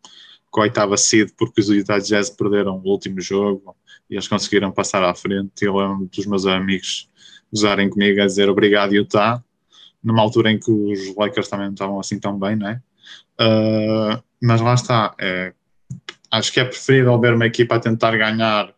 com 0.50 0.60
a 0.60 0.64
oitava 0.64 0.96
seed 0.96 1.30
porque 1.36 1.60
os 1.60 1.68
Utah 1.68 1.98
Jazz 1.98 2.30
perderam 2.30 2.78
o 2.78 2.88
último 2.88 3.20
jogo 3.20 3.74
e 4.10 4.14
eles 4.14 4.26
conseguiram 4.26 4.72
passar 4.72 5.02
à 5.04 5.14
frente. 5.14 5.64
Eu 5.64 5.76
lembro 5.76 6.10
dos 6.12 6.26
meus 6.26 6.44
amigos 6.44 7.08
usarem 7.52 7.88
comigo 7.88 8.20
a 8.20 8.26
dizer 8.26 8.48
obrigado, 8.50 8.92
Utah, 8.92 9.42
numa 10.02 10.22
altura 10.22 10.50
em 10.50 10.58
que 10.58 10.70
os 10.70 11.14
Lakers 11.16 11.48
também 11.48 11.66
não 11.66 11.74
estavam 11.74 12.00
assim 12.00 12.18
tão 12.18 12.38
bem, 12.38 12.56
né? 12.56 12.82
Uh, 13.40 14.22
mas 14.42 14.60
lá 14.60 14.74
está. 14.74 15.14
É, 15.18 15.52
acho 16.30 16.52
que 16.52 16.60
é 16.60 16.64
preferível 16.64 17.18
ver 17.18 17.34
uma 17.34 17.46
equipa 17.46 17.76
a 17.76 17.80
tentar 17.80 18.16
ganhar 18.16 18.74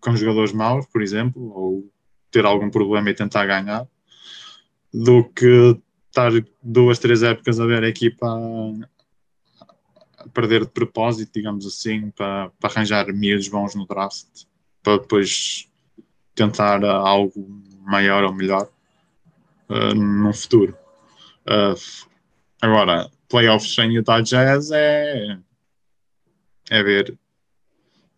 com 0.00 0.16
jogadores 0.16 0.52
maus, 0.52 0.86
por 0.86 1.02
exemplo, 1.02 1.52
ou 1.54 1.90
ter 2.30 2.44
algum 2.44 2.70
problema 2.70 3.10
e 3.10 3.14
tentar 3.14 3.46
ganhar, 3.46 3.86
do 4.92 5.24
que 5.24 5.78
estar 6.08 6.30
duas, 6.62 6.98
três 6.98 7.22
épocas 7.22 7.58
a 7.58 7.66
ver 7.66 7.82
a 7.82 7.88
equipa 7.88 8.26
perder 10.30 10.62
de 10.62 10.70
propósito, 10.70 11.32
digamos 11.34 11.66
assim, 11.66 12.10
para, 12.10 12.50
para 12.60 12.70
arranjar 12.70 13.12
miúdos 13.12 13.48
bons 13.48 13.74
no 13.74 13.86
draft, 13.86 14.26
para 14.82 14.98
depois 14.98 15.68
tentar 16.34 16.84
algo 16.84 17.62
maior 17.82 18.24
ou 18.24 18.32
melhor 18.32 18.68
uh, 19.68 19.94
no 19.94 20.32
futuro. 20.32 20.76
Uh, 21.46 21.78
agora, 22.60 23.10
playoffs 23.28 23.74
sem 23.74 23.94
Utah 23.94 24.20
Jazz 24.20 24.70
é, 24.70 25.38
é 26.70 26.82
ver 26.82 27.18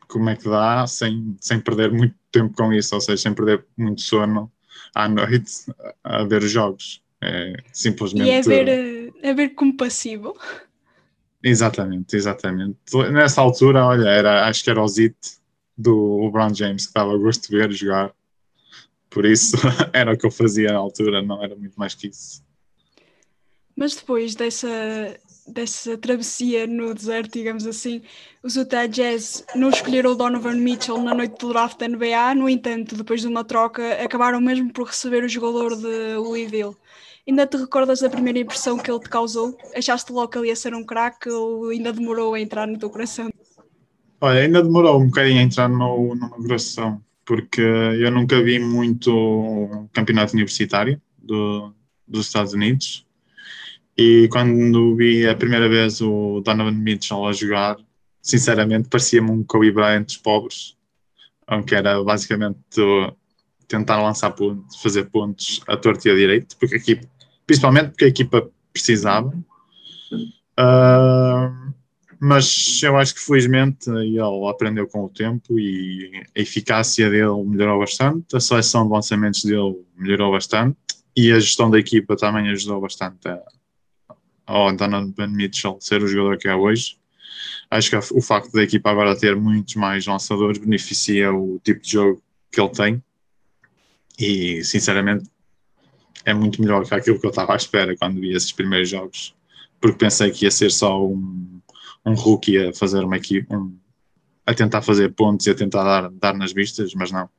como 0.09 0.31
é 0.31 0.37
que 0.37 0.49
dá 0.49 0.87
sem, 0.87 1.37
sem 1.41 1.61
perder 1.61 1.91
muito 1.91 2.15
tempo 2.31 2.55
com 2.55 2.73
isso, 2.73 2.95
ou 2.95 3.01
seja, 3.01 3.23
sem 3.23 3.35
perder 3.35 3.65
muito 3.77 4.01
sono 4.03 4.51
à 4.95 5.09
noite 5.09 5.67
a 6.05 6.25
ver 6.25 6.43
os 6.43 6.51
jogos. 6.51 7.03
É 7.21 7.55
simplesmente. 7.73 8.29
E 8.29 8.31
é 8.31 8.43
ver, 8.43 9.15
é 9.23 9.35
ver 9.35 9.49
como 9.51 9.77
passivo. 9.77 10.37
Exatamente, 11.49 12.17
exatamente. 12.17 12.77
Nessa 13.13 13.41
altura, 13.41 13.87
olha, 13.87 14.09
era, 14.09 14.49
acho 14.49 14.65
que 14.65 14.71
era 14.71 14.83
o 14.83 14.89
Zit 14.89 15.17
do 15.79 16.25
LeBron 16.25 16.53
James 16.53 16.89
que 16.89 16.93
dava 16.93 17.17
gosto 17.17 17.49
de 17.49 17.57
ver 17.57 17.71
jogar. 17.71 18.13
Por 19.09 19.25
isso 19.25 19.57
era 19.95 20.13
o 20.13 20.19
que 20.19 20.27
eu 20.27 20.31
fazia 20.33 20.73
na 20.73 20.79
altura, 20.79 21.23
não 21.23 21.41
era 21.45 21.55
muito 21.55 21.79
mais 21.79 21.95
que 21.95 22.09
isso. 22.09 22.43
Mas 23.77 23.95
depois 23.95 24.35
dessa, 24.35 24.67
dessa 25.47 25.97
travessia 25.97 26.67
no 26.67 26.93
deserto, 26.93 27.35
digamos 27.35 27.65
assim, 27.65 28.03
os 28.43 28.57
Utah 28.57 28.87
Jazz 28.87 29.45
não 29.55 29.69
escolheram 29.69 30.11
o 30.11 30.15
Donovan 30.17 30.57
Mitchell 30.57 31.01
na 31.01 31.15
noite 31.15 31.39
do 31.39 31.51
draft 31.51 31.79
da 31.79 31.87
NBA, 31.87 32.35
no 32.35 32.49
entanto, 32.49 32.97
depois 32.97 33.21
de 33.21 33.29
uma 33.29 33.45
troca, 33.45 34.03
acabaram 34.03 34.41
mesmo 34.41 34.73
por 34.73 34.89
receber 34.89 35.23
o 35.23 35.29
jogador 35.29 35.77
de 35.77 36.17
Louisville. 36.17 36.77
Ainda 37.29 37.45
te 37.45 37.57
recordas 37.57 38.01
da 38.01 38.09
primeira 38.09 38.39
impressão 38.39 38.79
que 38.79 38.89
ele 38.89 39.01
te 39.01 39.09
causou? 39.09 39.57
Achaste 39.75 40.13
logo 40.13 40.29
que 40.29 40.39
ele 40.39 40.49
ia 40.49 40.57
ser 40.57 40.75
um 40.75 40.85
craque 40.85 41.29
ou 41.29 41.71
ainda 41.71 41.93
demorou 41.93 42.35
a 42.35 42.41
entrar 42.41 42.69
no 42.69 42.79
teu 42.79 42.89
coração? 42.89 43.29
Olha, 44.21 44.41
ainda 44.41 44.63
demorou 44.63 45.01
um 45.01 45.07
bocadinho 45.07 45.41
a 45.41 45.43
entrar 45.43 45.69
no, 45.69 46.15
no 46.15 46.31
meu 46.31 46.43
coração, 46.43 47.03
porque 47.25 47.61
eu 47.61 48.11
nunca 48.13 48.41
vi 48.41 48.61
muito 48.61 49.89
campeonato 49.93 50.35
universitário 50.35 51.03
do, 51.19 51.75
dos 52.07 52.27
Estados 52.27 52.53
Unidos. 52.53 53.05
E 53.99 54.29
quando 54.31 54.95
vi 54.95 55.27
a 55.27 55.35
primeira 55.35 55.69
vez 55.69 56.01
o 56.01 56.41
Donovan 56.45 56.73
Mitchell 56.73 57.27
a 57.27 57.33
jogar, 57.33 57.77
sinceramente 58.23 58.89
parecia-me 58.89 59.31
um 59.31 59.43
Kobe 59.43 59.73
Bryant 59.73 60.05
dos 60.05 60.17
pobres, 60.17 60.77
que 61.67 61.75
era 61.75 62.03
basicamente 62.05 62.59
tentar 63.67 64.01
lançar 64.01 64.31
pontos, 64.31 64.81
fazer 64.81 65.05
pontos 65.11 65.61
a 65.67 65.77
torto 65.77 66.07
e 66.07 66.11
a 66.11 66.15
direito, 66.15 66.57
porque 66.57 66.77
aqui 66.77 67.01
principalmente 67.47 67.91
porque 67.91 68.05
a 68.05 68.09
equipa 68.09 68.51
precisava. 68.73 69.29
Uh, 70.59 71.75
mas 72.19 72.83
eu 72.83 72.97
acho 72.97 73.15
que 73.15 73.21
felizmente 73.21 73.91
ele 73.91 74.19
aprendeu 74.49 74.87
com 74.87 75.05
o 75.05 75.09
tempo 75.09 75.59
e 75.59 76.11
a 76.37 76.41
eficácia 76.41 77.11
dele 77.11 77.45
melhorou 77.45 77.79
bastante, 77.79 78.35
a 78.35 78.41
seleção 78.41 78.87
de 78.87 78.93
lançamentos 78.93 79.45
dele 79.45 79.85
melhorou 79.97 80.33
bastante 80.33 80.77
e 81.15 81.31
a 81.31 81.39
gestão 81.39 81.71
da 81.71 81.79
equipa 81.79 82.17
também 82.17 82.49
ajudou 82.51 82.81
bastante 82.81 83.29
a, 83.29 83.43
ao 84.47 84.75
Donovan 84.75 85.29
Mitchell 85.29 85.79
ser 85.81 86.03
o 86.03 86.09
jogador 86.09 86.39
que 86.39 86.49
é 86.49 86.55
hoje. 86.55 86.99
Acho 87.71 87.91
que 87.91 87.97
o 88.15 88.23
facto 88.23 88.53
da 88.53 88.63
equipa 88.63 88.91
agora 88.91 89.19
ter 89.19 89.37
muitos 89.37 89.75
mais 89.75 90.07
lançadores 90.07 90.59
beneficia 90.59 91.33
o 91.33 91.61
tipo 91.63 91.83
de 91.83 91.93
jogo 91.93 92.23
que 92.51 92.61
ele 92.61 92.71
tem 92.71 93.03
e 94.19 94.65
sinceramente 94.65 95.29
é 96.27 96.35
muito 96.35 96.61
melhor 96.61 96.85
que 96.85 96.93
aquilo 96.93 97.19
que 97.21 97.25
eu 97.25 97.31
estava 97.31 97.55
à 97.55 97.57
espera 97.57 97.97
quando 97.97 98.21
vi 98.21 98.35
esses 98.35 98.51
primeiros 98.51 98.91
jogos, 98.91 99.35
porque 99.81 99.97
pensei 99.97 100.31
que 100.33 100.45
ia 100.45 100.51
ser 100.51 100.71
só 100.73 101.01
um, 101.03 101.61
um 102.05 102.15
rookie 102.15 102.59
a 102.59 102.75
fazer 102.75 103.05
uma 103.05 103.17
equipe, 103.17 103.55
um, 103.55 103.79
a 104.45 104.53
tentar 104.53 104.83
fazer 104.83 105.15
pontos 105.15 105.47
e 105.47 105.51
a 105.51 105.55
tentar 105.55 105.85
dar, 105.85 106.11
dar 106.11 106.35
nas 106.35 106.53
vistas, 106.53 106.93
mas 106.95 107.13
não. 107.13 107.31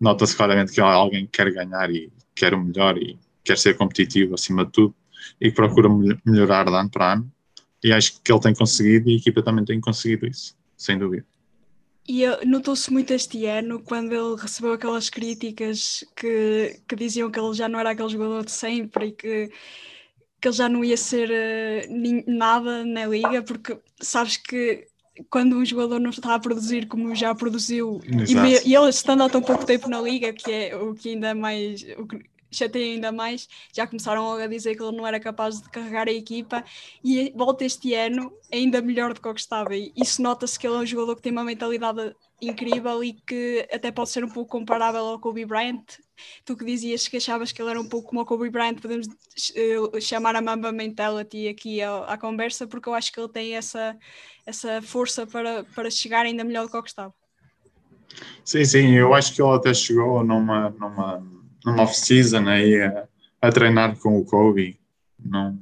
Nota-se 0.00 0.36
claramente 0.36 0.72
que 0.72 0.80
alguém 0.80 1.26
que 1.26 1.32
quer 1.32 1.52
ganhar 1.52 1.90
e 1.90 2.12
quer 2.34 2.54
o 2.54 2.64
melhor 2.64 2.96
e 2.96 3.18
quer 3.42 3.58
ser 3.58 3.76
competitivo 3.76 4.34
acima 4.34 4.64
de 4.64 4.70
tudo 4.70 4.94
e 5.40 5.50
que 5.50 5.56
procura 5.56 5.88
melhorar 6.24 6.64
de 6.66 6.74
ano 6.74 6.90
para 6.90 7.14
ano. 7.14 7.32
E 7.82 7.92
acho 7.92 8.20
que 8.22 8.32
ele 8.32 8.40
tem 8.40 8.54
conseguido 8.54 9.10
e 9.10 9.14
a 9.14 9.16
equipa 9.16 9.42
também 9.42 9.64
tem 9.64 9.80
conseguido 9.80 10.26
isso, 10.26 10.56
sem 10.76 10.96
dúvida. 10.96 11.26
E 12.06 12.26
notou-se 12.44 12.92
muito 12.92 13.12
este 13.12 13.46
ano, 13.46 13.82
quando 13.82 14.12
ele 14.12 14.40
recebeu 14.40 14.74
aquelas 14.74 15.08
críticas 15.08 16.04
que, 16.14 16.80
que 16.86 16.96
diziam 16.96 17.30
que 17.30 17.40
ele 17.40 17.54
já 17.54 17.66
não 17.66 17.80
era 17.80 17.90
aquele 17.90 18.10
jogador 18.10 18.44
de 18.44 18.52
sempre 18.52 19.06
e 19.06 19.12
que, 19.12 19.50
que 20.38 20.48
ele 20.48 20.54
já 20.54 20.68
não 20.68 20.84
ia 20.84 20.98
ser 20.98 21.30
uh, 21.30 22.30
nada 22.30 22.84
na 22.84 23.06
liga, 23.06 23.42
porque 23.42 23.78
sabes 24.00 24.36
que 24.36 24.86
quando 25.30 25.56
um 25.56 25.64
jogador 25.64 25.98
não 25.98 26.10
está 26.10 26.34
a 26.34 26.38
produzir 26.38 26.86
como 26.88 27.14
já 27.14 27.34
produziu, 27.34 28.00
e, 28.28 28.68
e, 28.68 28.74
ele 28.74 28.88
estando 28.90 29.22
há 29.22 29.30
tão 29.30 29.40
pouco 29.40 29.64
tempo 29.64 29.88
na 29.88 30.00
liga, 30.00 30.32
que 30.32 30.50
é 30.52 30.76
o 30.76 30.94
que 30.94 31.10
ainda 31.10 31.34
mais. 31.34 31.86
O 31.96 32.06
que, 32.06 32.22
chateia 32.54 32.94
ainda 32.94 33.12
mais, 33.12 33.48
já 33.72 33.86
começaram 33.86 34.34
a 34.34 34.46
dizer 34.46 34.76
que 34.76 34.82
ele 34.82 34.96
não 34.96 35.06
era 35.06 35.18
capaz 35.20 35.60
de 35.60 35.68
carregar 35.70 36.08
a 36.08 36.12
equipa 36.12 36.64
e 37.02 37.32
volta 37.34 37.64
este 37.64 37.94
ano 37.94 38.32
ainda 38.52 38.80
melhor 38.80 39.12
do 39.12 39.20
que 39.20 39.28
o 39.28 39.34
que 39.34 39.40
estava. 39.40 39.74
E 39.76 39.92
isso 39.96 40.22
nota-se 40.22 40.58
que 40.58 40.66
ele 40.66 40.76
é 40.76 40.78
um 40.78 40.86
jogador 40.86 41.16
que 41.16 41.22
tem 41.22 41.32
uma 41.32 41.44
mentalidade 41.44 42.14
incrível 42.40 43.02
e 43.02 43.12
que 43.12 43.66
até 43.72 43.90
pode 43.90 44.10
ser 44.10 44.24
um 44.24 44.28
pouco 44.28 44.50
comparável 44.50 45.04
ao 45.04 45.18
Kobe 45.18 45.44
Bryant. 45.44 45.84
Tu 46.44 46.56
que 46.56 46.64
dizias 46.64 47.08
que 47.08 47.16
achavas 47.16 47.52
que 47.52 47.60
ele 47.60 47.70
era 47.70 47.80
um 47.80 47.88
pouco 47.88 48.08
como 48.08 48.20
o 48.20 48.24
Kobe 48.24 48.50
Bryant, 48.50 48.80
podemos 48.80 49.06
uh, 49.06 50.00
chamar 50.00 50.36
a 50.36 50.42
Mamba 50.42 50.70
Mentality 50.70 51.48
aqui 51.48 51.82
à, 51.82 52.04
à, 52.04 52.18
conversa, 52.18 52.66
porque 52.66 52.88
eu 52.88 52.94
acho 52.94 53.12
que 53.12 53.18
ele 53.18 53.28
tem 53.28 53.56
essa, 53.56 53.96
essa 54.46 54.80
força 54.82 55.26
para, 55.26 55.64
para 55.74 55.90
chegar 55.90 56.24
ainda 56.24 56.44
melhor 56.44 56.66
do 56.66 56.70
que 56.70 56.76
o 56.76 56.82
que 56.82 56.88
estava. 56.88 57.14
Sim, 58.44 58.64
sim, 58.64 58.94
eu 58.94 59.12
acho 59.12 59.34
que 59.34 59.42
ele 59.42 59.54
até 59.54 59.74
chegou 59.74 60.22
numa, 60.22 60.70
numa 60.70 61.22
numa 61.64 61.82
off-season 61.82 62.46
aí 62.48 62.82
a, 62.82 63.08
a, 63.40 63.52
treinar 63.52 63.96
com 63.98 64.18
o 64.18 64.24
Kobe 64.24 64.78
Não, 65.18 65.58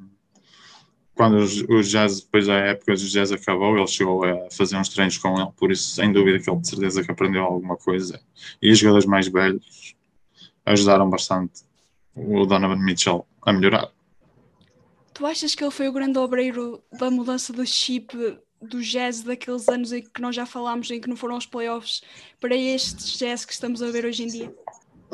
quando 1.15 1.37
o 1.37 1.83
Jazz, 1.83 2.21
depois 2.23 2.47
da 2.47 2.55
época 2.55 2.95
do 2.95 3.01
Jazz 3.01 3.31
acabou, 3.33 3.77
ele 3.77 3.87
chegou 3.87 4.25
a 4.25 4.51
fazer 4.51 4.77
uns 4.77 4.89
treinos 4.89 5.19
com 5.19 5.39
ele, 5.39 5.51
por 5.57 5.71
isso, 5.71 5.91
sem 5.91 6.13
dúvida, 6.13 6.39
que 6.39 6.51
ele 6.51 6.61
de 6.61 6.69
certeza 6.69 7.03
que 7.03 7.11
aprendeu 7.11 7.43
alguma 7.43 7.77
coisa. 7.77 8.21
E 8.61 8.73
os 8.73 8.79
jogadores 8.79 9.07
mais 9.07 9.29
velhos 9.29 9.95
ajudaram 10.65 11.09
bastante 11.09 11.63
o 12.15 12.47
Donovan 12.47 12.77
Mitchell 12.77 13.27
a 13.43 13.53
melhorar. 13.53 13.91
Tu 15.15 15.27
achas 15.27 15.55
que 15.55 15.63
ele 15.63 15.71
foi 15.71 15.89
o 15.89 15.93
grande 15.93 16.19
obreiro 16.19 16.83
da 16.99 17.11
mudança 17.11 17.53
do 17.53 17.67
chip 17.67 18.17
do 18.61 18.81
jazz 18.81 19.23
daqueles 19.23 19.69
anos 19.69 19.93
em 19.93 20.03
que 20.03 20.21
nós 20.21 20.35
já 20.35 20.47
falámos, 20.47 20.91
em 20.91 21.01
que 21.01 21.09
não 21.09 21.17
foram 21.17 21.37
os 21.37 21.47
playoffs, 21.47 22.01
para 22.41 22.57
este 22.57 23.19
jazz 23.19 23.45
que 23.45 23.53
estamos 23.53 23.83
a 23.83 23.91
ver 23.91 24.05
hoje 24.05 24.23
em 24.23 24.29
dia? 24.29 24.55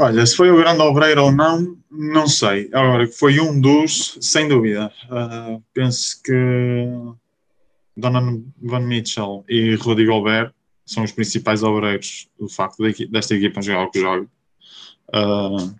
Olha, 0.01 0.25
se 0.25 0.37
foi 0.37 0.49
o 0.49 0.57
grande 0.57 0.81
obreiro 0.81 1.25
ou 1.25 1.33
não, 1.33 1.77
não 1.91 2.29
sei. 2.29 2.71
Agora, 2.73 3.09
foi 3.09 3.41
um 3.41 3.61
dos, 3.61 4.17
sem 4.21 4.47
dúvida. 4.47 4.93
Uh, 5.11 5.61
penso 5.75 6.23
que 6.23 6.33
Donovan 7.97 8.81
Mitchell 8.87 9.45
e 9.49 9.75
Rudy 9.75 10.07
Gobert 10.07 10.53
são 10.87 11.03
os 11.03 11.11
principais 11.11 11.65
obreiros 11.65 12.29
do 12.39 12.49
facto 12.49 12.81
desta 13.11 13.35
equipa 13.35 13.61
jogar 13.61 13.87
o 13.87 13.91
que 13.91 14.01
joga. 14.01 14.29
Uh, 15.09 15.75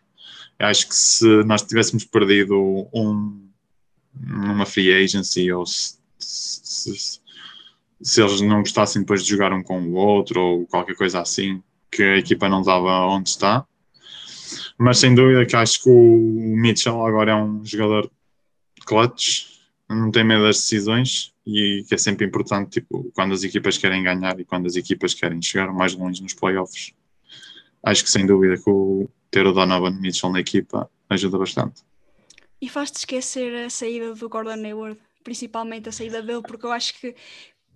acho 0.59 0.89
que 0.89 0.97
se 0.97 1.45
nós 1.45 1.63
tivéssemos 1.63 2.05
perdido 2.05 2.89
um 2.93 3.49
numa 4.21 4.67
free 4.67 4.93
agency 4.93 5.53
ou 5.53 5.65
se, 5.65 5.97
se, 6.19 7.21
se, 8.03 8.21
eles 8.21 8.41
não 8.41 8.59
gostassem 8.63 9.03
depois 9.03 9.23
de 9.23 9.31
jogar 9.31 9.53
um 9.53 9.63
com 9.63 9.81
o 9.81 9.95
outro 9.95 10.41
ou 10.41 10.67
qualquer 10.67 10.97
coisa 10.97 11.21
assim, 11.21 11.63
que 11.89 12.03
a 12.03 12.17
equipa 12.17 12.49
não 12.49 12.63
estava 12.63 13.07
onde 13.07 13.29
está. 13.29 13.65
Mas 14.79 14.99
sem 14.99 15.13
dúvida 15.13 15.45
que 15.45 15.57
acho 15.57 15.83
que 15.83 15.91
o 15.91 16.57
Mitchell 16.57 17.05
agora 17.05 17.33
é 17.33 17.35
um 17.35 17.65
jogador 17.65 18.09
clutch, 18.87 19.59
não 19.89 20.11
tem 20.11 20.23
medo 20.23 20.45
das 20.45 20.57
decisões 20.57 21.35
e 21.45 21.85
que 21.89 21.95
é 21.95 21.99
sempre 21.99 22.27
importante 22.27 22.81
tipo, 22.81 23.11
quando 23.15 23.35
as 23.35 23.43
equipas 23.43 23.77
querem 23.77 24.03
ganhar 24.05 24.39
e 24.39 24.45
quando 24.45 24.67
as 24.67 24.77
equipas 24.77 25.15
querem 25.15 25.43
chegar 25.43 25.73
mais 25.73 25.95
longe 25.95 26.23
nos 26.23 26.33
playoffs. 26.33 26.93
Acho 27.83 28.05
que 28.05 28.11
sem 28.11 28.25
dúvida 28.25 28.57
que 28.57 28.71
o, 28.71 29.09
ter 29.31 29.47
o 29.47 29.53
Donovan 29.53 29.99
Mitchell 30.01 30.31
na 30.31 30.41
equipa 30.41 30.89
ajuda 31.11 31.39
bastante. 31.39 31.83
E 32.61 32.69
faz-te 32.69 32.99
esquecer 32.99 33.67
a 33.67 33.71
saída 33.71 34.15
do 34.15 34.29
Gordon 34.29 34.65
Hayward, 34.65 34.99
principalmente 35.25 35.89
a 35.89 35.93
saída 35.93 36.23
dele, 36.23 36.43
porque 36.43 36.67
eu 36.67 36.73
acho 36.73 37.01
que 37.01 37.15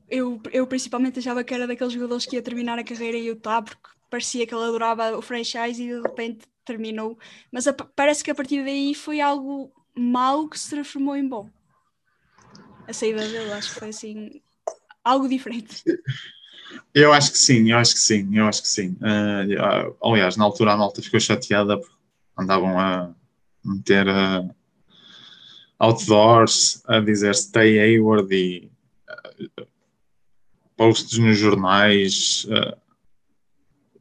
eu, 0.09 0.41
eu 0.53 0.67
principalmente 0.67 1.19
achava 1.19 1.43
que 1.43 1.55
era 1.55 1.67
daqueles 1.67 1.93
jogadores 1.93 2.27
que 2.27 2.37
ia 2.37 2.43
terminar 2.43 2.79
a 2.79 2.85
carreira 2.85 3.17
em 3.17 3.27
Utah, 3.27 3.63
porque 3.63 3.89
parecia 4.11 4.47
que 4.47 4.55
ele 4.55 4.65
adorava 4.65 5.17
o 5.17 5.23
franchise 5.23 5.83
e 5.83 5.89
de 5.89 6.03
repente 6.03 6.52
terminou. 6.65 7.19
Mas 7.51 7.67
a, 7.67 7.73
parece 7.73 8.23
que 8.23 8.31
a 8.31 8.35
partir 8.35 8.65
daí 8.65 8.95
foi 8.95 9.21
algo 9.21 9.73
mau 9.97 10.49
que 10.49 10.59
se 10.59 10.71
transformou 10.71 11.17
em 11.17 11.29
bom. 11.29 11.49
A 12.87 12.93
saída 12.93 13.27
dele, 13.27 13.53
acho 13.53 13.75
que 13.75 13.81
foi 13.81 13.89
assim 13.89 14.43
algo 15.05 15.29
diferente. 15.29 15.83
Eu 16.95 17.13
acho 17.13 17.33
que 17.33 17.39
sim, 17.39 17.71
eu 17.71 17.79
acho 17.79 17.95
que 17.95 18.01
sim, 18.01 18.37
eu 18.37 18.47
acho 18.47 18.63
que 18.63 18.69
sim. 18.69 18.97
Uh, 19.01 19.97
aliás, 20.03 20.37
na 20.37 20.45
altura 20.45 20.73
a 20.73 20.77
malta 20.77 21.03
ficou 21.03 21.21
chateada 21.21 21.79
porque 21.79 21.95
andavam 22.39 22.79
a 22.79 23.15
meter 23.65 24.07
uh, 24.09 24.55
outdoors 25.79 26.83
a 26.87 27.01
dizer 27.01 27.35
Stay 27.35 27.79
Hayward 27.79 28.35
e 28.35 28.71
uh, 29.59 29.67
posts 30.77 31.19
nos 31.19 31.39
jornais 31.39 32.47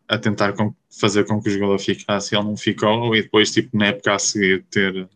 a 0.08 0.18
tentar 0.18 0.54
com, 0.54 0.74
fazer 0.92 1.26
com 1.26 1.42
que 1.42 1.50
o 1.50 1.52
jogador 1.52 1.80
ficasse. 1.80 2.36
Ele 2.36 2.44
não 2.44 2.58
ficou 2.58 3.16
e 3.16 3.22
depois, 3.22 3.52
tipo, 3.52 3.78
na 3.78 3.88
época 3.88 4.16
a 4.16 4.20
seguir, 4.20 4.64
ter. 4.70 5.10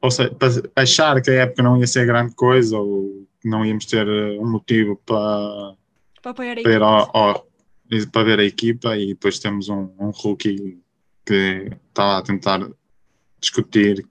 Ou 0.00 0.10
seja, 0.10 0.34
achar 0.74 1.22
que 1.22 1.30
a 1.30 1.42
época 1.42 1.62
não 1.62 1.78
ia 1.78 1.86
ser 1.86 2.06
grande 2.06 2.34
coisa 2.34 2.76
ou 2.76 3.26
não 3.44 3.64
íamos 3.64 3.86
ter 3.86 4.06
um 4.08 4.50
motivo 4.50 5.00
para, 5.06 5.74
para, 6.20 6.34
para, 6.34 6.62
ver, 6.62 6.82
ao, 6.82 7.46
para 8.10 8.24
ver 8.24 8.40
a 8.40 8.44
equipa 8.44 8.96
e 8.96 9.08
depois 9.08 9.38
temos 9.38 9.68
um, 9.68 9.90
um 9.98 10.10
rookie 10.10 10.80
que 11.24 11.70
estava 11.88 12.18
a 12.18 12.22
tentar 12.22 12.68
discutir 13.40 14.04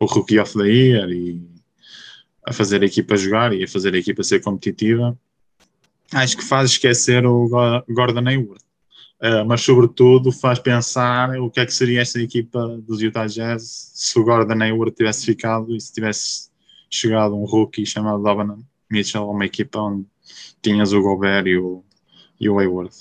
o 0.00 0.06
Rookie 0.06 0.38
of 0.38 0.56
the 0.56 0.66
Year 0.66 1.10
e 1.10 1.40
a 2.46 2.52
fazer 2.52 2.82
a 2.82 2.86
equipa 2.86 3.16
jogar 3.16 3.52
e 3.52 3.64
a 3.64 3.68
fazer 3.68 3.94
a 3.94 3.98
equipa 3.98 4.22
ser 4.22 4.40
competitiva, 4.40 5.18
acho 6.12 6.36
que 6.36 6.44
faz 6.44 6.70
esquecer 6.70 7.26
o 7.26 7.48
Gordon 7.88 8.26
Hayward. 8.26 8.64
Uh, 9.20 9.44
mas 9.44 9.62
sobretudo 9.62 10.30
faz 10.30 10.60
pensar 10.60 11.40
o 11.40 11.50
que 11.50 11.58
é 11.58 11.66
que 11.66 11.74
seria 11.74 12.00
esta 12.00 12.20
equipa 12.20 12.78
dos 12.86 13.02
Utah 13.02 13.26
Jazz 13.26 13.90
se 13.92 14.16
o 14.16 14.22
Gordon 14.22 14.62
Hayward 14.62 14.94
tivesse 14.94 15.26
ficado 15.26 15.74
e 15.74 15.80
se 15.80 15.92
tivesse 15.92 16.50
chegado 16.88 17.34
um 17.34 17.44
rookie 17.44 17.84
chamado 17.84 18.22
Donovan 18.22 18.60
Mitchell, 18.88 19.28
uma 19.28 19.44
equipa 19.44 19.80
onde 19.80 20.06
tinhas 20.62 20.92
o 20.92 21.02
Gobert 21.02 21.46
e 21.48 21.58
o, 21.58 21.84
e 22.38 22.48
o 22.48 22.60
Hayward. 22.60 22.94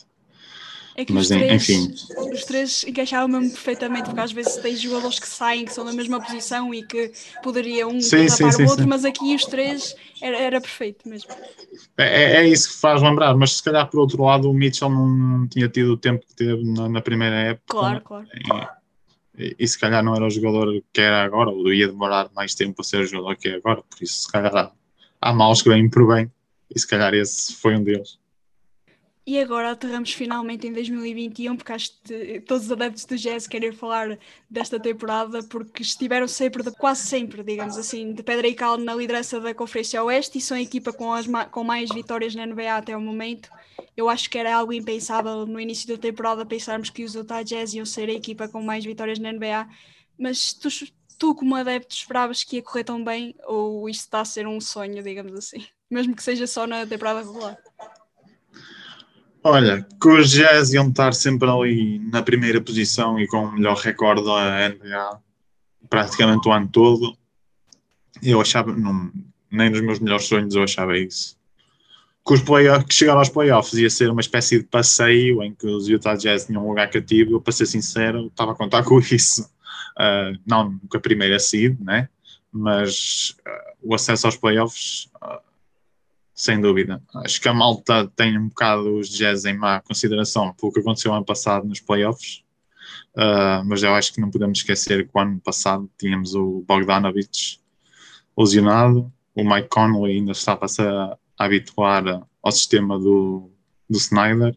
É 0.97 1.05
que 1.05 1.13
Mas, 1.13 1.29
os 1.29 1.37
três, 1.37 1.69
enfim. 1.69 1.93
Os 2.33 2.43
três 2.43 2.83
encaixavam 2.83 3.27
mesmo 3.27 3.51
perfeitamente, 3.51 4.05
porque 4.05 4.19
às 4.19 4.31
vezes 4.31 4.55
tens 4.57 4.81
jogadores 4.81 5.19
que 5.19 5.27
saem, 5.27 5.63
que 5.63 5.71
são 5.71 5.85
da 5.85 5.93
mesma 5.93 6.19
posição 6.19 6.73
e 6.73 6.81
que 6.81 7.11
poderia 7.43 7.87
um 7.87 8.01
sim, 8.01 8.25
tapar 8.25 8.51
sim, 8.51 8.63
o 8.63 8.67
outro, 8.67 8.83
sim. 8.83 8.89
mas 8.89 9.05
aqui 9.05 9.35
os 9.35 9.45
três 9.45 9.95
era, 10.19 10.39
era 10.39 10.59
perfeito 10.59 11.07
mesmo. 11.07 11.29
É, 11.95 12.23
é, 12.23 12.35
é 12.37 12.47
isso 12.47 12.69
que 12.69 12.77
faz 12.77 12.99
lembrar, 13.03 13.35
mas 13.35 13.57
se 13.57 13.63
calhar 13.63 13.87
por 13.87 13.99
outro 13.99 14.23
lado 14.23 14.49
o 14.49 14.53
Mitchell 14.55 14.89
não 14.89 15.47
tinha 15.47 15.69
tido 15.69 15.93
o 15.93 15.97
tempo 15.97 16.25
que 16.25 16.33
teve 16.33 16.63
na, 16.63 16.89
na 16.89 17.01
primeira 17.01 17.35
época. 17.35 17.77
Claro, 17.77 18.01
claro. 18.01 18.27
E, 19.37 19.55
e, 19.59 19.67
se 19.67 19.77
calhar 19.77 20.03
não 20.03 20.15
era 20.15 20.25
o 20.25 20.31
jogador 20.31 20.81
que 20.91 20.99
era 20.99 21.23
agora, 21.23 21.51
ou 21.51 21.71
ia 21.71 21.87
demorar 21.87 22.27
mais 22.35 22.55
tempo 22.55 22.81
a 22.81 22.83
ser 22.83 23.01
o 23.01 23.05
jogador 23.05 23.37
que 23.37 23.49
é 23.49 23.55
agora, 23.57 23.83
por 23.83 24.01
isso 24.01 24.21
se 24.21 24.31
calhar 24.31 24.55
há, 24.55 24.71
há 25.21 25.31
maus 25.31 25.61
que 25.61 25.69
vêm 25.69 25.87
por 25.87 26.07
bem, 26.07 26.31
e 26.73 26.79
se 26.79 26.87
calhar 26.87 27.13
esse 27.13 27.53
foi 27.53 27.75
um 27.75 27.83
deles. 27.83 28.17
E 29.27 29.41
agora 29.41 29.71
aterramos 29.71 30.13
finalmente 30.13 30.67
em 30.67 30.71
2021, 30.71 31.57
porque 31.57 31.73
acho 31.73 31.91
que 32.01 32.39
todos 32.39 32.67
os 32.67 32.71
adeptos 32.71 33.03
do 33.03 33.17
jazz 33.17 33.45
querem 33.45 33.73
falar 33.73 34.17
desta 34.49 34.79
temporada, 34.79 35.43
porque 35.43 35.81
estiveram 35.81 36.29
sempre, 36.29 36.63
quase 36.71 37.05
sempre, 37.05 37.43
digamos 37.43 37.77
assim, 37.77 38.13
de 38.13 38.23
pedra 38.23 38.47
e 38.47 38.55
cal 38.55 38.77
na 38.77 38.95
liderança 38.95 39.37
da 39.41 39.53
Conferência 39.53 40.01
Oeste 40.01 40.37
e 40.37 40.41
são 40.41 40.55
a 40.55 40.61
equipa 40.61 40.93
com, 40.93 41.11
as, 41.11 41.27
com 41.51 41.61
mais 41.61 41.89
vitórias 41.89 42.33
na 42.35 42.45
NBA 42.45 42.73
até 42.73 42.95
o 42.95 43.01
momento. 43.01 43.49
Eu 43.97 44.07
acho 44.07 44.29
que 44.29 44.37
era 44.37 44.55
algo 44.55 44.71
impensável 44.71 45.45
no 45.45 45.59
início 45.59 45.89
da 45.89 45.97
temporada 45.97 46.45
pensarmos 46.45 46.89
que 46.89 47.03
os 47.03 47.13
Utah 47.13 47.43
Jazz 47.43 47.73
iam 47.73 47.85
ser 47.85 48.07
a 48.07 48.13
equipa 48.13 48.47
com 48.47 48.61
mais 48.61 48.85
vitórias 48.85 49.19
na 49.19 49.33
NBA, 49.33 49.67
mas 50.17 50.53
tu, 50.53 50.69
tu 51.19 51.35
como 51.35 51.53
adepto 51.53 51.93
esperavas 51.93 52.45
que 52.45 52.55
ia 52.55 52.63
correr 52.63 52.85
tão 52.85 53.03
bem 53.03 53.35
ou 53.43 53.89
isto 53.89 54.03
está 54.03 54.21
a 54.21 54.25
ser 54.25 54.47
um 54.47 54.61
sonho, 54.61 55.03
digamos 55.03 55.33
assim, 55.33 55.67
mesmo 55.91 56.15
que 56.15 56.23
seja 56.23 56.47
só 56.47 56.65
na 56.65 56.87
temporada 56.87 57.19
regular? 57.19 57.57
Olha, 59.49 59.87
que 60.01 60.09
os 60.09 60.29
Jazz 60.29 60.73
iam 60.73 60.89
estar 60.89 61.13
sempre 61.13 61.49
ali 61.49 61.99
na 61.99 62.21
primeira 62.21 62.59
posição 62.59 63.17
e 63.17 63.25
com 63.27 63.45
o 63.45 63.51
melhor 63.53 63.77
recorde 63.77 64.21
da 64.25 64.67
NBA 64.67 65.21
praticamente 65.89 66.49
o 66.49 66.51
ano 66.51 66.67
todo. 66.67 67.17
Eu 68.21 68.41
achava, 68.41 68.75
não, 68.75 69.09
nem 69.49 69.69
nos 69.69 69.79
meus 69.79 69.99
melhores 69.99 70.25
sonhos 70.25 70.53
eu 70.53 70.63
achava 70.63 70.97
isso. 70.97 71.37
Que, 72.27 72.33
os 72.33 72.41
play 72.41 72.67
que 72.83 72.93
chegar 72.93 73.15
aos 73.15 73.29
playoffs 73.29 73.75
ia 73.75 73.89
ser 73.89 74.11
uma 74.11 74.19
espécie 74.19 74.59
de 74.59 74.65
passeio 74.65 75.41
em 75.41 75.55
que 75.55 75.65
os 75.65 75.87
Utah 75.87 76.15
Jazz 76.15 76.45
tinham 76.45 76.65
um 76.65 76.67
lugar 76.67 76.89
cativo. 76.89 77.31
Eu, 77.31 77.39
para 77.39 77.53
ser 77.53 77.67
sincero, 77.67 78.27
estava 78.27 78.51
a 78.51 78.55
contar 78.55 78.83
com 78.83 78.99
isso. 79.09 79.49
Uh, 79.97 80.37
não 80.45 80.77
com 80.89 80.97
a 80.97 80.99
primeira 80.99 81.39
seed, 81.39 81.79
né? 81.79 82.09
mas 82.51 83.33
uh, 83.47 83.77
o 83.81 83.95
acesso 83.95 84.27
aos 84.27 84.35
playoffs 84.35 85.09
uh, 85.23 85.39
sem 86.37 86.61
dúvida. 86.61 87.01
Acho 87.15 87.41
que 87.41 87.49
a 87.49 87.53
malta 87.53 88.07
tem 88.15 88.37
um 88.37 88.47
bocado 88.47 88.99
os 88.99 89.09
Jazz 89.09 89.43
em 89.45 89.57
má 89.57 89.81
consideração 89.81 90.53
pelo 90.53 90.71
que 90.71 90.79
aconteceu 90.79 91.11
ano 91.11 91.25
passado 91.25 91.67
nos 91.67 91.79
playoffs, 91.79 92.43
uh, 93.15 93.65
mas 93.65 93.81
eu 93.81 93.95
acho 93.95 94.13
que 94.13 94.21
não 94.21 94.29
podemos 94.29 94.59
esquecer 94.59 95.07
que 95.07 95.11
o 95.11 95.19
ano 95.19 95.41
passado 95.41 95.89
tínhamos 95.97 96.35
o 96.35 96.63
Bogdanovich 96.67 97.59
lesionado, 98.37 99.11
o 99.33 99.43
Mike 99.43 99.67
Conley 99.67 100.17
ainda 100.17 100.31
estava-se 100.31 100.79
a, 100.83 101.17
a 101.39 101.45
habituar 101.45 102.03
ao 102.43 102.51
sistema 102.51 102.99
do, 102.99 103.49
do 103.89 103.97
Snyder, 103.97 104.55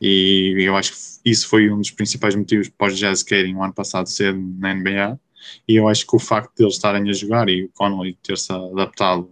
e 0.00 0.56
eu 0.58 0.76
acho 0.76 0.92
que 0.92 1.30
isso 1.30 1.46
foi 1.48 1.70
um 1.70 1.78
dos 1.78 1.92
principais 1.92 2.34
motivos 2.34 2.68
para 2.68 2.92
os 2.92 2.98
Jazz 2.98 3.22
querem 3.22 3.54
o 3.54 3.62
ano 3.62 3.72
passado 3.72 4.08
ser 4.08 4.34
na 4.34 4.74
NBA, 4.74 5.16
e 5.68 5.76
eu 5.76 5.86
acho 5.86 6.04
que 6.04 6.16
o 6.16 6.18
facto 6.18 6.56
de 6.56 6.64
eles 6.64 6.74
estarem 6.74 7.08
a 7.08 7.12
jogar 7.12 7.48
e 7.48 7.66
o 7.66 7.70
Conley 7.72 8.18
ter-se 8.20 8.52
adaptado 8.52 9.30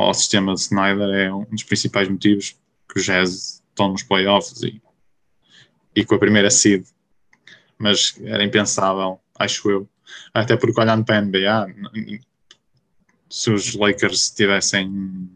ao 0.00 0.14
sistema 0.14 0.54
de 0.54 0.60
Snyder 0.60 1.08
é 1.08 1.32
um 1.32 1.44
dos 1.44 1.62
principais 1.62 2.08
motivos 2.08 2.56
que 2.88 2.98
os 2.98 3.04
Jazz 3.04 3.62
estão 3.68 3.90
nos 3.90 4.02
playoffs 4.02 4.62
e, 4.62 4.80
e 5.94 6.04
com 6.04 6.14
a 6.14 6.18
primeira 6.18 6.50
seed. 6.50 6.86
Mas 7.78 8.18
era 8.24 8.44
impensável, 8.44 9.20
acho 9.38 9.70
eu. 9.70 9.88
Até 10.32 10.56
porque 10.56 10.80
olhando 10.80 11.04
para 11.04 11.18
a 11.18 11.20
NBA, 11.20 11.66
se 13.28 13.50
os 13.50 13.74
Lakers 13.74 14.30
tivessem 14.30 15.30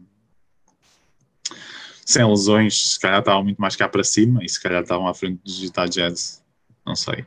sem 2.05 2.27
lesões, 2.27 2.93
se 2.93 2.99
calhar 2.99 3.19
estavam 3.19 3.43
muito 3.43 3.61
mais 3.61 3.75
cá 3.75 3.87
para 3.87 4.03
cima 4.03 4.43
e 4.43 4.49
se 4.49 4.61
calhar 4.61 4.81
estavam 4.81 5.07
à 5.07 5.13
frente 5.13 5.41
dos 5.43 5.59
Utah 5.61 5.85
Jazz. 5.85 6.43
Não 6.85 6.95
sei. 6.95 7.25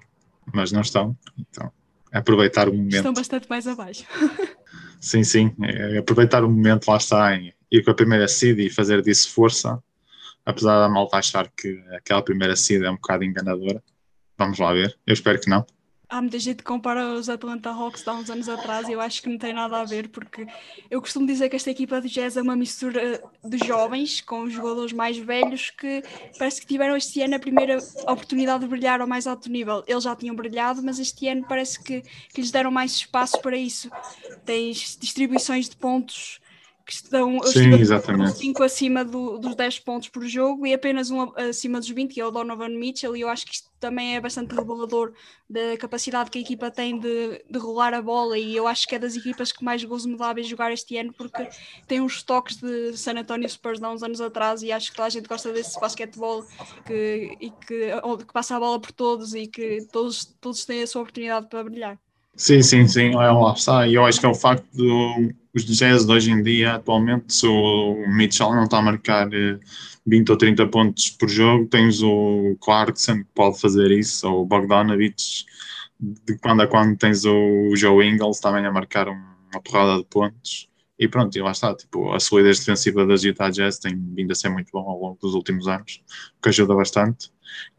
Mas 0.53 0.70
não 0.70 0.83
estão. 0.83 1.16
Então 1.38 1.72
aproveitar 2.18 2.68
o 2.68 2.72
momento. 2.72 2.96
Estão 2.96 3.12
bastante 3.12 3.49
mais 3.49 3.66
abaixo. 3.66 4.05
sim, 5.00 5.24
sim, 5.24 5.54
é 5.62 5.98
aproveitar 5.98 6.44
o 6.44 6.48
momento, 6.48 6.88
lá 6.88 6.96
está, 6.96 7.35
em 7.35 7.52
ir 7.70 7.85
com 7.85 7.90
a 7.90 7.94
primeira 7.94 8.28
seed 8.28 8.59
e 8.59 8.70
fazer 8.70 9.02
disso 9.02 9.30
força, 9.32 9.82
apesar 10.44 10.78
da 10.80 10.88
malta 10.88 11.16
achar 11.16 11.50
que 11.50 11.82
aquela 11.92 12.22
primeira 12.22 12.56
seed 12.56 12.82
é 12.82 12.90
um 12.90 12.96
bocado 12.96 13.24
enganadora. 13.24 13.82
Vamos 14.38 14.59
lá 14.59 14.72
ver, 14.72 14.98
eu 15.06 15.14
espero 15.14 15.40
que 15.40 15.48
não 15.48 15.64
há 16.09 16.21
muita 16.21 16.38
gente 16.38 16.59
que 16.59 16.64
compara 16.64 17.14
os 17.14 17.29
Atlanta 17.29 17.71
Hawks 17.71 18.03
de 18.03 18.09
há 18.09 18.14
uns 18.14 18.31
anos 18.31 18.49
atrás 18.49 18.88
e 18.88 18.92
eu 18.92 19.01
acho 19.01 19.23
que 19.23 19.29
não 19.29 19.38
tem 19.38 19.53
nada 19.53 19.81
a 19.81 19.85
ver, 19.85 20.09
porque 20.09 20.47
eu 20.90 21.01
costumo 21.01 21.27
dizer 21.27 21.49
que 21.49 21.57
esta 21.57 21.71
equipa 21.71 22.01
de 22.01 22.09
jazz 22.09 22.37
é 22.37 22.42
uma 22.42 22.57
mistura 22.57 23.23
de 23.45 23.59
jovens 23.66 24.21
com 24.21 24.49
jogadores 24.49 24.92
mais 24.92 25.16
velhos 25.19 25.71
que 25.71 26.03
parece 26.38 26.61
que 26.61 26.66
tiveram 26.66 26.97
este 26.97 27.21
ano 27.23 27.35
a 27.35 27.38
primeira 27.38 27.79
oportunidade 28.03 28.61
de 28.61 28.69
brilhar 28.69 29.01
ao 29.01 29.07
mais 29.07 29.27
alto 29.27 29.51
nível. 29.51 29.83
Eles 29.87 30.05
já 30.05 30.14
tinham 30.14 30.35
brilhado, 30.35 30.83
mas 30.83 30.99
este 30.99 31.29
ano 31.29 31.45
parece 31.49 31.83
que, 31.83 32.03
que 32.33 32.40
lhes 32.40 32.51
deram 32.51 32.71
mais 32.71 32.92
espaço 32.92 33.40
para 33.40 33.57
isso. 33.57 33.90
Tens 34.45 34.97
distribuições 35.01 35.69
de 35.69 35.77
pontos 35.77 36.40
que 36.87 36.92
estão 36.92 37.42
Sim, 37.42 37.75
exatamente. 37.75 38.38
5 38.38 38.62
acima 38.62 39.05
do, 39.05 39.38
dos 39.38 39.57
10 39.57 39.81
pontos 39.81 40.09
por 40.09 40.25
jogo 40.25 40.64
e 40.64 40.72
apenas 40.72 41.11
um 41.11 41.33
acima 41.37 41.81
dos 41.81 41.88
20, 41.88 42.14
que 42.14 42.20
é 42.20 42.25
o 42.25 42.31
Donovan 42.31 42.68
Mitchell, 42.68 43.16
e 43.16 43.22
eu 43.22 43.29
acho 43.29 43.44
que 43.44 43.55
isto 43.55 43.68
também 43.81 44.14
é 44.14 44.20
bastante 44.20 44.55
revelador 44.55 45.12
da 45.51 45.77
capacidade 45.79 46.31
que 46.31 46.38
a 46.38 46.40
equipa 46.40 46.70
tem 46.70 46.96
de, 46.96 47.44
de 47.51 47.59
rolar 47.59 47.92
a 47.92 48.01
bola, 48.01 48.38
e 48.38 48.55
eu 48.55 48.68
acho 48.68 48.87
que 48.87 48.94
é 48.94 49.01
das 49.01 49.16
equipas 49.16 49.51
que 49.51 49.64
mais 49.64 49.83
gozo 49.83 50.09
me 50.09 50.16
dá 50.16 50.31
a 50.31 50.42
jogar 50.42 50.72
este 50.72 50.96
ano, 50.96 51.12
porque 51.12 51.49
tem 51.88 52.01
uns 52.01 52.22
toques 52.22 52.57
de 52.57 52.96
San 52.96 53.18
Antonio 53.18 53.49
Spurs 53.49 53.81
de 53.81 53.85
há 53.85 53.90
uns 53.90 54.05
anos 54.05 54.20
atrás, 54.20 54.62
e 54.62 54.70
acho 54.70 54.90
que 54.92 54.96
toda 54.96 55.09
a 55.09 55.11
gente 55.11 55.27
gosta 55.27 55.53
desse 55.53 55.81
basquetebol 55.81 56.46
que, 56.87 57.37
e 57.40 57.51
que, 57.51 57.90
que 58.25 58.33
passa 58.33 58.55
a 58.55 58.61
bola 58.61 58.79
por 58.81 58.92
todos 58.92 59.35
e 59.35 59.49
que 59.49 59.85
todos, 59.90 60.25
todos 60.40 60.64
têm 60.64 60.83
a 60.83 60.87
sua 60.87 61.03
oportunidade 61.03 61.49
para 61.49 61.64
brilhar. 61.64 61.99
Sim, 62.37 62.62
sim, 62.62 62.87
sim, 62.87 63.11
é, 63.14 63.31
lá 63.31 63.53
está. 63.55 63.87
E 63.88 63.94
eu 63.94 64.05
acho 64.05 64.20
que 64.20 64.27
é 64.27 64.29
o 64.29 64.35
facto 64.35 64.66
dos 64.75 65.64
Jazz 65.64 66.05
de 66.05 66.12
hoje 66.12 66.31
em 66.31 66.42
dia, 66.42 66.75
atualmente, 66.75 67.33
se 67.33 67.46
o 67.46 68.05
Mitchell 68.09 68.55
não 68.55 68.64
está 68.64 68.79
a 68.79 68.83
marcar 68.83 69.29
20 70.07 70.29
eh, 70.29 70.33
ou 70.33 70.37
30 70.37 70.66
pontos 70.68 71.11
por 71.11 71.29
jogo, 71.31 71.66
tens 71.66 72.03
o 72.03 72.57
Clarkson 72.61 73.18
que 73.20 73.29
pode 73.35 73.59
fazer 73.59 73.90
isso, 73.90 74.29
ou 74.31 74.42
o 74.42 74.46
Bogdanovich, 74.46 75.46
de 75.99 76.38
quando 76.38 76.61
a 76.62 76.66
quando 76.66 76.96
tens 76.99 77.25
o 77.25 77.75
Joe 77.75 78.07
Ingles 78.07 78.38
também 78.40 78.66
a 78.66 78.72
marcar 78.72 79.09
uma 79.09 79.61
porrada 79.64 79.99
de 79.99 80.05
pontos. 80.05 80.68
E 80.99 81.09
pronto, 81.09 81.37
e 81.37 81.42
lá 81.42 81.53
está, 81.53 81.75
tipo, 81.75 82.12
a 82.12 82.20
solidez 82.20 82.59
defensiva 82.59 83.07
das 83.07 83.22
Utah 83.22 83.51
Jazz 83.51 83.79
tem 83.79 83.94
vindo 84.14 84.33
a 84.33 84.35
ser 84.35 84.49
muito 84.51 84.70
bom 84.72 84.81
ao 84.88 84.99
longo 84.99 85.18
dos 85.20 85.35
últimos 85.35 85.68
anos, 85.68 86.03
o 86.38 86.42
que 86.42 86.49
ajuda 86.51 86.75
bastante. 86.75 87.31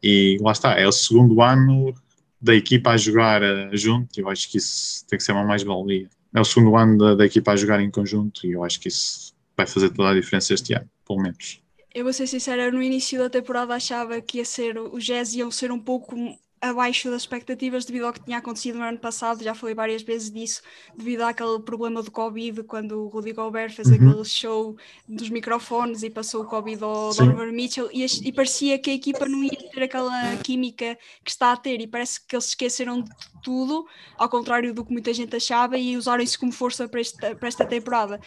E 0.01 0.37
lá 0.41 0.51
está, 0.51 0.73
é 0.79 0.87
o 0.87 0.91
segundo 0.91 1.41
ano 1.41 1.93
da 2.39 2.55
equipa 2.55 2.91
a 2.91 2.97
jogar 2.97 3.41
uh, 3.41 3.75
junto, 3.75 4.19
eu 4.19 4.29
acho 4.29 4.49
que 4.49 4.57
isso 4.57 5.05
tem 5.07 5.17
que 5.17 5.23
ser 5.23 5.31
uma 5.31 5.43
mais-valia. 5.43 6.09
É 6.33 6.39
o 6.39 6.45
segundo 6.45 6.75
ano 6.75 6.97
da, 6.97 7.15
da, 7.15 7.25
equipa 7.25 7.51
a 7.51 7.55
jogar 7.55 7.81
em 7.81 7.89
conjunto 7.89 8.45
e 8.45 8.51
eu 8.51 8.63
acho 8.63 8.79
que 8.79 8.87
isso 8.87 9.33
vai 9.55 9.65
fazer 9.65 9.89
toda 9.89 10.09
a 10.09 10.13
diferença 10.13 10.53
este 10.53 10.73
ano, 10.73 10.89
pelo 11.05 11.21
menos. 11.21 11.61
Eu 11.93 12.03
vou 12.03 12.13
ser 12.13 12.27
sincera, 12.27 12.71
no 12.71 12.81
início 12.81 13.17
da 13.17 13.29
temporada 13.29 13.73
achava 13.73 14.21
que 14.21 14.37
ia 14.37 14.45
ser, 14.45 14.77
os 14.77 15.03
Jazz 15.03 15.33
iam 15.33 15.49
ser 15.49 15.71
um 15.71 15.79
pouco 15.79 16.15
abaixo 16.59 17.09
das 17.09 17.21
expectativas 17.21 17.85
devido 17.85 18.05
ao 18.05 18.13
que 18.13 18.23
tinha 18.23 18.37
acontecido 18.37 18.79
no 18.79 18.83
ano 18.83 18.97
passado, 18.97 19.43
já 19.43 19.53
falei 19.53 19.75
várias 19.75 20.01
vezes 20.01 20.31
disso, 20.31 20.61
devido 20.95 21.21
àquele 21.21 21.59
problema 21.59 22.01
do 22.01 22.11
Covid, 22.11 22.63
quando 22.63 23.03
o 23.03 23.07
Rudy 23.07 23.33
Gobert 23.33 23.71
fez 23.73 23.87
uhum. 23.87 23.95
aquele 23.95 24.25
show 24.25 24.77
dos 25.07 25.29
microfones 25.29 26.03
e 26.03 26.09
passou 26.09 26.43
o 26.43 26.45
Covid 26.45 26.83
ao 26.83 27.13
Sim. 27.13 27.25
Donovan 27.25 27.51
Mitchell 27.51 27.89
e, 27.93 28.05
e, 28.05 28.33
parecia 28.33 28.79
que 28.79 28.89
a 28.89 28.93
equipa 28.93 29.27
não 29.27 29.43
ia 29.43 29.69
ter 29.71 29.83
aquela 29.83 30.35
química 30.37 30.97
que 31.23 31.29
está 31.29 31.51
a 31.51 31.57
ter 31.57 31.79
e 31.79 31.87
parece 31.87 32.25
que 32.25 32.35
eles 32.35 32.47
esqueceram 32.47 33.01
de 33.01 33.11
tudo, 33.43 33.85
ao 34.17 34.29
contrário 34.29 34.73
do 34.73 34.83
que 34.83 34.91
muita 34.91 35.13
gente 35.13 35.35
achava 35.35 35.77
e 35.77 35.95
usaram 35.95 36.23
isso 36.23 36.39
como 36.39 36.51
força 36.51 36.87
para 36.87 36.99
esta, 36.99 37.35
para 37.35 37.47
esta 37.47 37.65
temporada. 37.65 38.19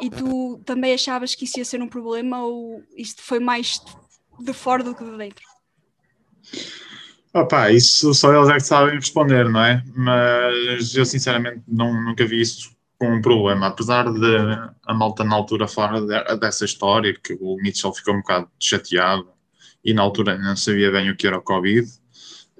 E 0.00 0.08
tu 0.08 0.60
também 0.64 0.94
achavas 0.94 1.34
que 1.34 1.44
isso 1.44 1.58
ia 1.58 1.64
ser 1.64 1.82
um 1.82 1.88
problema 1.88 2.44
ou 2.44 2.82
isto 2.96 3.22
foi 3.22 3.38
mais 3.38 3.80
de 4.40 4.52
fora 4.52 4.82
do 4.82 4.94
que 4.94 5.04
de 5.04 5.16
dentro? 5.16 5.44
Opa, 7.34 7.70
isso 7.70 8.12
só 8.12 8.34
eles 8.34 8.50
é 8.50 8.54
que 8.54 8.60
sabem 8.60 8.94
responder, 8.94 9.48
não 9.48 9.64
é? 9.64 9.82
Mas 9.94 10.94
eu 10.94 11.04
sinceramente 11.04 11.62
não, 11.66 11.92
nunca 12.04 12.26
vi 12.26 12.40
isso 12.40 12.70
com 12.98 13.16
um 13.16 13.22
problema. 13.22 13.68
Apesar 13.68 14.04
de 14.12 14.36
a 14.86 14.94
malta 14.94 15.24
na 15.24 15.34
altura 15.34 15.66
fora 15.66 16.00
de, 16.00 16.36
dessa 16.38 16.64
história, 16.64 17.16
que 17.22 17.36
o 17.40 17.56
Mitchell 17.56 17.92
ficou 17.92 18.14
um 18.14 18.18
bocado 18.18 18.48
chateado 18.60 19.26
e 19.82 19.94
na 19.94 20.02
altura 20.02 20.36
não 20.38 20.54
sabia 20.54 20.90
bem 20.92 21.10
o 21.10 21.16
que 21.16 21.26
era 21.26 21.38
o 21.38 21.42
Covid. 21.42 21.88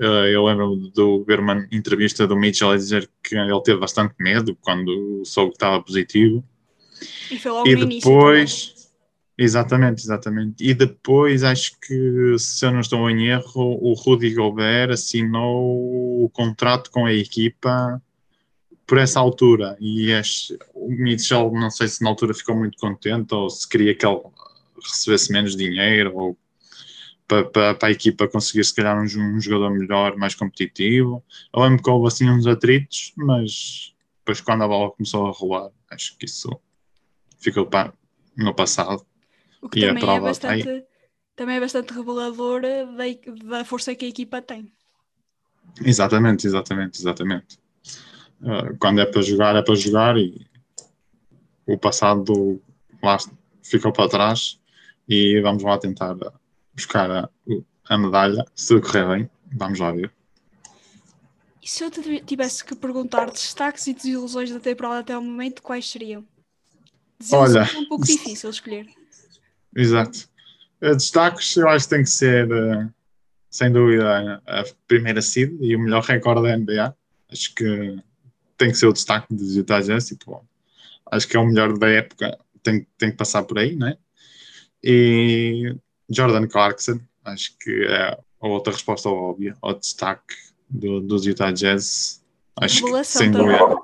Eh, 0.00 0.34
eu 0.34 0.44
lembro 0.46 0.76
de 0.76 1.24
ver 1.26 1.38
uma 1.38 1.66
entrevista 1.70 2.26
do 2.26 2.36
Mitchell 2.36 2.70
a 2.70 2.76
dizer 2.76 3.08
que 3.22 3.36
ele 3.36 3.62
teve 3.62 3.78
bastante 3.78 4.14
medo 4.18 4.56
quando 4.60 5.22
soube 5.24 5.50
que 5.50 5.56
estava 5.56 5.82
positivo. 5.82 6.42
E 7.30 7.38
foi 7.38 7.52
logo 7.52 7.68
e 7.68 7.76
depois. 7.76 8.71
Exatamente, 9.36 10.02
exatamente. 10.02 10.62
E 10.62 10.74
depois 10.74 11.42
acho 11.42 11.78
que, 11.80 12.36
se 12.38 12.64
eu 12.64 12.70
não 12.70 12.80
estou 12.80 13.08
em 13.10 13.28
erro, 13.28 13.78
o 13.80 13.94
Rudy 13.94 14.34
Gobert 14.34 14.90
assinou 14.90 16.24
o 16.24 16.30
contrato 16.30 16.90
com 16.90 17.06
a 17.06 17.12
equipa 17.12 18.00
por 18.86 18.98
essa 18.98 19.18
altura. 19.18 19.76
E 19.80 20.10
este, 20.10 20.58
o 20.74 20.90
Mitchell, 20.90 21.50
não 21.52 21.70
sei 21.70 21.88
se 21.88 22.02
na 22.02 22.10
altura 22.10 22.34
ficou 22.34 22.54
muito 22.54 22.76
contente 22.78 23.34
ou 23.34 23.48
se 23.48 23.68
queria 23.68 23.94
que 23.94 24.06
ele 24.06 24.20
recebesse 24.84 25.32
menos 25.32 25.56
dinheiro 25.56 26.14
ou 26.14 26.38
para, 27.26 27.44
para, 27.44 27.74
para 27.74 27.88
a 27.88 27.92
equipa 27.92 28.28
conseguir, 28.28 28.64
se 28.64 28.74
calhar, 28.74 28.96
um, 28.98 29.04
um, 29.04 29.40
jogador 29.40 29.70
melhor, 29.70 30.16
mais 30.16 30.34
competitivo. 30.34 31.24
Eu 31.54 31.62
lembro 31.62 31.82
que 31.82 31.88
houve 31.88 32.08
assim 32.08 32.28
uns 32.28 32.46
atritos, 32.46 33.12
mas 33.16 33.94
depois, 34.18 34.40
quando 34.40 34.62
a 34.62 34.68
bola 34.68 34.90
começou 34.90 35.26
a 35.26 35.30
rolar, 35.30 35.70
acho 35.90 36.16
que 36.18 36.26
isso 36.26 36.50
ficou 37.38 37.66
para, 37.66 37.92
no 38.36 38.54
passado. 38.54 39.04
O 39.62 39.68
que 39.68 39.80
também 39.80 40.16
é, 40.16 40.20
bastante, 40.20 40.84
também 41.36 41.56
é 41.56 41.60
bastante 41.60 41.94
revelador 41.94 42.60
da, 42.60 43.58
da 43.58 43.64
força 43.64 43.94
que 43.94 44.04
a 44.04 44.08
equipa 44.08 44.42
tem. 44.42 44.70
Exatamente, 45.80 46.46
exatamente, 46.46 47.00
exatamente. 47.00 47.58
Uh, 48.40 48.76
quando 48.78 49.00
é 49.00 49.06
para 49.06 49.22
jogar, 49.22 49.54
é 49.54 49.62
para 49.62 49.74
jogar 49.76 50.18
e 50.18 50.44
o 51.66 51.78
passado 51.78 52.60
lá 53.00 53.16
ficou 53.62 53.92
para 53.92 54.08
trás 54.08 54.60
e 55.08 55.40
vamos 55.40 55.62
lá 55.62 55.78
tentar 55.78 56.16
buscar 56.74 57.10
a, 57.10 57.30
a 57.88 57.98
medalha, 57.98 58.44
se 58.54 58.80
correr 58.80 59.06
bem, 59.06 59.30
vamos 59.52 59.78
lá 59.78 59.92
ver. 59.92 60.12
E 61.62 61.68
se 61.68 61.84
eu 61.84 61.90
te 61.90 62.20
tivesse 62.24 62.64
que 62.64 62.74
perguntar 62.74 63.30
destaques 63.30 63.86
e 63.86 63.94
desilusões 63.94 64.50
da 64.50 64.58
temporada 64.58 64.98
até 64.98 65.16
o 65.16 65.22
momento, 65.22 65.62
quais 65.62 65.88
seriam? 65.88 66.26
Desilusões 67.20 67.56
Olha, 67.56 67.78
é 67.78 67.78
um 67.78 67.86
pouco 67.86 68.04
difícil 68.04 68.50
escolher. 68.50 69.01
Exato. 69.74 70.28
Uh, 70.80 70.94
destaques, 70.94 71.56
eu 71.56 71.68
acho 71.68 71.86
que 71.86 71.94
tem 71.94 72.02
que 72.02 72.10
ser, 72.10 72.50
uh, 72.50 72.92
sem 73.50 73.72
dúvida, 73.72 74.42
a 74.46 74.64
primeira 74.86 75.22
seed 75.22 75.56
e 75.60 75.74
o 75.76 75.80
melhor 75.80 76.02
recorde 76.02 76.42
da 76.42 76.56
NBA. 76.56 76.94
Acho 77.30 77.54
que 77.54 77.98
tem 78.56 78.70
que 78.70 78.76
ser 78.76 78.86
o 78.86 78.92
destaque 78.92 79.34
dos 79.34 79.56
Utah 79.56 79.80
Jazz. 79.80 80.08
Tipo, 80.08 80.46
acho 81.10 81.28
que 81.28 81.36
é 81.36 81.40
o 81.40 81.46
melhor 81.46 81.76
da 81.78 81.88
época, 81.88 82.38
tem, 82.62 82.86
tem 82.98 83.10
que 83.10 83.16
passar 83.16 83.42
por 83.42 83.58
aí, 83.58 83.76
né? 83.76 83.96
E 84.82 85.74
Jordan 86.08 86.46
Clarkson, 86.46 87.00
acho 87.24 87.56
que 87.58 87.86
é 87.86 88.18
a 88.40 88.48
outra 88.48 88.72
resposta 88.72 89.08
óbvia 89.08 89.56
ao 89.62 89.78
destaque 89.78 90.34
do, 90.68 91.00
dos 91.00 91.24
Utah 91.24 91.52
Jazz. 91.52 92.22
Acho 92.56 92.84
que, 92.84 93.04
sem 93.04 93.30
dúvida. 93.30 93.76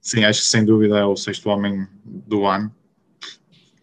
Sim, 0.00 0.24
acho 0.24 0.40
que 0.40 0.46
sem 0.46 0.64
dúvida 0.64 0.98
é 0.98 1.04
o 1.04 1.16
sexto 1.16 1.50
homem 1.50 1.86
do 2.04 2.46
ano. 2.46 2.74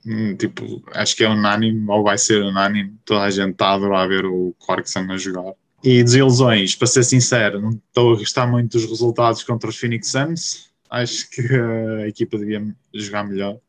Hum, 0.10 0.38
tipo, 0.38 0.82
acho 0.93 1.17
que 1.17 1.24
é 1.26 1.28
unânime, 1.28 1.86
ou 1.89 2.02
vai 2.02 2.17
ser 2.17 2.41
unânime, 2.41 2.98
toda 3.04 3.24
a 3.24 3.30
gente 3.30 3.52
está 3.52 3.67
a 3.67 3.74
adorar 3.74 4.08
ver 4.08 4.26
o 4.26 4.56
Clarkson 4.65 5.00
a 5.00 5.17
jogar. 5.17 5.52
E 5.84 6.02
desilusões, 6.02 6.76
para 6.76 6.88
ser 6.88 7.04
sincero, 7.04 7.62
não 7.62 7.72
estou 7.72 8.13
a 8.13 8.17
gostar 8.17 8.48
muito 8.48 8.72
dos 8.72 8.89
resultados 8.89 9.43
contra 9.43 9.70
os 9.70 9.76
Phoenix 9.76 10.08
Suns. 10.08 10.72
Acho 10.89 11.30
que 11.30 11.41
a 12.02 12.08
equipa 12.08 12.38
devia 12.38 12.74
jogar 12.93 13.26
melhor, 13.26 13.60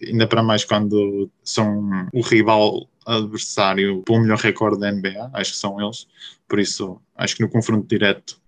ainda 0.00 0.28
para 0.28 0.40
mais 0.40 0.64
quando 0.64 1.28
são 1.42 2.08
o 2.12 2.20
rival 2.20 2.88
adversário 3.04 4.04
pelo 4.04 4.20
melhor 4.20 4.38
recorde 4.38 4.78
da 4.78 4.92
NBA, 4.92 5.30
acho 5.32 5.50
que 5.50 5.58
são 5.58 5.80
eles. 5.80 6.06
Por 6.46 6.60
isso, 6.60 7.00
acho 7.16 7.34
que 7.34 7.42
no 7.42 7.50
confronto 7.50 7.88
direto, 7.88 8.40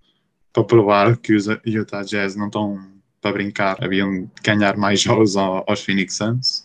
para 0.53 0.63
provar 0.63 1.17
que 1.17 1.35
os 1.35 1.47
Utah 1.67 2.05
Jazz 2.05 2.37
não 2.37 2.47
estão 2.47 2.79
para 3.21 3.33
brincar, 3.33 3.83
haviam 3.83 4.23
de 4.23 4.29
ganhar 4.41 4.77
mais 4.77 5.01
jogos 5.01 5.37
aos 5.37 5.81
Phoenix 5.81 6.15
Suns 6.15 6.64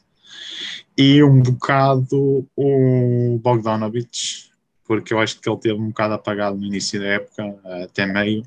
e 0.99 1.23
um 1.23 1.41
bocado 1.41 2.45
o 2.57 3.39
Bogdanovich, 3.41 4.51
porque 4.83 5.13
eu 5.13 5.19
acho 5.19 5.39
que 5.39 5.49
ele 5.49 5.57
teve 5.57 5.79
um 5.79 5.87
bocado 5.87 6.15
apagado 6.15 6.57
no 6.57 6.65
início 6.65 6.99
da 6.99 7.07
época, 7.07 7.57
até 7.85 8.05
meio. 8.05 8.45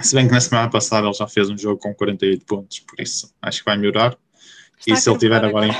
Se 0.00 0.16
bem 0.16 0.26
que 0.26 0.34
na 0.34 0.40
semana 0.40 0.68
passada 0.68 1.06
ele 1.06 1.14
já 1.14 1.28
fez 1.28 1.48
um 1.48 1.56
jogo 1.56 1.80
com 1.80 1.94
48 1.94 2.44
pontos, 2.44 2.80
por 2.80 3.00
isso 3.00 3.32
acho 3.40 3.60
que 3.60 3.64
vai 3.64 3.78
melhorar. 3.78 4.18
Está 4.76 4.92
e 4.92 4.96
se 4.96 5.08
ele 5.08 5.18
tiver 5.18 5.44
agora, 5.44 5.68
em, 5.68 5.72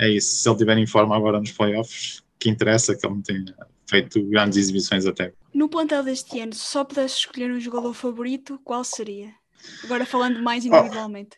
é 0.00 0.10
isso, 0.10 0.42
se 0.42 0.48
ele 0.48 0.58
tiver 0.58 0.76
em 0.76 0.86
forma 0.86 1.16
agora 1.16 1.38
nos 1.38 1.52
playoffs, 1.52 2.20
que 2.36 2.50
interessa 2.50 2.96
que 2.96 3.06
ele 3.06 3.14
não 3.14 3.22
tenha 3.22 3.54
feito 3.88 4.20
grandes 4.24 4.58
exibições 4.58 5.06
até. 5.06 5.32
No 5.54 5.68
plantel 5.68 6.02
deste 6.02 6.40
ano, 6.40 6.54
se 6.54 6.66
só 6.66 6.82
pudesse 6.82 7.18
escolher 7.18 7.52
um 7.52 7.60
jogador 7.60 7.94
favorito, 7.94 8.60
qual 8.64 8.82
seria? 8.82 9.32
Agora 9.84 10.04
falando 10.04 10.42
mais 10.42 10.64
individualmente. 10.64 11.36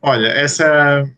Oh. 0.00 0.10
Olha, 0.10 0.28
essa 0.28 1.10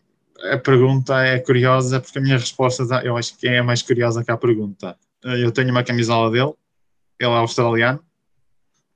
a 0.51 0.57
pergunta 0.57 1.21
é 1.23 1.39
curiosa 1.39 1.99
porque 1.99 2.17
a 2.17 2.21
minha 2.21 2.37
resposta 2.37 2.83
eu 3.03 3.17
acho 3.17 3.37
que 3.37 3.47
é 3.47 3.61
mais 3.61 3.81
curiosa 3.81 4.23
que 4.23 4.31
a 4.31 4.37
pergunta. 4.37 4.97
Eu 5.23 5.51
tenho 5.51 5.71
uma 5.71 5.83
camisola 5.83 6.31
dele, 6.31 6.53
ele 7.19 7.31
é 7.31 7.35
australiano, 7.35 7.99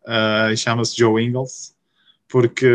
uh, 0.05 0.55
chama-se 0.55 0.97
Joe 0.97 1.21
Ingles, 1.21 1.75
porque 2.29 2.65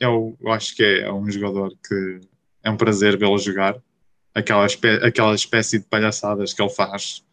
eu, 0.00 0.36
eu 0.40 0.52
acho 0.52 0.74
que 0.74 0.82
é 0.82 1.12
um 1.12 1.30
jogador 1.30 1.72
que 1.86 2.20
é 2.62 2.70
um 2.70 2.76
prazer 2.76 3.16
vê-lo 3.16 3.38
jogar. 3.38 3.76
Aquela, 4.34 4.66
espé 4.66 4.94
aquela 5.06 5.34
espécie 5.34 5.78
de 5.78 5.86
palhaçadas 5.86 6.52
que 6.52 6.62
ele 6.62 6.70
faz 6.70 7.24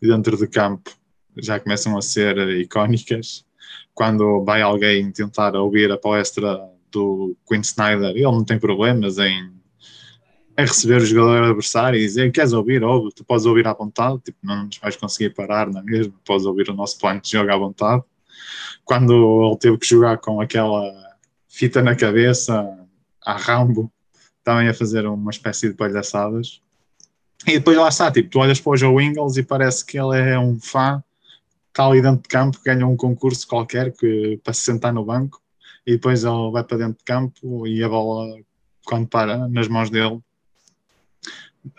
dentro 0.00 0.36
de 0.36 0.46
campo 0.46 0.90
já 1.36 1.58
começam 1.58 1.96
a 1.96 2.02
ser 2.02 2.36
icónicas. 2.60 3.44
Quando 3.94 4.44
vai 4.44 4.62
alguém 4.62 5.10
tentar 5.12 5.54
ouvir 5.54 5.90
a 5.90 5.98
palestra 5.98 6.60
do 6.90 7.36
Quinn 7.48 7.60
Snyder, 7.60 8.10
ele 8.10 8.22
não 8.22 8.44
tem 8.44 8.58
problemas 8.58 9.18
em, 9.18 9.50
em 10.56 10.66
receber 10.66 11.00
o 11.00 11.06
jogador 11.06 11.44
adversário 11.44 11.98
e 11.98 12.02
dizer: 12.02 12.30
Queres 12.32 12.52
ouvir? 12.52 12.82
Ouve, 12.82 13.14
tu 13.14 13.24
podes 13.24 13.46
ouvir 13.46 13.66
à 13.66 13.72
vontade, 13.72 14.18
tipo, 14.24 14.38
não 14.42 14.64
nos 14.64 14.78
vais 14.78 14.96
conseguir 14.96 15.30
parar, 15.30 15.68
não 15.68 15.80
é 15.80 15.82
mesmo? 15.82 16.14
Podes 16.24 16.46
ouvir 16.46 16.68
o 16.70 16.74
nosso 16.74 16.98
plano 16.98 17.20
de 17.20 17.30
jogo 17.30 17.52
à 17.52 17.56
vontade. 17.56 18.02
Quando 18.84 19.46
ele 19.46 19.56
teve 19.58 19.78
que 19.78 19.86
jogar 19.86 20.18
com 20.18 20.40
aquela 20.40 20.92
fita 21.48 21.82
na 21.82 21.94
cabeça, 21.94 22.68
a 23.24 23.36
Rambo, 23.36 23.90
também 24.44 24.68
a 24.68 24.74
fazer 24.74 25.06
uma 25.06 25.30
espécie 25.30 25.68
de 25.68 25.74
palhaçadas. 25.74 26.60
E 27.46 27.52
depois 27.52 27.76
lá 27.76 27.88
está, 27.88 28.10
tipo, 28.10 28.28
tu 28.28 28.38
olhas 28.38 28.60
para 28.60 28.72
o 28.72 28.76
Joe 28.76 29.04
Ingles 29.04 29.36
e 29.36 29.42
parece 29.42 29.84
que 29.84 29.98
ele 29.98 30.18
é 30.18 30.38
um 30.38 30.60
fã, 30.60 31.02
está 31.68 31.86
ali 31.86 32.00
dentro 32.00 32.22
de 32.22 32.28
campo, 32.28 32.58
ganha 32.64 32.86
um 32.86 32.96
concurso 32.96 33.46
qualquer 33.46 33.92
que, 33.92 34.38
para 34.44 34.52
se 34.52 34.60
sentar 34.60 34.92
no 34.92 35.04
banco 35.04 35.40
e 35.86 35.92
depois 35.92 36.22
ele 36.24 36.50
vai 36.52 36.62
para 36.62 36.78
dentro 36.78 36.98
de 36.98 37.04
campo 37.04 37.66
e 37.66 37.82
a 37.82 37.88
bola, 37.88 38.38
quando 38.84 39.08
para 39.08 39.48
nas 39.48 39.66
mãos 39.66 39.90
dele, 39.90 40.20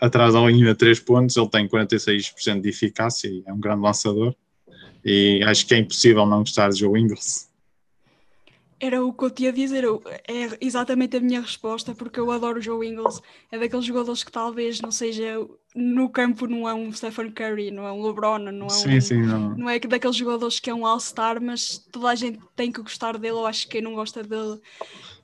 atrás 0.00 0.34
da 0.34 0.40
linha 0.40 0.66
de 0.66 0.74
3 0.74 1.00
pontos, 1.00 1.36
ele 1.36 1.48
tem 1.48 1.68
46% 1.68 2.60
de 2.60 2.68
eficácia 2.68 3.28
e 3.28 3.42
é 3.46 3.52
um 3.52 3.60
grande 3.60 3.82
lançador. 3.82 4.34
E 5.04 5.42
acho 5.44 5.66
que 5.66 5.74
é 5.74 5.78
impossível 5.78 6.24
não 6.24 6.38
gostar 6.38 6.70
de 6.70 6.78
Joe 6.78 6.98
Ingles. 6.98 7.50
Era 8.80 9.04
o 9.04 9.12
que 9.12 9.24
eu 9.24 9.30
tinha 9.30 9.50
a 9.50 9.52
dizer, 9.52 9.84
é 10.28 10.58
exatamente 10.60 11.16
a 11.16 11.20
minha 11.20 11.40
resposta, 11.40 11.94
porque 11.94 12.18
eu 12.18 12.30
adoro 12.30 12.58
o 12.58 12.62
Joe 12.62 12.86
Ingles. 12.86 13.20
É 13.50 13.58
daqueles 13.58 13.84
jogadores 13.84 14.24
que 14.24 14.32
talvez 14.32 14.80
não 14.80 14.90
seja 14.90 15.38
no 15.74 16.08
campo, 16.08 16.46
não 16.46 16.68
é 16.68 16.72
um 16.72 16.92
Stephen 16.92 17.32
Curry, 17.32 17.72
não 17.72 17.86
é 17.86 17.90
um 17.90 18.06
LeBron, 18.06 18.38
não 18.38 18.66
é 18.66 18.70
sim, 18.70 18.96
um. 18.96 19.00
Sim, 19.00 19.22
não. 19.22 19.56
não 19.56 19.68
é 19.68 19.80
daqueles 19.80 20.16
jogadores 20.16 20.60
que 20.60 20.70
é 20.70 20.74
um 20.74 20.86
All-Star, 20.86 21.42
mas 21.42 21.78
toda 21.90 22.10
a 22.10 22.14
gente 22.14 22.38
tem 22.54 22.70
que 22.70 22.80
gostar 22.80 23.18
dele. 23.18 23.34
Eu 23.34 23.46
acho 23.46 23.66
que 23.66 23.72
quem 23.72 23.82
não 23.82 23.94
gosta 23.94 24.22
dele 24.22 24.60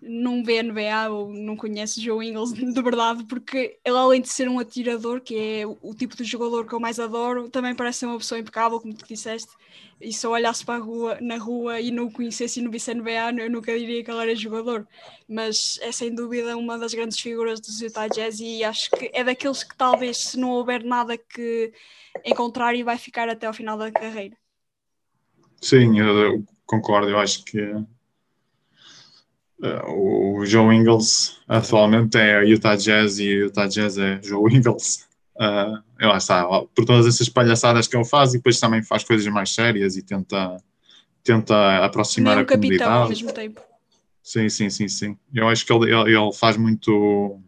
não 0.02 0.42
vê 0.42 0.60
NBA 0.60 1.08
ou 1.08 1.32
não 1.32 1.56
conhece 1.56 2.00
Joe 2.00 2.26
Ingles 2.26 2.52
de 2.74 2.82
verdade, 2.82 3.22
porque 3.24 3.78
ele, 3.84 3.96
além 3.96 4.20
de 4.20 4.28
ser 4.28 4.48
um 4.48 4.58
atirador, 4.58 5.20
que 5.20 5.36
é 5.36 5.66
o 5.66 5.94
tipo 5.94 6.16
de 6.16 6.24
jogador 6.24 6.66
que 6.66 6.72
eu 6.72 6.80
mais 6.80 6.98
adoro, 6.98 7.48
também 7.48 7.74
parece 7.74 8.00
ser 8.00 8.06
uma 8.06 8.18
pessoa 8.18 8.40
impecável, 8.40 8.80
como 8.80 8.92
tu 8.92 9.06
disseste 9.06 9.52
e 10.00 10.12
se 10.12 10.26
eu 10.26 10.30
olhasse 10.30 10.64
para 10.64 10.76
a 10.76 10.82
rua, 10.82 11.18
na 11.20 11.36
rua 11.36 11.78
e 11.78 11.90
não 11.90 12.06
o 12.06 12.10
conhecesse 12.10 12.58
e 12.58 12.62
não 12.62 12.70
visse 12.70 12.92
NBA, 12.94 13.34
eu 13.38 13.50
nunca 13.50 13.78
diria 13.78 14.02
que 14.02 14.10
ele 14.10 14.22
era 14.22 14.34
jogador. 14.34 14.88
Mas 15.28 15.78
é 15.82 15.92
sem 15.92 16.14
dúvida 16.14 16.56
uma 16.56 16.78
das 16.78 16.94
grandes 16.94 17.20
figuras 17.20 17.60
do 17.60 17.68
Utah 17.84 18.08
Jazz 18.08 18.40
e 18.40 18.64
acho 18.64 18.90
que 18.92 19.10
é 19.12 19.22
daqueles 19.22 19.62
que 19.62 19.76
talvez 19.76 20.16
se 20.16 20.39
não 20.40 20.50
houver 20.50 20.82
nada 20.82 21.16
que 21.16 21.72
encontrar 22.24 22.74
e 22.74 22.82
vai 22.82 22.98
ficar 22.98 23.28
até 23.28 23.46
ao 23.46 23.54
final 23.54 23.76
da 23.78 23.92
carreira. 23.92 24.36
Sim, 25.60 25.98
eu 25.98 26.44
concordo, 26.64 27.10
eu 27.10 27.18
acho 27.18 27.44
que 27.44 27.60
uh, 27.62 27.84
o 29.88 30.44
Joe 30.46 30.74
Ingles 30.74 31.38
atualmente 31.46 32.16
é 32.16 32.42
Utah 32.44 32.76
Jazz 32.76 33.18
e 33.18 33.26
Utah 33.26 33.66
Jazz 33.66 33.98
é 33.98 34.20
Joe 34.22 34.52
Ingles. 34.52 35.08
Uh, 35.40 35.80
lá 36.06 36.18
está, 36.18 36.44
por 36.74 36.84
todas 36.84 37.06
essas 37.06 37.26
palhaçadas 37.26 37.88
que 37.88 37.96
ele 37.96 38.04
faz 38.04 38.34
e 38.34 38.36
depois 38.36 38.60
também 38.60 38.82
faz 38.82 39.04
coisas 39.04 39.26
mais 39.28 39.54
sérias 39.54 39.96
e 39.96 40.02
tenta, 40.02 40.62
tenta 41.24 41.82
aproximar 41.82 42.36
a 42.36 42.44
comunidade. 42.44 42.78
capitão 42.78 43.02
ao 43.04 43.08
mesmo 43.08 43.32
tempo. 43.32 43.62
Sim, 44.22 44.48
sim, 44.50 44.68
sim, 44.68 44.86
sim. 44.86 45.18
Eu 45.34 45.48
acho 45.48 45.64
que 45.64 45.72
ele, 45.72 45.90
ele, 45.90 46.16
ele 46.16 46.32
faz 46.32 46.56
muito. 46.56 47.40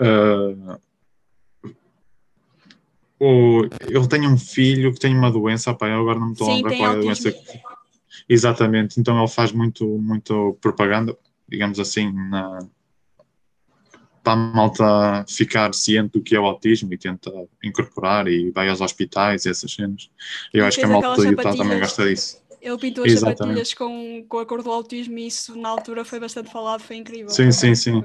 Uh, 0.00 0.80
o, 3.20 3.68
ele 3.86 4.08
tem 4.08 4.26
um 4.26 4.38
filho 4.38 4.92
que 4.92 4.98
tem 4.98 5.14
uma 5.14 5.30
doença, 5.30 5.74
pá, 5.74 5.88
eu 5.88 6.00
agora 6.00 6.18
não 6.18 6.28
me 6.28 6.32
estou 6.32 6.50
a 6.50 6.54
lembrar 6.54 6.76
qual 6.76 6.92
é 6.92 6.96
a 6.96 7.00
doença. 7.00 7.34
Exatamente, 8.28 8.98
então 8.98 9.18
ele 9.18 9.28
faz 9.28 9.52
muito, 9.52 9.86
muito 9.98 10.56
propaganda, 10.60 11.16
digamos 11.46 11.78
assim, 11.78 12.10
na, 12.12 12.60
para 14.22 14.32
a 14.32 14.36
malta 14.36 15.24
ficar 15.28 15.74
ciente 15.74 16.12
do 16.12 16.22
que 16.22 16.34
é 16.34 16.40
o 16.40 16.46
autismo 16.46 16.92
e 16.94 16.98
tenta 16.98 17.30
incorporar 17.62 18.26
e 18.26 18.50
vai 18.50 18.68
aos 18.68 18.80
hospitais 18.80 19.44
e 19.44 19.50
essas 19.50 19.70
cenas. 19.70 20.10
Eu 20.52 20.64
acho 20.64 20.78
que 20.78 20.84
a 20.84 20.88
malta 20.88 21.16
do 21.16 21.26
Utah 21.26 21.54
também 21.54 21.78
gosta 21.78 22.08
disso. 22.08 22.39
Ele 22.60 22.76
pintou 22.76 23.04
as 23.04 23.12
Exatamente. 23.12 23.38
sapatilhas 23.38 23.74
com, 23.74 24.24
com 24.28 24.38
a 24.38 24.46
cor 24.46 24.62
do 24.62 24.70
autismo 24.70 25.18
e 25.18 25.26
isso 25.26 25.56
na 25.56 25.68
altura 25.68 26.04
foi 26.04 26.20
bastante 26.20 26.50
falado, 26.50 26.82
foi 26.82 26.96
incrível. 26.96 27.30
Sim, 27.30 27.50
sim, 27.50 27.74
sim. 27.74 28.02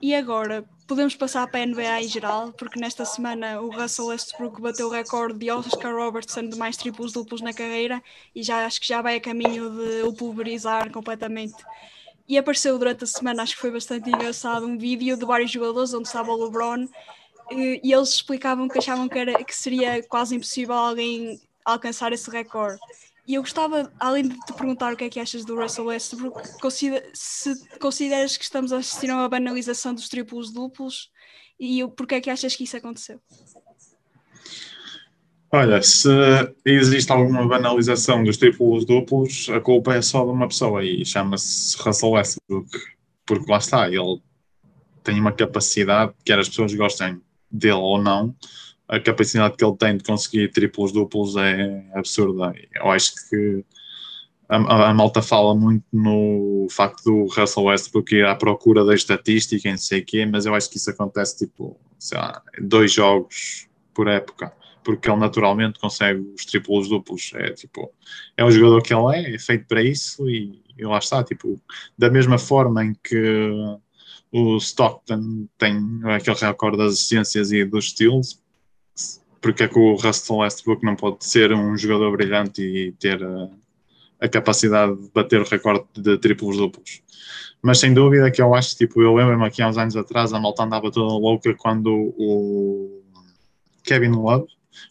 E 0.00 0.14
agora, 0.14 0.64
podemos 0.86 1.14
passar 1.14 1.46
para 1.46 1.60
a 1.60 1.66
NBA 1.66 2.02
em 2.02 2.08
geral, 2.08 2.52
porque 2.52 2.80
nesta 2.80 3.04
semana 3.04 3.60
o 3.60 3.70
Russell 3.70 4.06
Westbrook 4.06 4.60
bateu 4.60 4.88
o 4.88 4.90
recorde 4.90 5.38
de 5.38 5.50
Oscar 5.50 5.94
Robertson 5.94 6.48
de 6.48 6.56
mais 6.56 6.76
triplos 6.76 7.12
duplos 7.12 7.40
na 7.40 7.52
carreira 7.52 8.02
e 8.34 8.42
já 8.42 8.64
acho 8.64 8.80
que 8.80 8.88
já 8.88 9.02
vai 9.02 9.16
a 9.16 9.20
caminho 9.20 9.70
de 9.70 10.02
o 10.02 10.12
pulverizar 10.12 10.90
completamente 10.90 11.62
e 12.28 12.38
apareceu 12.38 12.78
durante 12.78 13.04
a 13.04 13.06
semana, 13.06 13.42
acho 13.42 13.54
que 13.54 13.60
foi 13.60 13.70
bastante 13.70 14.08
engraçado, 14.08 14.66
um 14.66 14.78
vídeo 14.78 15.16
de 15.16 15.24
vários 15.24 15.50
jogadores 15.50 15.92
onde 15.92 16.08
estava 16.08 16.32
o 16.32 16.44
LeBron 16.44 16.86
e, 17.50 17.80
e 17.84 17.92
eles 17.92 18.10
explicavam 18.10 18.68
que 18.68 18.78
achavam 18.78 19.08
que, 19.08 19.18
era, 19.18 19.44
que 19.44 19.54
seria 19.54 20.02
quase 20.04 20.36
impossível 20.36 20.74
alguém 20.74 21.40
alcançar 21.64 22.12
esse 22.12 22.30
recorde. 22.30 22.80
E 23.26 23.34
eu 23.34 23.42
gostava, 23.42 23.92
além 24.00 24.28
de 24.28 24.36
te 24.40 24.52
perguntar 24.52 24.92
o 24.92 24.96
que 24.96 25.04
é 25.04 25.08
que 25.08 25.20
achas 25.20 25.44
do 25.44 25.54
Russell 25.54 25.86
Westbrook, 25.86 26.42
se 27.14 27.78
consideras 27.78 28.36
que 28.36 28.42
estamos 28.42 28.72
a 28.72 28.78
assistir 28.78 29.10
a 29.10 29.14
uma 29.14 29.28
banalização 29.28 29.94
dos 29.94 30.08
triplos 30.08 30.52
duplos 30.52 31.10
e 31.58 31.86
porquê 31.96 32.16
é 32.16 32.20
que 32.20 32.30
achas 32.30 32.56
que 32.56 32.64
isso 32.64 32.76
aconteceu? 32.76 33.20
Olha, 35.52 35.82
se 35.82 36.08
existe 36.64 37.12
alguma 37.12 37.46
banalização 37.46 38.24
dos 38.24 38.38
triplos 38.38 38.84
duplos, 38.84 39.48
a 39.50 39.60
culpa 39.60 39.94
é 39.94 40.02
só 40.02 40.24
de 40.24 40.30
uma 40.30 40.48
pessoa 40.48 40.82
e 40.82 41.04
chama-se 41.04 41.76
Russell 41.76 42.10
Westbrook, 42.10 42.70
porque 43.24 43.50
lá 43.50 43.58
está, 43.58 43.86
ele 43.86 44.20
tem 45.04 45.20
uma 45.20 45.30
capacidade, 45.30 46.14
quer 46.24 46.38
as 46.38 46.48
pessoas 46.48 46.74
gostem 46.74 47.20
dele 47.50 47.74
ou 47.74 48.02
não, 48.02 48.34
a 48.92 49.00
capacidade 49.00 49.56
que 49.56 49.64
ele 49.64 49.76
tem 49.76 49.96
de 49.96 50.04
conseguir 50.04 50.52
triplos 50.52 50.92
duplos 50.92 51.34
é 51.36 51.82
absurda. 51.94 52.52
Eu 52.74 52.90
acho 52.90 53.14
que 53.30 53.64
a, 54.50 54.56
a, 54.56 54.90
a, 54.90 54.94
malta 54.94 55.22
fala 55.22 55.54
muito 55.54 55.82
no 55.90 56.66
facto 56.70 57.02
do 57.02 57.24
Russell 57.24 57.64
Westbrook 57.64 58.14
ir 58.14 58.26
à 58.26 58.34
procura 58.34 58.84
da 58.84 58.94
estatística 58.94 59.66
e 59.66 59.70
não 59.70 59.78
sei 59.78 60.00
o 60.00 60.04
quê, 60.04 60.26
mas 60.26 60.44
eu 60.44 60.54
acho 60.54 60.68
que 60.68 60.76
isso 60.76 60.90
acontece 60.90 61.38
tipo, 61.38 61.80
sei 61.98 62.18
lá, 62.18 62.42
dois 62.60 62.92
jogos 62.92 63.66
por 63.94 64.08
época 64.08 64.52
porque 64.84 65.08
ele 65.08 65.20
naturalmente 65.20 65.78
consegue 65.78 66.20
os 66.36 66.44
triplos 66.44 66.88
duplos. 66.88 67.30
É 67.34 67.52
tipo, 67.52 67.90
é 68.36 68.44
o 68.44 68.50
jogador 68.50 68.82
que 68.82 68.92
ele 68.92 69.16
é, 69.16 69.34
é 69.36 69.38
feito 69.38 69.64
para 69.66 69.82
isso 69.82 70.28
e, 70.28 70.60
e 70.76 70.84
lá 70.84 70.98
está. 70.98 71.22
Tipo, 71.24 71.58
da 71.96 72.10
mesma 72.10 72.36
forma 72.36 72.84
em 72.84 72.94
que 73.02 73.48
o 74.32 74.56
Stockton 74.56 75.46
tem 75.56 75.78
aquele 76.04 76.36
recorde 76.36 76.78
das 76.78 76.94
assistências 76.94 77.52
e 77.52 77.64
dos 77.64 77.90
steals, 77.90 78.41
porque 79.42 79.64
é 79.64 79.68
que 79.68 79.78
o 79.78 79.96
Russell 79.96 80.36
Westbrook 80.36 80.84
não 80.84 80.96
pode 80.96 81.24
ser 81.26 81.52
um 81.52 81.76
jogador 81.76 82.12
brilhante 82.12 82.62
e 82.62 82.92
ter 82.92 83.22
a, 83.22 83.48
a 84.20 84.28
capacidade 84.28 84.96
de 84.96 85.10
bater 85.10 85.40
o 85.40 85.44
recorde 85.44 85.84
de 85.96 86.16
triplos 86.16 86.56
duplos? 86.56 87.02
Mas 87.60 87.78
sem 87.78 87.92
dúvida 87.92 88.30
que 88.30 88.40
eu 88.40 88.54
acho, 88.54 88.76
tipo, 88.76 89.02
eu 89.02 89.14
lembro-me 89.14 89.44
aqui 89.44 89.60
há 89.60 89.68
uns 89.68 89.76
anos 89.76 89.96
atrás, 89.96 90.32
a 90.32 90.40
malta 90.40 90.62
andava 90.62 90.90
toda 90.90 91.12
louca 91.12 91.54
quando 91.54 92.14
o 92.16 93.02
Kevin 93.84 94.10
Love 94.10 94.46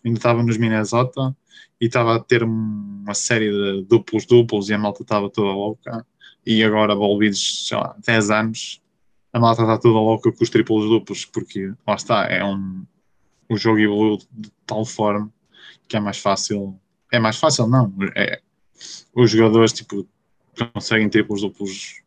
ainda 0.05 0.19
estava 0.19 0.43
nos 0.43 0.57
Minnesota 0.57 1.35
e 1.79 1.85
estava 1.85 2.15
a 2.15 2.19
ter 2.19 2.43
uma 2.43 3.13
série 3.13 3.51
de 3.51 3.85
duplos 3.85 4.25
duplos 4.25 4.69
e 4.69 4.73
a 4.73 4.77
malta 4.77 5.01
estava 5.01 5.29
toda 5.29 5.49
louca 5.49 6.05
e 6.45 6.63
agora 6.63 6.93
envolvidos, 6.93 7.67
sei 7.67 7.77
lá, 7.77 7.95
10 8.05 8.31
anos 8.31 8.81
a 9.33 9.39
malta 9.39 9.61
está 9.61 9.77
toda 9.77 9.97
louca 9.97 10.31
com 10.31 10.43
os 10.43 10.49
triplos 10.49 10.89
duplos 10.89 11.25
porque 11.25 11.73
lá 11.87 11.95
está, 11.95 12.25
é 12.25 12.43
um 12.43 12.83
o 13.51 13.57
jogo 13.57 13.79
evoluiu 13.79 14.17
de 14.31 14.49
tal 14.65 14.85
forma 14.85 15.31
que 15.87 15.97
é 15.97 15.99
mais 15.99 16.17
fácil 16.17 16.79
é 17.11 17.19
mais 17.19 17.37
fácil 17.37 17.67
não, 17.67 17.93
é 18.15 18.41
os 19.13 19.29
jogadores 19.29 19.73
tipo 19.73 20.07
conseguem 20.73 21.09
triplos 21.09 21.41
duplos 21.41 22.01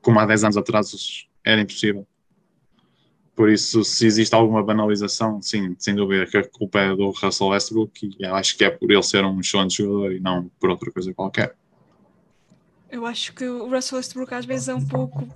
como 0.00 0.18
há 0.18 0.24
10 0.24 0.44
anos 0.44 0.56
atrás 0.56 1.28
era 1.44 1.60
impossível 1.60 2.06
Por 3.34 3.48
isso, 3.48 3.82
se 3.84 4.06
existe 4.06 4.34
alguma 4.34 4.62
banalização, 4.62 5.40
sim, 5.40 5.74
sem 5.78 5.94
dúvida 5.94 6.26
que 6.26 6.36
a 6.36 6.46
culpa 6.46 6.80
é 6.80 6.94
do 6.94 7.10
Russell 7.10 7.48
Westbrook 7.48 8.10
e 8.18 8.26
acho 8.26 8.56
que 8.56 8.64
é 8.64 8.70
por 8.70 8.90
ele 8.90 9.02
ser 9.02 9.24
um 9.24 9.40
excelente 9.40 9.78
jogador 9.78 10.12
e 10.12 10.20
não 10.20 10.50
por 10.60 10.68
outra 10.70 10.90
coisa 10.90 11.14
qualquer. 11.14 11.56
Eu 12.90 13.06
acho 13.06 13.32
que 13.32 13.46
o 13.46 13.68
Russell 13.68 13.96
Westbrook 13.96 14.34
às 14.34 14.44
vezes 14.44 14.68
é 14.68 14.74
um 14.74 14.86
pouco 14.86 15.26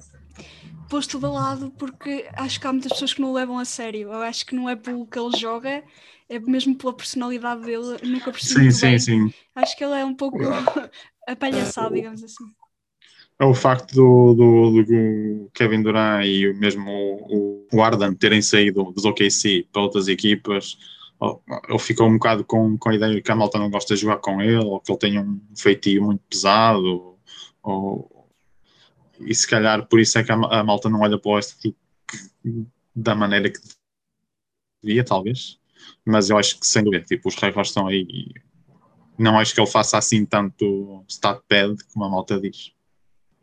posto 0.89 1.19
de 1.19 1.27
lado 1.27 1.71
porque 1.79 2.29
acho 2.35 2.61
que 2.61 2.67
há 2.67 2.73
muitas 2.73 2.93
pessoas 2.93 3.13
que 3.15 3.21
não 3.21 3.31
o 3.31 3.35
levam 3.35 3.59
a 3.59 3.65
sério. 3.65 4.13
Eu 4.13 4.23
acho 4.23 4.47
que 4.47 4.55
não 4.55 4.69
é 4.69 4.77
pelo 4.77 5.07
que 5.07 5.19
ele 5.19 5.37
joga, 5.37 5.83
é 6.29 6.39
mesmo 6.39 6.77
pela 6.77 6.93
personalidade 6.93 7.63
dele. 7.63 7.97
Nunca 8.03 8.31
percebi 8.31 8.71
sim, 8.73 8.79
sim, 8.79 8.87
bem. 8.87 8.99
sim. 8.99 9.35
Acho 9.55 9.77
que 9.77 9.85
ele 9.85 9.95
é 9.95 10.05
um 10.05 10.15
pouco 10.15 10.39
apalhaçado, 11.27 11.95
digamos 11.95 12.23
assim. 12.23 12.45
É 13.39 13.45
o 13.45 13.55
facto 13.55 13.93
do, 13.95 14.35
do, 14.35 14.85
do, 14.85 15.51
Kevin 15.53 15.83
Durant 15.83 16.25
e 16.25 16.53
mesmo 16.55 16.89
o, 16.89 17.67
o 17.73 17.83
Arden 17.83 18.15
terem 18.15 18.41
saído 18.41 18.93
dos 18.93 19.05
OKC 19.05 19.67
para 19.73 19.83
outras 19.83 20.07
equipas, 20.07 20.79
ele 21.69 21.79
ficou 21.79 22.07
um 22.07 22.15
bocado 22.15 22.45
com, 22.45 22.77
com 22.79 22.89
a 22.91 22.95
ideia 22.95 23.15
de 23.15 23.23
que 23.23 23.33
a 23.33 23.37
malta 23.37 23.59
não 23.59 23.71
gosta 23.71 23.95
de 23.95 24.01
jogar 24.01 24.19
com 24.19 24.41
ele, 24.41 24.65
ou 24.65 24.81
que 24.81 24.93
ele 24.93 24.99
tem 24.99 25.19
um 25.19 25.41
feitio 25.57 26.03
muito 26.03 26.23
pesado, 26.29 27.17
ou, 27.63 28.09
e 29.27 29.35
se 29.35 29.47
calhar 29.47 29.87
por 29.87 30.01
isso 30.01 30.19
é 30.19 30.25
que 30.25 30.33
a, 30.33 30.35
a 30.35 30.65
malta 30.65 30.89
não 30.89 31.01
olha 31.01 31.19
para 31.19 31.31
o 31.31 31.35
Westbrook 31.35 31.77
da 32.95 33.15
maneira 33.15 33.51
que 33.51 33.59
devia, 34.83 35.05
talvez. 35.05 35.59
Mas 36.05 36.31
eu 36.31 36.39
acho 36.39 36.59
que 36.59 36.67
sem 36.67 36.85
dúvida, 36.85 37.05
tipo, 37.05 37.29
os 37.29 37.35
recordes 37.35 37.71
estão 37.71 37.87
aí 37.87 38.07
e 38.09 38.35
não 39.19 39.39
acho 39.39 39.55
que 39.55 39.61
ele 39.61 39.71
faça 39.71 39.99
assim 39.99 40.25
tanto 40.25 41.05
stat 41.09 41.41
pad 41.49 41.77
como 41.93 42.05
a 42.05 42.09
malta 42.09 42.41
diz. 42.41 42.73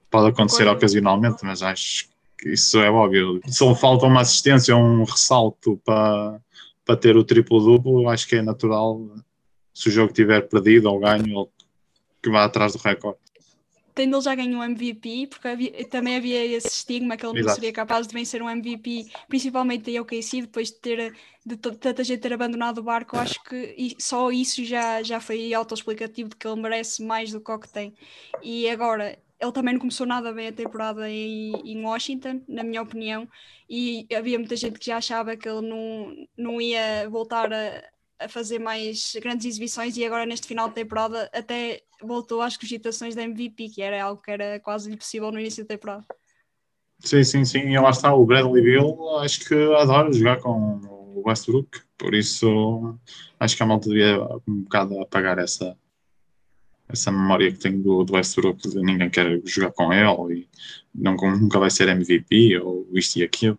Pode 0.10 0.30
acontecer 0.30 0.68
ocasionalmente, 0.68 1.44
mas 1.44 1.62
acho 1.62 2.10
que 2.38 2.50
isso 2.50 2.80
é 2.80 2.90
óbvio. 2.90 3.42
Se 3.48 3.64
ele 3.64 3.76
falta 3.76 4.06
uma 4.06 4.22
assistência 4.22 4.76
ou 4.76 4.84
um 4.84 5.04
ressalto 5.04 5.80
para, 5.86 6.42
para 6.86 6.98
ter 6.98 7.16
o 7.16 7.24
triplo-duplo, 7.24 8.10
acho 8.10 8.28
que 8.28 8.36
é 8.36 8.42
natural, 8.42 9.16
se 9.74 9.88
o 9.88 9.92
jogo 9.92 10.12
tiver 10.12 10.42
perdido 10.50 10.90
ou 10.90 11.00
ganho, 11.00 11.48
que 12.22 12.30
vá 12.30 12.44
atrás 12.44 12.74
do 12.74 12.80
recorde 12.80 13.20
tendo 13.94 14.16
ele 14.16 14.24
já 14.24 14.36
ganho 14.36 14.58
um 14.58 14.64
MVP, 14.64 15.28
porque 15.28 15.48
havia, 15.48 15.88
também 15.90 16.16
havia 16.16 16.46
esse 16.46 16.68
estigma 16.68 17.18
que 17.18 17.26
ele 17.26 17.40
Exato. 17.40 17.48
não 17.48 17.56
seria 17.56 17.74
capaz 17.74 18.08
de 18.08 18.14
vencer 18.14 18.42
um 18.42 18.50
MVP, 18.50 19.06
principalmente 19.28 19.96
a 19.96 20.02
OKC, 20.02 20.42
depois 20.42 20.70
de 20.70 20.76
ter 20.76 21.14
de 21.46 21.58
tanta 21.58 22.04
gente 22.04 22.20
ter 22.20 22.34
abandonado 22.34 22.78
o 22.78 22.84
barco, 22.84 23.16
eu 23.16 23.20
acho 23.20 23.44
que 23.44 23.96
só 24.00 24.32
isso 24.32 24.64
já, 24.64 25.02
já 25.02 25.20
foi 25.20 25.54
autoexplicativo 25.54 26.30
de 26.30 26.36
que 26.36 26.48
ele 26.48 26.62
merece 26.62 27.04
mais 27.04 27.32
do 27.32 27.42
que 27.42 27.52
o 27.52 27.60
que 27.60 27.68
tem. 27.68 27.96
E 28.44 28.70
agora, 28.70 29.18
ele 29.40 29.52
também 29.52 29.74
não 29.74 29.80
começou 29.80 30.06
nada 30.06 30.32
bem 30.32 30.50
a 30.50 30.54
temporada 30.54 31.10
em, 31.10 31.52
em 31.66 31.84
Washington, 31.84 32.42
na 32.48 32.64
minha 32.64 32.82
opinião, 32.82 33.28
e 33.68 34.06
havia 34.16 34.38
muita 34.38 34.56
gente 34.56 34.78
que 34.78 34.86
já 34.86 34.98
achava 34.98 35.36
que 35.36 35.50
ele 35.50 35.68
não, 35.68 36.16
não 36.38 36.62
ia 36.62 37.10
voltar 37.10 37.52
a, 37.52 37.84
a 38.22 38.30
fazer 38.30 38.60
mais 38.60 39.14
grandes 39.22 39.46
exibições 39.46 39.98
e 39.98 40.06
agora 40.06 40.26
neste 40.26 40.48
final 40.48 40.70
de 40.70 40.76
temporada 40.76 41.30
até 41.34 41.82
voltou 42.02 42.42
às 42.42 42.56
cogitações 42.56 43.16
da 43.16 43.24
MVP, 43.24 43.70
que 43.70 43.82
era 43.82 44.04
algo 44.04 44.22
que 44.22 44.32
era 44.32 44.60
quase 44.60 44.92
impossível 44.92 45.32
no 45.32 45.40
início 45.40 45.64
da 45.64 45.76
temporada. 45.76 46.06
Sim, 47.00 47.24
sim, 47.24 47.46
sim. 47.46 47.60
E 47.60 47.80
lá 47.80 47.90
está 47.90 48.14
o 48.14 48.26
Bradley 48.26 48.62
Bill, 48.62 49.18
acho 49.20 49.48
que 49.48 49.56
adora 49.76 50.14
jogar 50.14 50.40
com 50.40 50.80
o 51.16 51.24
Westbrook, 51.26 51.82
por 51.98 52.14
isso 52.14 52.98
acho 53.40 53.58
que 53.58 53.64
a 53.64 53.66
malta 53.66 53.90
devia 53.90 54.22
um 54.48 54.62
bocado 54.62 55.00
apagar 55.02 55.40
essa, 55.40 55.76
essa 56.88 57.12
memória 57.12 57.52
que 57.52 57.58
tenho 57.58 57.82
do, 57.82 58.04
do 58.04 58.14
Westbrook 58.14 58.68
ninguém 58.76 59.10
quer 59.10 59.42
jogar 59.46 59.72
com 59.72 59.92
ele 59.92 60.42
e 60.42 60.48
não, 60.94 61.16
nunca 61.16 61.60
vai 61.60 61.70
ser 61.70 61.90
MVP 61.90 62.60
ou 62.60 62.88
isto 62.94 63.18
e 63.18 63.24
aquilo. 63.24 63.58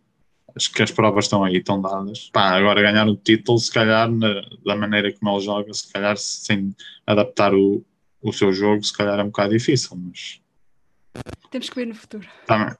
Acho 0.55 0.73
que 0.73 0.83
as 0.83 0.91
provas 0.91 1.25
estão 1.25 1.43
aí, 1.43 1.59
estão 1.59 1.81
dadas. 1.81 2.31
Pá, 2.33 2.51
agora 2.51 2.83
ganhar 2.83 3.09
o 3.09 3.17
título, 3.17 3.59
se 3.59 3.73
calhar, 3.73 4.11
na, 4.11 4.43
da 4.65 4.77
maneira 4.77 5.13
como 5.13 5.35
ele 5.35 5.45
joga, 5.45 5.73
se 5.73 5.91
calhar 5.93 6.17
sem 6.17 6.75
adaptar 7.07 7.55
o, 7.55 7.85
o 8.21 8.33
seu 8.33 8.53
jogo, 8.53 8.83
se 8.83 8.93
calhar 8.93 9.19
é 9.19 9.23
um 9.23 9.27
bocado 9.27 9.51
difícil, 9.51 9.97
mas. 9.97 10.41
Temos 11.51 11.69
que 11.69 11.77
ver 11.77 11.87
no 11.87 11.95
futuro. 11.95 12.27
Também. 12.47 12.75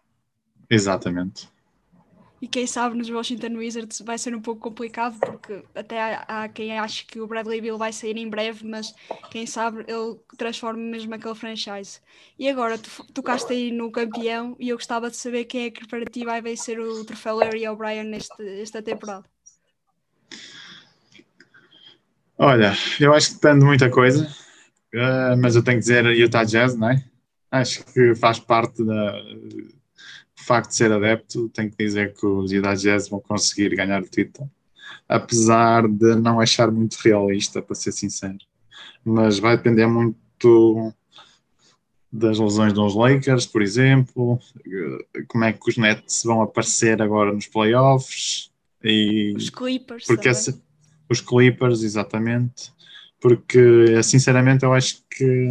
Exatamente. 0.69 1.52
E 2.43 2.49
quem 2.49 2.67
sabe 2.67 2.97
nos 2.99 3.09
Washington 3.09 3.57
Wizards 3.57 4.03
vai 4.05 4.19
ser 4.19 4.35
um 4.35 4.41
pouco 4.41 4.61
complicado, 4.61 5.17
porque 5.21 5.63
até 5.77 6.03
há, 6.03 6.25
há, 6.27 6.49
quem 6.49 6.77
acha 6.77 7.05
que 7.07 7.21
o 7.21 7.27
Bradley 7.29 7.61
Bill 7.61 7.79
vai 7.79 7.93
sair 7.93 8.17
em 8.17 8.29
breve, 8.29 8.67
mas 8.67 8.93
quem 9.31 9.47
sabe 9.47 9.85
ele 9.87 10.19
transforma 10.37 10.81
mesmo 10.81 11.15
aquele 11.15 11.37
franchise. 11.37 12.01
E 12.37 12.49
agora, 12.49 12.77
tu 12.77 12.91
tocaste 13.15 13.53
aí 13.53 13.71
no 13.71 13.93
campeão 13.93 14.57
e 14.59 14.71
eu 14.71 14.77
gostava 14.77 15.09
de 15.09 15.17
saber 15.17 15.45
quem 15.45 15.67
é 15.67 15.71
que 15.71 15.87
para 15.87 16.05
ti 16.05 16.25
vai 16.25 16.43
vencer 16.43 16.81
o 16.81 17.05
troféu 17.05 17.37
Larry 17.37 17.69
O'Brien 17.69 18.03
nesta 18.03 18.83
temporada. 18.83 19.25
Olha, 22.37 22.73
eu 22.99 23.15
acho 23.15 23.29
que 23.29 23.35
depende 23.35 23.61
de 23.61 23.67
muita 23.67 23.89
coisa, 23.89 24.27
uh, 24.97 25.37
mas 25.41 25.55
eu 25.55 25.63
tenho 25.63 25.77
que 25.77 25.83
dizer 25.85 26.05
Utah 26.07 26.43
Jazz, 26.43 26.75
não 26.75 26.91
é? 26.91 27.05
Acho 27.53 27.85
que 27.85 28.17
faz 28.17 28.41
parte 28.41 28.83
da 28.83 29.15
facto 30.43 30.71
de 30.71 30.77
ser 30.77 30.93
adepto, 30.93 31.49
tenho 31.51 31.71
que 31.71 31.77
dizer 31.77 32.15
que 32.15 32.27
os 32.27 32.51
Jazz 32.51 33.09
vão 33.09 33.21
conseguir 33.21 33.75
ganhar 33.75 34.03
o 34.03 34.09
título, 34.09 34.51
apesar 35.09 35.89
de 35.89 36.15
não 36.17 36.41
achar 36.41 36.71
muito 36.71 36.95
realista, 36.97 37.63
para 37.63 37.75
ser 37.75 37.93
sincero. 37.93 38.39
Mas 39.05 39.39
vai 39.39 39.57
depender 39.57 39.87
muito 39.87 40.95
das 42.13 42.39
lesões 42.39 42.73
dos 42.75 42.95
Lakers, 42.95 43.47
por 43.47 43.63
exemplo, 43.63 44.39
como 45.29 45.45
é 45.45 45.53
que 45.53 45.71
os 45.71 45.79
Nets 45.79 46.23
vão 46.25 46.43
aparecer 46.43 47.01
agora 47.01 47.33
nos 47.33 47.47
playoffs 47.47 48.51
e 48.85 49.33
os 49.35 49.49
Clippers, 49.49 50.05
porque 50.07 50.29
esse, 50.29 50.61
os 51.09 51.21
Clippers, 51.23 51.83
exatamente, 51.83 52.71
porque 53.19 54.03
sinceramente 54.03 54.65
eu 54.65 54.75
acho 54.75 55.03
que 55.09 55.49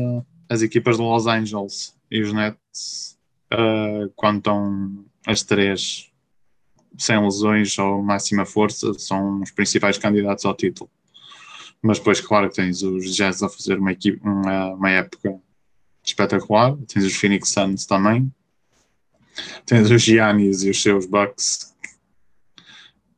as 0.48 0.62
equipas 0.62 0.98
de 0.98 1.02
Los 1.02 1.26
Angeles 1.26 1.96
e 2.12 2.22
os 2.22 2.32
Nets 2.32 3.18
uh, 3.54 4.10
quando 4.16 4.38
estão 4.38 5.06
as 5.26 5.44
três 5.44 6.12
sem 6.98 7.22
lesões 7.22 7.78
ou 7.78 8.02
máxima 8.02 8.46
força, 8.46 8.94
são 8.96 9.42
os 9.42 9.52
principais 9.52 9.98
candidatos 9.98 10.46
ao 10.46 10.56
título. 10.56 10.90
Mas 11.82 11.98
depois, 11.98 12.20
claro, 12.22 12.50
tens 12.50 12.84
os 12.84 13.16
Jazz 13.16 13.42
a 13.42 13.50
fazer 13.50 13.80
uma, 13.80 13.92
equipe, 13.92 14.20
uma, 14.24 14.74
uma 14.74 14.90
época 14.90 15.40
espetacular, 16.04 16.76
tens 16.88 17.06
os 17.06 17.16
Phoenix 17.16 17.50
Suns 17.50 17.86
também, 17.86 18.32
tens 19.66 19.90
os 19.90 20.02
Giannis 20.02 20.64
e 20.64 20.70
os 20.70 20.82
seus 20.82 21.06
Bucks. 21.06 21.74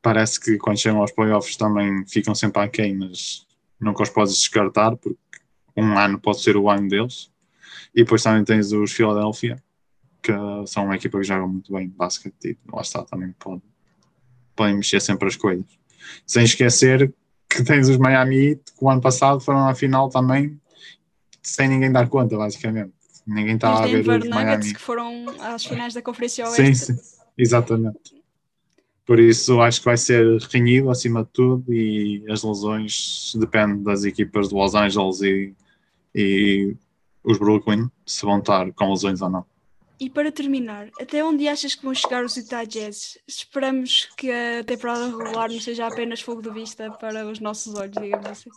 Parece 0.01 0.39
que 0.39 0.57
quando 0.57 0.79
chegam 0.79 1.01
aos 1.01 1.11
playoffs 1.11 1.57
também 1.57 2.05
ficam 2.07 2.35
sempre 2.35 2.61
aquém, 2.61 2.95
mas 2.95 3.45
nunca 3.79 4.03
os 4.03 4.09
podes 4.09 4.35
descartar, 4.35 4.95
porque 4.95 5.17
um 5.75 5.97
ano 5.97 6.19
pode 6.19 6.41
ser 6.41 6.55
o 6.55 6.69
ano 6.69 6.87
deles. 6.87 7.31
E 7.93 8.03
depois 8.03 8.23
também 8.23 8.43
tens 8.43 8.71
os 8.71 8.91
Philadelphia, 8.91 9.61
que 10.23 10.31
são 10.65 10.85
uma 10.85 10.95
equipa 10.95 11.19
que 11.19 11.25
joga 11.25 11.45
muito 11.45 11.73
bem 11.73 11.89
basquete 11.89 12.33
e 12.45 12.57
lá 12.71 12.81
está, 12.81 13.03
também 13.03 13.35
pode, 13.37 13.61
podem 14.55 14.77
mexer 14.77 15.01
sempre 15.01 15.27
as 15.27 15.35
coisas. 15.35 15.65
Sem 16.25 16.45
esquecer 16.45 17.13
que 17.49 17.63
tens 17.63 17.89
os 17.89 17.97
Miami 17.97 18.37
Heat, 18.37 18.61
que 18.77 18.83
o 18.83 18.89
ano 18.89 19.01
passado 19.01 19.41
foram 19.41 19.67
à 19.67 19.75
final 19.75 20.09
também, 20.09 20.59
sem 21.41 21.67
ninguém 21.67 21.91
dar 21.91 22.07
conta, 22.07 22.37
basicamente. 22.37 22.93
Ninguém 23.27 23.55
estava 23.55 23.83
a 23.83 23.87
ver 23.87 24.07
os 24.07 24.29
Miami 24.29 24.73
que 24.73 24.79
foram 24.79 25.25
às 25.39 25.65
finais 25.65 25.93
da 25.93 26.01
Conferência 26.01 26.45
Oeste. 26.45 26.75
Sim, 26.75 26.93
sim, 26.93 27.01
exatamente. 27.37 28.23
Por 29.05 29.19
isso 29.19 29.61
acho 29.61 29.79
que 29.79 29.85
vai 29.85 29.97
ser 29.97 30.41
renhido 30.43 30.89
acima 30.89 31.23
de 31.25 31.29
tudo 31.31 31.73
e 31.73 32.23
as 32.29 32.41
lesões 32.43 33.33
dependem 33.35 33.83
das 33.83 34.05
equipas 34.05 34.47
de 34.47 34.55
Los 34.55 34.73
Angeles 34.73 35.21
e, 35.21 35.53
e 36.15 36.75
os 37.23 37.37
Brooklyn 37.37 37.89
se 38.05 38.25
vão 38.25 38.39
estar 38.39 38.71
com 38.71 38.89
lesões 38.89 39.21
ou 39.21 39.29
não. 39.29 39.52
E 40.03 40.09
para 40.09 40.33
terminar, 40.33 40.89
até 40.99 41.23
onde 41.23 41.47
achas 41.47 41.75
que 41.75 41.85
vão 41.85 41.95
chegar 41.95 42.25
os 42.25 42.35
Utah 42.35 42.65
Jazz? 42.65 43.17
Esperamos 43.25 44.09
que 44.17 44.29
a 44.29 44.61
temporada 44.61 45.05
regular 45.05 45.49
não 45.49 45.61
seja 45.61 45.87
apenas 45.87 46.19
fogo 46.19 46.41
de 46.41 46.49
vista 46.49 46.91
para 46.91 47.25
os 47.25 47.39
nossos 47.39 47.73
olhos, 47.75 47.95
digamos 47.95 48.25
assim. 48.25 48.49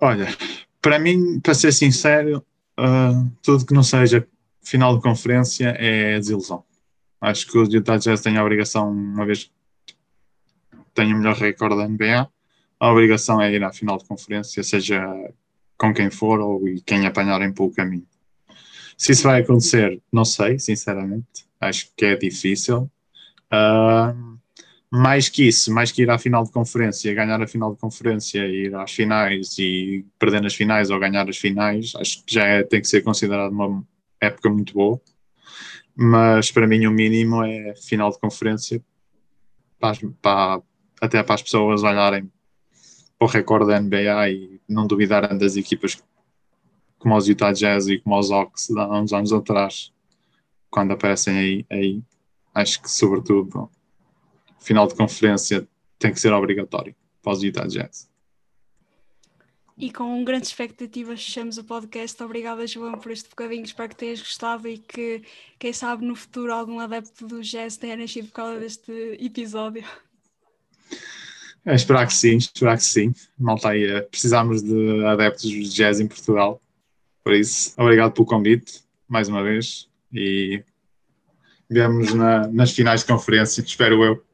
Olha, 0.00 0.26
para 0.82 0.98
mim, 0.98 1.38
para 1.38 1.54
ser 1.54 1.70
sincero, 1.70 2.44
uh, 2.76 3.30
tudo 3.40 3.64
que 3.64 3.72
não 3.72 3.84
seja 3.84 4.26
final 4.64 4.96
de 4.96 5.02
conferência 5.04 5.76
é 5.78 6.18
desilusão. 6.18 6.64
Acho 7.20 7.46
que 7.46 7.56
os 7.56 7.72
Utah 7.72 7.98
Jazz 7.98 8.22
têm 8.22 8.38
a 8.38 8.42
obrigação, 8.42 8.90
uma 8.90 9.24
vez 9.24 9.48
têm 10.92 11.14
o 11.14 11.18
melhor 11.18 11.36
recorde 11.36 11.76
da 11.76 11.86
NBA, 11.86 12.28
a 12.80 12.90
obrigação 12.90 13.40
é 13.40 13.52
ir 13.52 13.62
à 13.62 13.72
final 13.72 13.96
de 13.96 14.06
conferência, 14.06 14.60
seja 14.64 15.06
com 15.78 15.94
quem 15.94 16.10
for 16.10 16.40
ou 16.40 16.64
quem 16.84 17.06
apanharem 17.06 17.52
pelo 17.52 17.70
caminho. 17.70 18.08
Se 18.96 19.12
isso 19.12 19.24
vai 19.24 19.42
acontecer, 19.42 20.00
não 20.12 20.24
sei, 20.24 20.58
sinceramente. 20.58 21.46
Acho 21.60 21.88
que 21.96 22.04
é 22.04 22.16
difícil. 22.16 22.90
Uh, 23.52 24.36
mais 24.90 25.28
que 25.28 25.46
isso, 25.46 25.72
mais 25.72 25.92
que 25.92 26.02
ir 26.02 26.10
à 26.10 26.18
final 26.18 26.44
de 26.44 26.52
conferência, 26.52 27.12
ganhar 27.12 27.40
a 27.42 27.46
final 27.46 27.74
de 27.74 27.80
conferência, 27.80 28.46
ir 28.46 28.74
às 28.74 28.92
finais 28.92 29.58
e 29.58 30.06
perder 30.18 30.40
nas 30.40 30.54
finais 30.54 30.90
ou 30.90 30.98
ganhar 30.98 31.28
as 31.28 31.36
finais, 31.36 31.92
acho 31.96 32.24
que 32.24 32.34
já 32.34 32.44
é, 32.46 32.62
tem 32.62 32.80
que 32.80 32.88
ser 32.88 33.02
considerado 33.02 33.52
uma 33.52 33.84
época 34.20 34.48
muito 34.48 34.72
boa. 34.72 35.00
mas 35.94 36.50
para 36.50 36.66
mim 36.66 36.86
o 36.86 36.90
mínimo 36.90 37.42
é 37.42 37.74
final 37.74 38.10
de 38.10 38.18
conferência 38.18 38.82
para, 39.78 39.96
para, 40.22 40.62
até 41.00 41.22
para 41.22 41.34
as 41.34 41.42
pessoas 41.42 41.82
olharem 41.82 42.30
para 43.18 43.26
o 43.26 43.30
recorde 43.30 43.68
da 43.68 43.80
NBA 43.80 44.30
e 44.30 44.60
não 44.68 44.86
duvidarem 44.86 45.36
das 45.38 45.56
equipas 45.56 45.98
como 47.06 47.16
os 47.16 47.28
Utah 47.28 47.52
Jazz 47.52 47.86
e 47.86 48.00
como 48.00 48.18
os 48.18 48.32
Hawks 48.32 48.68
há 48.72 48.98
uns 48.98 49.12
anos 49.12 49.32
atrás, 49.32 49.92
quando 50.68 50.90
aparecem 50.90 51.38
aí, 51.38 51.66
aí 51.70 52.02
acho 52.52 52.82
que 52.82 52.90
sobretudo 52.90 53.70
final 54.58 54.88
de 54.88 54.96
conferência 54.96 55.68
tem 56.00 56.12
que 56.12 56.18
ser 56.18 56.32
obrigatório 56.32 56.96
para 57.22 57.32
os 57.32 57.44
Utah 57.44 57.68
Jazz. 57.68 58.10
E 59.78 59.92
com 59.92 60.24
grandes 60.24 60.48
expectativas 60.48 61.22
fechamos 61.22 61.58
o 61.58 61.64
podcast. 61.64 62.20
Obrigada, 62.24 62.66
João, 62.66 62.98
por 62.98 63.12
este 63.12 63.28
bocadinho. 63.28 63.62
Espero 63.62 63.90
que 63.90 63.96
tenhas 63.96 64.18
gostado 64.18 64.66
e 64.66 64.76
que, 64.76 65.22
quem 65.60 65.72
sabe, 65.72 66.04
no 66.04 66.16
futuro 66.16 66.52
algum 66.52 66.80
adepto 66.80 67.24
do 67.24 67.40
jazz 67.40 67.76
tenha 67.76 67.96
nascido 67.96 68.26
por 68.26 68.34
causa 68.34 68.58
deste 68.58 68.90
episódio. 69.20 69.84
É, 71.64 71.72
esperar 71.72 72.08
que 72.08 72.14
sim, 72.14 72.36
esperar 72.36 72.76
que 72.76 72.84
sim. 72.84 73.14
Malta 73.38 73.68
aí, 73.68 73.84
eh, 73.84 74.00
precisamos 74.00 74.60
de 74.60 75.04
adeptos 75.04 75.48
de 75.48 75.68
jazz 75.68 76.00
em 76.00 76.08
Portugal. 76.08 76.60
Por 77.26 77.34
isso, 77.34 77.74
obrigado 77.76 78.12
pelo 78.12 78.24
convite, 78.24 78.84
mais 79.08 79.28
uma 79.28 79.42
vez. 79.42 79.88
E 80.12 80.62
vemos 81.68 82.14
na, 82.14 82.46
nas 82.46 82.70
finais 82.70 83.00
de 83.00 83.06
conferência, 83.08 83.60
espero 83.62 84.04
eu. 84.04 84.24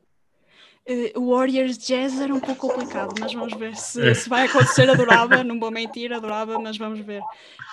Uh, 0.86 1.18
o 1.18 1.34
Warriors 1.34 1.78
Jazz 1.78 2.20
era 2.20 2.34
um 2.34 2.40
pouco 2.40 2.68
complicado, 2.68 3.14
mas 3.18 3.32
vamos 3.32 3.54
ver 3.54 3.74
se, 3.76 3.98
é. 3.98 4.12
se 4.12 4.28
vai 4.28 4.44
acontecer. 4.44 4.90
Adorava, 4.90 5.42
não 5.42 5.58
vou 5.58 5.70
mentir, 5.70 6.12
adorava, 6.12 6.58
mas 6.58 6.76
vamos 6.76 7.00
ver. 7.00 7.22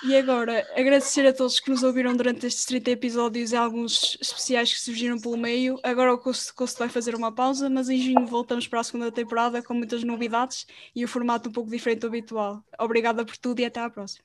E 0.05 0.15
agora, 0.15 0.65
agradecer 0.73 1.27
a 1.27 1.33
todos 1.33 1.59
que 1.59 1.69
nos 1.69 1.83
ouviram 1.83 2.15
durante 2.15 2.45
estes 2.45 2.63
30 2.63 2.91
episódios 2.91 3.51
e 3.51 3.57
alguns 3.57 4.17
especiais 4.21 4.73
que 4.73 4.79
surgiram 4.79 5.19
pelo 5.19 5.35
meio. 5.35 5.77
Agora 5.83 6.13
o 6.13 6.17
Costo, 6.17 6.55
Costo 6.55 6.79
vai 6.79 6.87
fazer 6.87 7.13
uma 7.13 7.33
pausa, 7.33 7.69
mas 7.69 7.89
em 7.89 7.99
junho 7.99 8.25
voltamos 8.25 8.69
para 8.69 8.79
a 8.79 8.83
segunda 8.85 9.11
temporada 9.11 9.61
com 9.61 9.73
muitas 9.73 10.01
novidades 10.01 10.65
e 10.95 11.03
o 11.03 11.09
formato 11.09 11.49
um 11.49 11.51
pouco 11.51 11.69
diferente 11.69 11.99
do 11.99 12.07
habitual. 12.07 12.63
Obrigada 12.79 13.25
por 13.25 13.35
tudo 13.35 13.59
e 13.59 13.65
até 13.65 13.81
à 13.81 13.89
próxima. 13.89 14.17